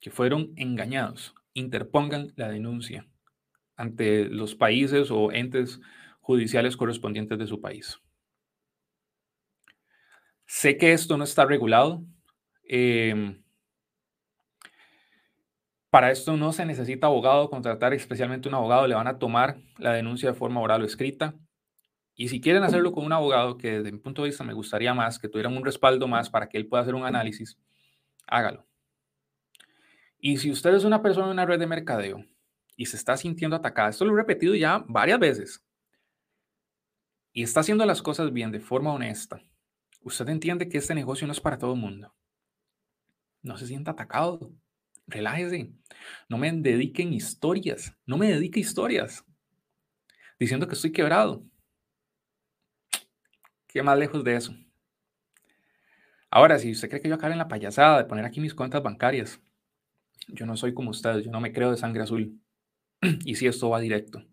[0.00, 3.06] que fueron engañados, interpongan la denuncia
[3.76, 5.80] ante los países o entes
[6.20, 8.00] judiciales correspondientes de su país.
[10.46, 12.04] Sé que esto no está regulado.
[12.64, 13.42] Em,
[15.90, 19.92] para esto no se necesita abogado, contratar especialmente un abogado, le van a tomar la
[19.92, 21.34] denuncia de forma oral o escrita.
[22.16, 24.94] Y si quieren hacerlo con un abogado, que desde mi punto de vista me gustaría
[24.94, 27.58] más, que tuvieran un respaldo más para que él pueda hacer un análisis,
[28.26, 28.66] hágalo.
[30.18, 32.24] Y si usted es una persona en una red de mercadeo
[32.76, 35.64] y se está sintiendo atacada, esto lo he repetido ya varias veces,
[37.32, 39.42] y está haciendo las cosas bien de forma honesta,
[40.02, 42.14] usted entiende que este negocio no es para todo el mundo.
[43.42, 44.52] No se sienta atacado.
[45.06, 45.72] Relájese.
[46.28, 47.92] No me dediquen historias.
[48.06, 49.24] No me dedique historias
[50.38, 51.44] diciendo que estoy quebrado.
[53.66, 54.54] ¿Qué más lejos de eso?
[56.30, 58.82] Ahora, si usted cree que yo acabo en la payasada de poner aquí mis cuentas
[58.82, 59.40] bancarias,
[60.28, 62.40] yo no soy como ustedes, yo no me creo de sangre azul.
[63.24, 64.24] y si esto va directo,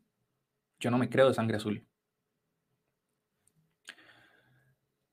[0.79, 1.85] yo no me creo de sangre azul.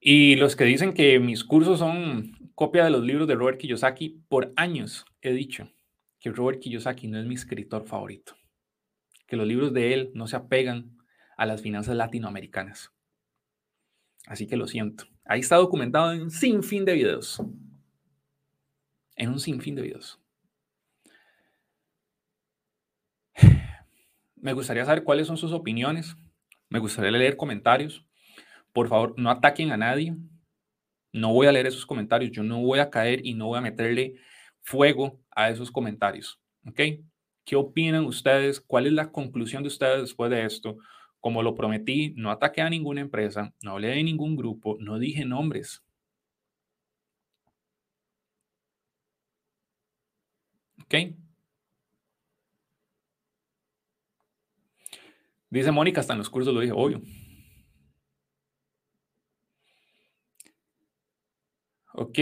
[0.00, 4.22] Y los que dicen que mis cursos son copia de los libros de Robert Kiyosaki,
[4.28, 5.70] por años he dicho
[6.20, 8.34] que Robert Kiyosaki no es mi escritor favorito,
[9.26, 10.96] que los libros de él no se apegan
[11.36, 12.92] a las finanzas latinoamericanas.
[14.26, 15.04] Así que lo siento.
[15.24, 17.42] Ahí está documentado en un sinfín de videos.
[19.16, 20.20] En un sinfín de videos.
[24.40, 26.16] Me gustaría saber cuáles son sus opiniones.
[26.68, 28.04] Me gustaría leer comentarios.
[28.72, 30.16] Por favor, no ataquen a nadie.
[31.12, 32.30] No voy a leer esos comentarios.
[32.30, 34.16] Yo no voy a caer y no voy a meterle
[34.62, 36.40] fuego a esos comentarios.
[36.66, 36.80] ¿Ok?
[37.44, 38.60] ¿Qué opinan ustedes?
[38.60, 40.76] ¿Cuál es la conclusión de ustedes después de esto?
[41.20, 45.24] Como lo prometí, no ataqué a ninguna empresa, no hablé de ningún grupo, no dije
[45.24, 45.82] nombres.
[50.82, 50.94] ¿Ok?
[55.50, 57.00] Dice Mónica, hasta en los cursos lo dije, obvio.
[61.94, 62.18] Ok,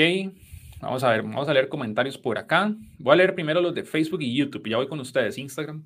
[0.80, 2.74] vamos a ver, vamos a leer comentarios por acá.
[2.98, 5.84] Voy a leer primero los de Facebook y YouTube, ya voy con ustedes, Instagram.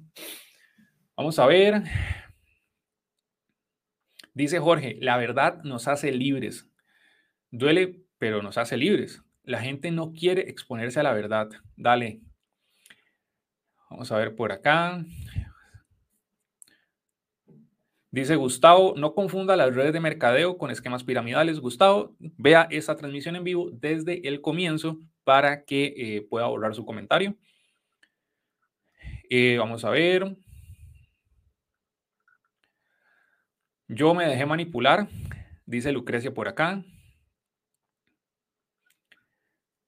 [1.17, 1.83] Vamos a ver.
[4.33, 6.71] Dice Jorge, la verdad nos hace libres.
[7.51, 9.23] Duele, pero nos hace libres.
[9.43, 11.49] La gente no quiere exponerse a la verdad.
[11.77, 12.21] Dale.
[13.91, 15.05] Vamos a ver por acá.
[18.12, 21.61] Dice Gustavo, no confunda las redes de mercadeo con esquemas piramidales.
[21.61, 26.85] Gustavo, vea esta transmisión en vivo desde el comienzo para que eh, pueda borrar su
[26.85, 27.37] comentario.
[29.31, 30.37] Eh, vamos a ver.
[33.87, 35.09] Yo me dejé manipular,
[35.66, 36.85] dice Lucrecia por acá.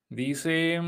[0.09, 0.81] Dice,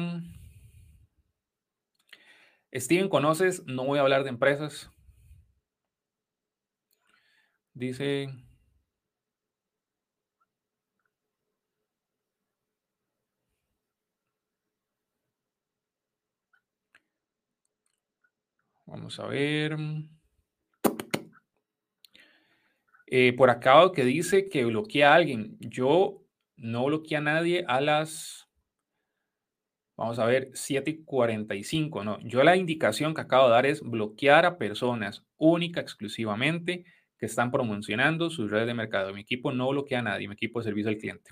[2.72, 3.64] Steven, ¿conoces?
[3.66, 4.93] No voy a hablar de empresas.
[7.74, 8.28] Dice,
[18.86, 19.76] vamos a ver.
[23.06, 25.56] Eh, por acá que dice que bloquea a alguien.
[25.60, 26.22] Yo
[26.56, 28.48] no bloqueé a nadie a las,
[29.96, 32.04] vamos a ver, 7 y 45.
[32.04, 36.84] No, yo la indicación que acabo de dar es bloquear a personas única, exclusivamente
[37.18, 39.12] que están promocionando sus redes de mercado.
[39.12, 41.30] Mi equipo no bloquea a nadie, mi equipo de servicio al cliente.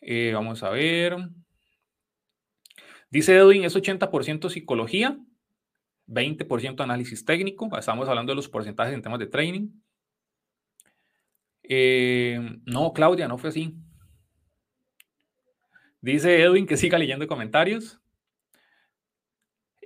[0.00, 1.16] Eh, vamos a ver.
[3.10, 5.18] Dice Edwin, es 80% psicología,
[6.06, 7.70] 20% análisis técnico.
[7.78, 9.68] Estamos hablando de los porcentajes en temas de training.
[11.62, 13.74] Eh, no, Claudia, no fue así.
[16.00, 18.03] Dice Edwin que siga leyendo comentarios.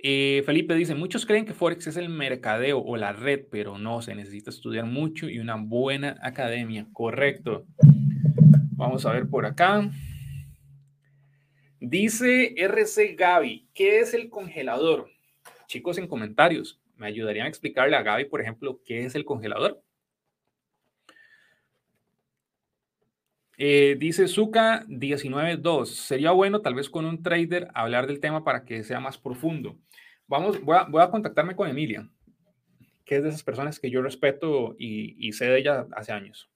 [0.01, 4.01] Eh, Felipe dice, muchos creen que Forex es el mercadeo o la red, pero no,
[4.01, 6.87] se necesita estudiar mucho y una buena academia.
[6.93, 7.65] Correcto.
[8.71, 9.89] Vamos a ver por acá.
[11.81, 15.09] Dice RC Gaby, ¿qué es el congelador?
[15.67, 19.81] Chicos, en comentarios, ¿me ayudarían a explicarle a Gaby, por ejemplo, qué es el congelador?
[23.61, 25.85] Eh, dice Zuka 19.2.
[25.85, 29.77] Sería bueno tal vez con un trader hablar del tema para que sea más profundo.
[30.29, 32.07] Vamos, voy a, contactarme con Emilia,
[33.03, 36.51] que es de esas personas que yo respeto y, sé de ella hace años.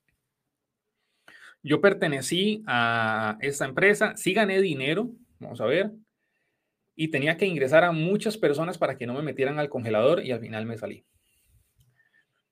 [1.64, 5.10] Yo pertenecí a esta empresa, sí gané dinero,
[5.40, 5.92] vamos a ver,
[6.96, 10.32] y tenía que ingresar a muchas personas para que no me metieran al congelador y
[10.32, 11.04] al final me salí.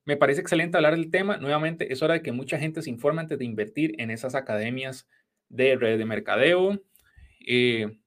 [0.06, 1.38] Me parece excelente hablar del tema.
[1.38, 5.08] Nuevamente, es hora de que mucha gente se informe antes de invertir en esas academias
[5.50, 6.82] de red de mercadeo.
[7.46, 8.01] Eh,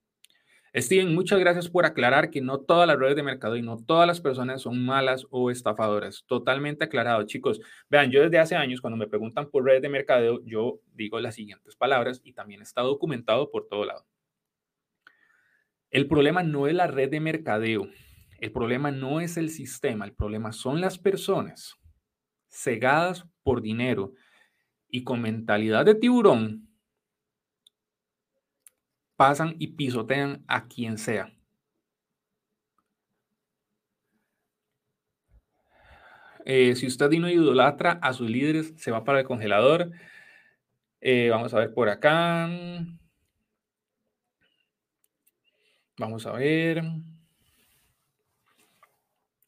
[0.77, 4.05] Steven, muchas gracias por aclarar que no todas las redes de mercado y no todas
[4.05, 6.25] las personas son malas o estafadoras.
[6.27, 7.61] Totalmente aclarado, chicos.
[7.89, 11.35] Vean, yo desde hace años, cuando me preguntan por redes de mercadeo, yo digo las
[11.35, 14.05] siguientes palabras y también está documentado por todo lado.
[15.91, 17.87] El problema no es la red de mercadeo.
[18.39, 20.03] El problema no es el sistema.
[20.03, 21.75] El problema son las personas
[22.49, 24.11] cegadas por dinero
[24.89, 26.64] y con mentalidad de tiburón,
[29.15, 31.31] pasan y pisotean a quien sea.
[36.45, 39.91] Eh, si usted no idolatra a sus líderes, se va para el congelador.
[41.01, 42.49] Eh, vamos a ver por acá.
[45.97, 46.83] Vamos a ver.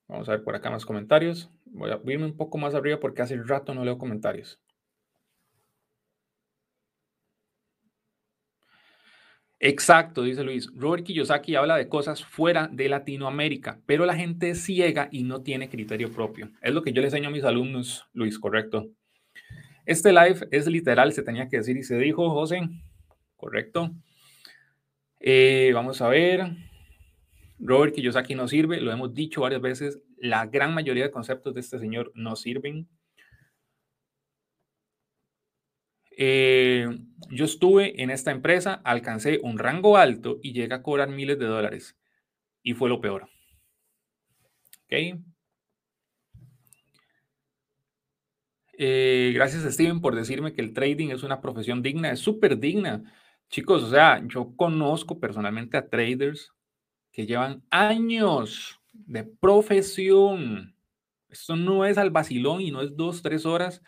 [0.07, 1.52] Vamos a ver por acá más comentarios.
[1.65, 4.60] Voy a irme un poco más arriba porque hace rato no leo comentarios.
[9.59, 10.69] Exacto, dice Luis.
[10.75, 15.41] Robert Kiyosaki habla de cosas fuera de Latinoamérica, pero la gente es ciega y no
[15.41, 16.51] tiene criterio propio.
[16.61, 18.91] Es lo que yo le enseño a mis alumnos, Luis, correcto.
[19.85, 22.69] Este live es literal, se tenía que decir y se dijo, José,
[23.35, 23.91] correcto.
[25.19, 26.51] Eh, vamos a ver.
[27.59, 31.61] Robert Kiyosaki no sirve, lo hemos dicho varias veces, la gran mayoría de conceptos de
[31.61, 32.88] este señor no sirven.
[36.19, 36.89] Eh,
[37.30, 41.45] yo estuve en esta empresa, alcancé un rango alto y llegué a cobrar miles de
[41.45, 41.95] dólares.
[42.64, 43.30] Y fue lo peor.
[44.85, 45.22] ¿Ok?
[48.80, 52.11] Eh, gracias, Steven, por decirme que el trading es una profesión digna.
[52.11, 53.03] Es súper digna.
[53.49, 56.52] Chicos, o sea, yo conozco personalmente a traders
[57.11, 60.76] que llevan años de profesión.
[61.30, 63.84] Esto no es al vacilón y no es dos, tres horas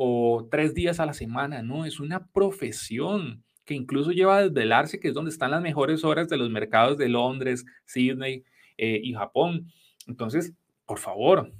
[0.00, 5.00] o tres días a la semana, no, es una profesión que incluso lleva a desvelarse,
[5.00, 8.44] que es donde están las mejores horas de los mercados de Londres, Sydney
[8.76, 9.72] eh, y Japón.
[10.06, 10.54] Entonces,
[10.86, 11.52] por favor,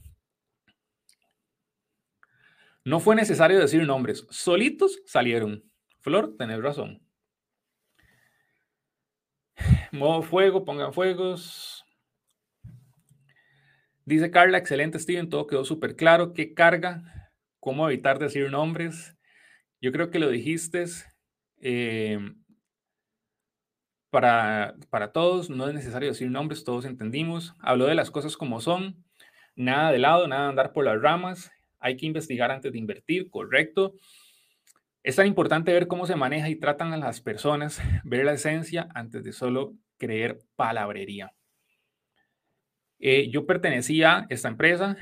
[2.84, 5.64] no fue necesario decir nombres, solitos salieron.
[5.98, 7.02] Flor, tenés razón.
[9.90, 11.84] Modo fuego, pongan fuegos.
[14.04, 16.32] Dice Carla, excelente Steven, todo quedó súper claro.
[16.32, 17.17] ¿Qué carga?
[17.68, 19.14] Cómo evitar decir nombres.
[19.82, 20.86] Yo creo que lo dijiste.
[21.60, 22.42] Em,
[24.08, 27.54] para, para todos, no es necesario decir nombres, todos entendimos.
[27.58, 29.04] Habló de las cosas como son,
[29.54, 33.28] nada de lado, nada de andar por las ramas, hay que investigar antes de invertir,
[33.28, 33.92] correcto.
[35.02, 38.88] Es tan importante ver cómo se maneja y tratan a las personas, ver la esencia
[38.94, 41.34] antes de solo creer palabrería.
[42.98, 44.96] Eh, yo pertenecía a esta empresa,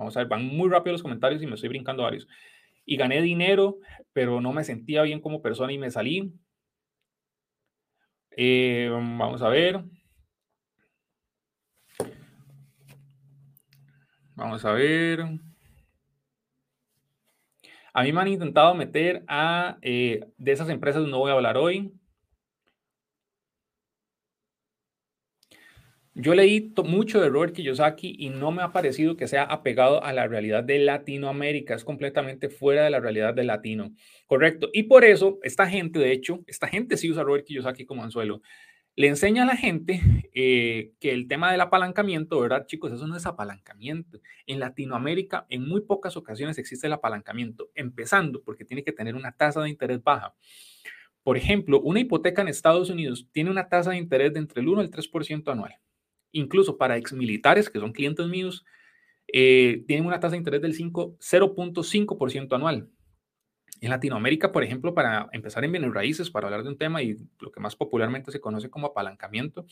[0.00, 2.26] vamos a ver, van muy rápido los comentarios y me estoy brincando varios,
[2.86, 3.78] y gané dinero,
[4.14, 6.32] pero no me sentía bien como persona y me salí.
[8.30, 9.84] Eh, vamos a ver.
[14.34, 15.20] Vamos a ver.
[17.92, 21.58] A mí me han intentado meter a, eh, de esas empresas no voy a hablar
[21.58, 21.92] hoy.
[26.14, 30.12] Yo leí mucho de Robert Kiyosaki y no me ha parecido que sea apegado a
[30.12, 33.94] la realidad de Latinoamérica, es completamente fuera de la realidad del latino.
[34.26, 34.68] Correcto.
[34.72, 38.42] Y por eso esta gente, de hecho, esta gente sí usa Robert Kiyosaki como anzuelo.
[38.96, 40.00] Le enseña a la gente
[40.34, 42.92] eh, que el tema del apalancamiento, ¿verdad, chicos?
[42.92, 44.20] Eso no es apalancamiento.
[44.46, 49.32] En Latinoamérica, en muy pocas ocasiones existe el apalancamiento, empezando porque tiene que tener una
[49.32, 50.34] tasa de interés baja.
[51.22, 54.68] Por ejemplo, una hipoteca en Estados Unidos tiene una tasa de interés de entre el
[54.68, 55.76] 1 y el 3% anual.
[56.32, 58.64] Incluso para exmilitares, que son clientes míos,
[59.32, 62.88] eh, tienen una tasa de interés del 0.5% anual.
[63.80, 67.16] En Latinoamérica, por ejemplo, para empezar en bienes raíces, para hablar de un tema y
[67.38, 69.64] lo que más popularmente se conoce como apalancamiento,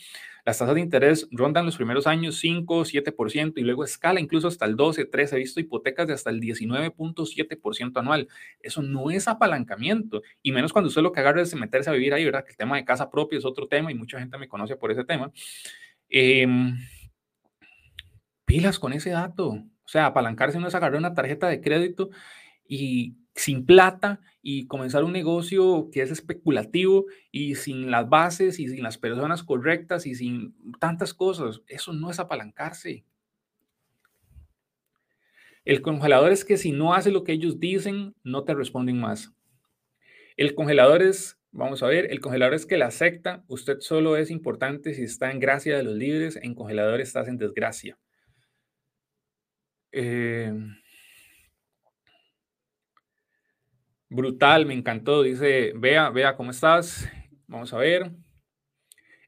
[0.47, 4.64] las tasas de interés rondan los primeros años 5, 7% y luego escala incluso hasta
[4.64, 5.36] el 12, 13.
[5.36, 8.28] He visto hipotecas de hasta el 19.7% anual.
[8.60, 12.14] Eso no es apalancamiento y menos cuando usted lo que agarra es meterse a vivir
[12.14, 12.44] ahí, ¿verdad?
[12.44, 14.90] Que el tema de casa propia es otro tema y mucha gente me conoce por
[14.90, 15.30] ese tema.
[16.09, 16.76] Em,
[18.44, 19.51] pilas con ese dato.
[19.51, 22.10] O sea, apalancarse no es agarrar una tarjeta de crédito
[22.66, 28.68] y sin plata y comenzar un negocio que es especulativo y sin las bases y
[28.68, 31.62] sin las personas correctas y sin tantas cosas.
[31.68, 33.05] Eso no es apalancarse.
[35.64, 39.35] El congelador es que si no hace lo que ellos dicen, no te responden más.
[40.36, 44.30] El congelador es, vamos a ver, el congelador es que la secta, usted solo es
[44.30, 47.98] importante si está en gracia de los libres, en congelador estás en desgracia.
[49.93, 50.52] Eh,
[54.10, 55.22] Brutal, me encantó.
[55.22, 57.09] Dice, vea, vea cómo estás.
[57.47, 58.10] Vamos a ver.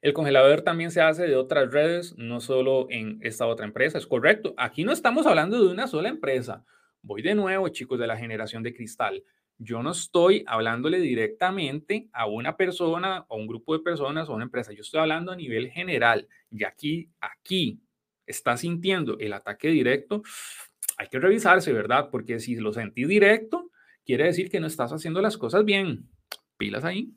[0.01, 3.99] El congelador también se hace de otras redes, no solo en esta otra empresa.
[3.99, 4.55] Es correcto.
[4.57, 6.65] Aquí no estamos hablando de una sola empresa.
[7.03, 9.23] Voy de nuevo, chicos, de la generación de cristal.
[9.63, 14.45] Yo no estoy hablándole directamente a una persona o un grupo de personas o una
[14.45, 14.73] empresa.
[14.73, 16.27] Yo estoy hablando a nivel general.
[16.49, 17.79] Y aquí, aquí,
[18.25, 20.23] está sintiendo el ataque directo.
[20.97, 22.09] Hay que revisarse, ¿verdad?
[22.09, 23.69] Porque si lo sentí directo,
[24.03, 26.09] quiere decir que no estás haciendo las cosas bien.
[26.57, 27.13] Pilas ahí.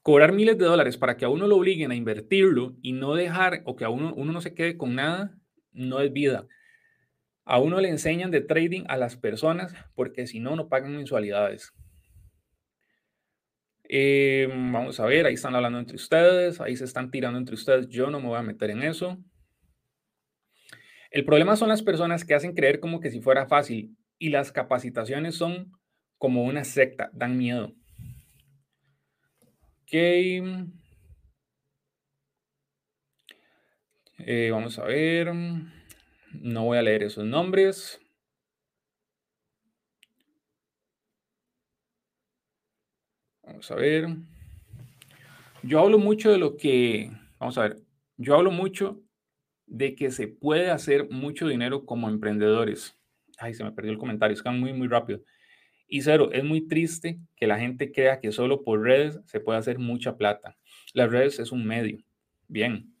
[0.00, 3.62] Cobrar miles de dólares para que a uno lo obliguen a invertirlo y no dejar
[3.64, 5.36] o que a uno, uno no se quede con nada,
[5.72, 6.46] no es vida.
[7.44, 11.72] A uno le enseñan de trading a las personas porque si no, no pagan mensualidades.
[13.88, 17.88] Eh, vamos a ver, ahí están hablando entre ustedes, ahí se están tirando entre ustedes.
[17.88, 19.18] Yo no me voy a meter en eso.
[21.10, 24.50] El problema son las personas que hacen creer como que si fuera fácil y las
[24.50, 25.72] capacitaciones son
[26.16, 27.74] como una secta, dan miedo.
[29.82, 29.92] Ok.
[34.24, 35.32] Eh, vamos a ver.
[36.40, 38.00] No voy a leer esos nombres.
[43.42, 44.06] Vamos a ver.
[45.62, 47.76] Yo hablo mucho de lo que, vamos a ver,
[48.16, 49.00] yo hablo mucho
[49.66, 52.98] de que se puede hacer mucho dinero como emprendedores.
[53.38, 55.22] Ay, se me perdió el comentario, es que muy, muy rápido.
[55.86, 59.58] Y cero, es muy triste que la gente crea que solo por redes se puede
[59.58, 60.56] hacer mucha plata.
[60.94, 62.02] Las redes es un medio.
[62.48, 62.91] Bien.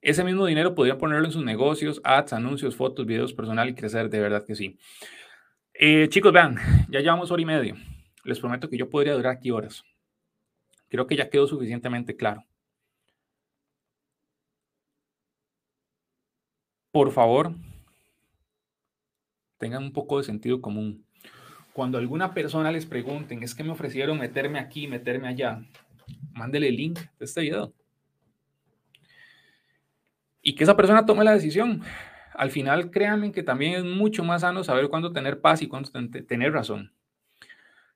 [0.00, 4.08] Ese mismo dinero podrían ponerlo en sus negocios, ads, anuncios, fotos, videos personal y crecer,
[4.08, 4.78] de verdad que sí.
[5.74, 6.56] Eh, chicos, vean,
[6.88, 7.74] ya llevamos hora y media.
[8.24, 9.84] Les prometo que yo podría durar aquí horas.
[10.88, 12.44] Creo que ya quedó suficientemente claro.
[16.90, 17.52] Por favor,
[19.58, 21.04] tengan un poco de sentido común.
[21.72, 25.62] Cuando alguna persona les pregunten, es que me ofrecieron meterme aquí, meterme allá,
[26.32, 27.72] mándele el link de este video.
[30.48, 31.82] Y que esa persona tome la decisión.
[32.32, 35.90] Al final, créanme que también es mucho más sano saber cuándo tener paz y cuándo
[36.26, 36.94] tener razón.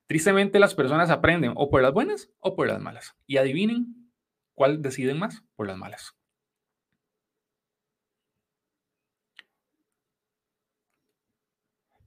[0.05, 3.15] Tristemente, las personas aprenden o por las buenas o por las malas.
[3.25, 4.11] Y adivinen
[4.53, 6.15] cuál deciden más por las malas.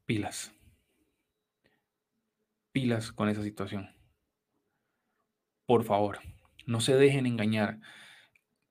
[0.04, 0.52] pilas.
[2.70, 3.90] Pilas con esa situación.
[5.66, 6.20] por favor,
[6.66, 7.80] no se dejen engañar.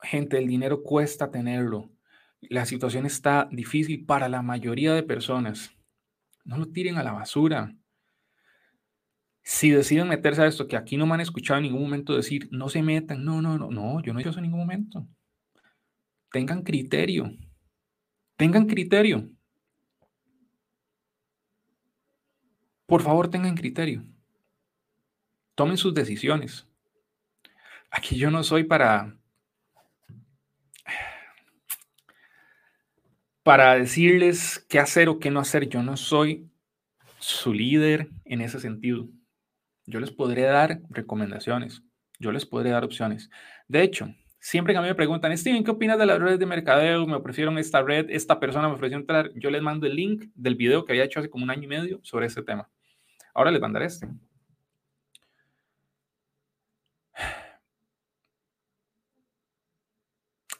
[0.01, 1.89] Gente, el dinero cuesta tenerlo.
[2.41, 5.71] La situación está difícil para la mayoría de personas.
[6.43, 7.75] No lo tiren a la basura.
[9.43, 12.47] Si deciden meterse a esto, que aquí no me han escuchado en ningún momento decir,
[12.51, 15.07] no se metan, no, no, no, no, yo no he hecho eso en ningún momento.
[16.31, 17.31] Tengan criterio.
[18.37, 19.29] Tengan criterio.
[22.85, 24.03] Por favor, tengan criterio.
[25.55, 26.67] Tomen sus decisiones.
[27.89, 29.17] Aquí yo no soy para
[33.45, 35.69] para decirles qué hacer o qué no hacer.
[35.69, 36.49] Yo no soy
[37.19, 39.07] su líder en ese sentido.
[39.85, 41.83] Yo les podré dar recomendaciones,
[42.17, 43.29] yo les podré dar opciones.
[43.67, 44.07] De hecho,
[44.39, 47.05] siempre que a mí me preguntan, Steven, ¿qué opinas de las redes de mercadeo?
[47.05, 49.29] Me ofrecieron esta red, esta persona me ofreció entrar.
[49.35, 51.67] Yo les mando el link del video que había hecho hace como un año y
[51.67, 52.67] medio sobre este tema.
[53.35, 54.07] Ahora les mandaré este.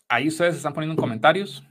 [0.08, 1.64] Ahí ustedes están poniendo comentarios.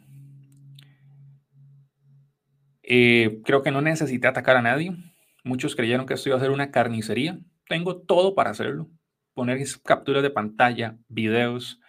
[2.87, 4.95] Eh, creo que no necesité atacar a nadie.
[5.43, 7.39] Muchos creyeron que esto iba a ser una carnicería.
[7.69, 8.91] Tengo todo para hacerlo.
[9.33, 11.81] Poner capturas de pantalla, videos,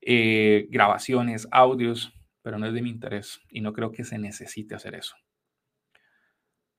[0.00, 2.12] eh, grabaciones, audios,
[2.42, 5.16] pero no es de mi interés y no creo que se necesite hacer eso.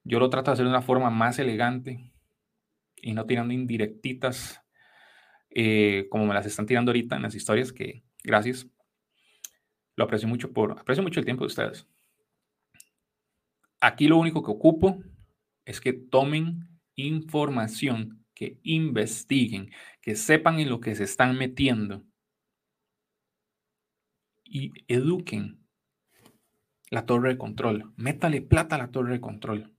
[0.03, 2.13] Yo lo trato de hacer de una forma más elegante
[2.95, 4.61] y no tirando indirectitas
[5.49, 8.67] eh, como me las están tirando ahorita en las historias, que gracias.
[9.95, 11.87] Lo aprecio mucho por, aprecio mucho el tiempo de ustedes.
[13.81, 15.03] Aquí lo único que ocupo
[15.65, 19.71] es que tomen información, que investiguen,
[20.01, 22.03] que sepan en lo que se están metiendo
[24.43, 25.59] y eduquen
[26.89, 27.93] la torre de control.
[27.97, 29.73] Métale plata a la torre de control.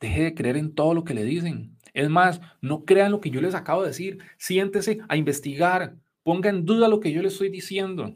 [0.00, 1.78] Deje de creer en todo lo que le dicen.
[1.94, 4.18] Es más, no crean lo que yo les acabo de decir.
[4.38, 5.96] Siéntese a investigar.
[6.22, 8.14] Ponga en duda lo que yo les estoy diciendo.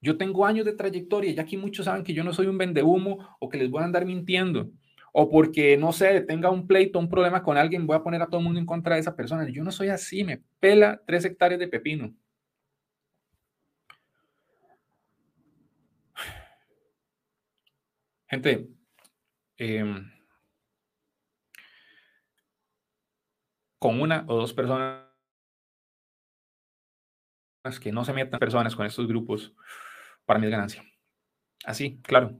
[0.00, 3.36] Yo tengo años de trayectoria y aquí muchos saben que yo no soy un vendehumo
[3.40, 4.70] o que les voy a andar mintiendo.
[5.12, 8.26] O porque, no sé, tenga un pleito, un problema con alguien, voy a poner a
[8.26, 9.48] todo el mundo en contra de esa persona.
[9.48, 12.14] Yo no soy así, me pela tres hectáreas de pepino.
[18.28, 18.68] Gente,
[19.58, 20.10] em,
[23.78, 25.06] con una o dos personas
[27.80, 29.54] que no se metan personas con estos grupos,
[30.26, 30.84] para mí es ganancia.
[31.64, 32.38] Así, claro.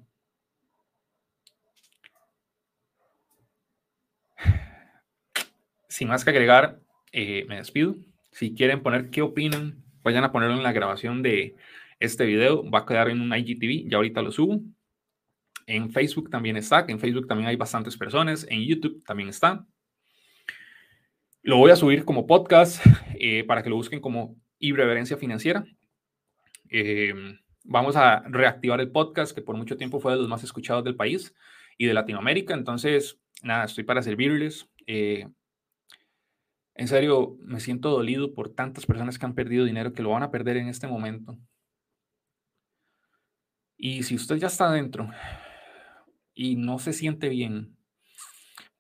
[5.88, 6.80] Sin más que agregar,
[7.12, 7.96] eh, me despido.
[8.30, 11.56] Si quieren poner qué opinan, vayan a ponerlo en la grabación de
[11.98, 12.68] este video.
[12.70, 14.60] Va a quedar en un IGTV, ya ahorita lo subo.
[15.66, 18.46] En Facebook también está, en Facebook también hay bastantes personas.
[18.50, 19.66] En YouTube también está.
[21.42, 22.84] Lo voy a subir como podcast
[23.18, 25.64] eh, para que lo busquen como Irreverencia Financiera.
[26.68, 27.14] Eh,
[27.66, 30.96] vamos a reactivar el podcast, que por mucho tiempo fue de los más escuchados del
[30.96, 31.34] país
[31.78, 32.54] y de Latinoamérica.
[32.54, 34.68] Entonces, nada, estoy para servirles.
[34.86, 35.28] Eh,
[36.74, 40.22] en serio, me siento dolido por tantas personas que han perdido dinero, que lo van
[40.22, 41.36] a perder en este momento.
[43.76, 45.10] Y si usted ya está adentro
[46.34, 47.76] y no se siente bien,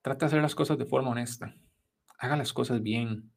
[0.02, 1.54] trate de hacer las cosas de forma honesta.
[2.18, 3.32] Haga las cosas bien.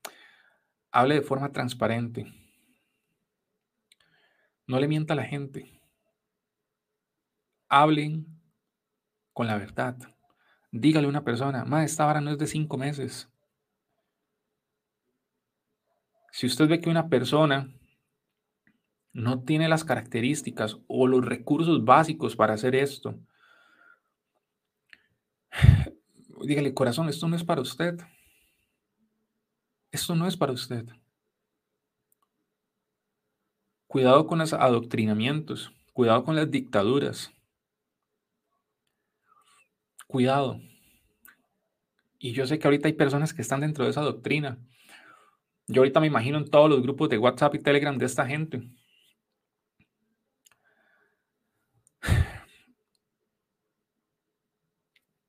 [0.91, 2.38] Hable de forma transparente.
[4.69, 5.81] No le mienta a la gente.
[7.69, 8.39] Hablen
[9.33, 9.97] con la verdad.
[10.71, 13.27] Dígale a una persona, más esta vara no es de cinco meses.
[16.31, 17.73] Si usted ve que una persona
[19.11, 23.19] no tiene las características o los recursos básicos para hacer esto,
[26.45, 27.99] dígale, corazón, esto no es para usted.
[29.91, 30.85] Esto no es para usted.
[33.89, 37.31] Cuidado con los adoctrinamientos, cuidado con las dictaduras.
[40.05, 40.61] Cuidado.
[42.19, 44.59] Y yo sé que ahorita hay personas que están dentro de esa doctrina.
[45.65, 48.61] Yo ahorita me imagino en todos los grupos de WhatsApp y Telegram de esta gente.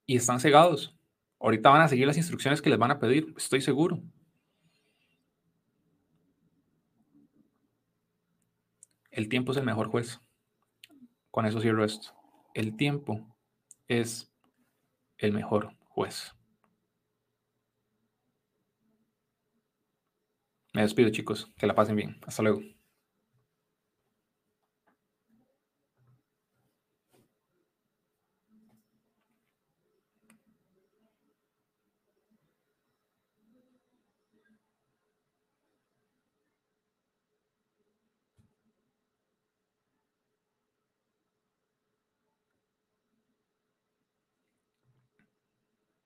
[0.06, 0.94] Y están cegados.
[1.38, 4.02] Ahorita van a seguir las instrucciones que les van a pedir, estoy seguro.
[9.10, 10.20] El tiempo es el mejor juez.
[11.30, 12.12] Con eso cierro esto.
[12.54, 13.26] El tiempo
[13.88, 14.32] es
[15.18, 16.34] el mejor juez.
[20.72, 22.18] Me despido chicos, que la pasen bien.
[22.26, 22.60] Hasta luego.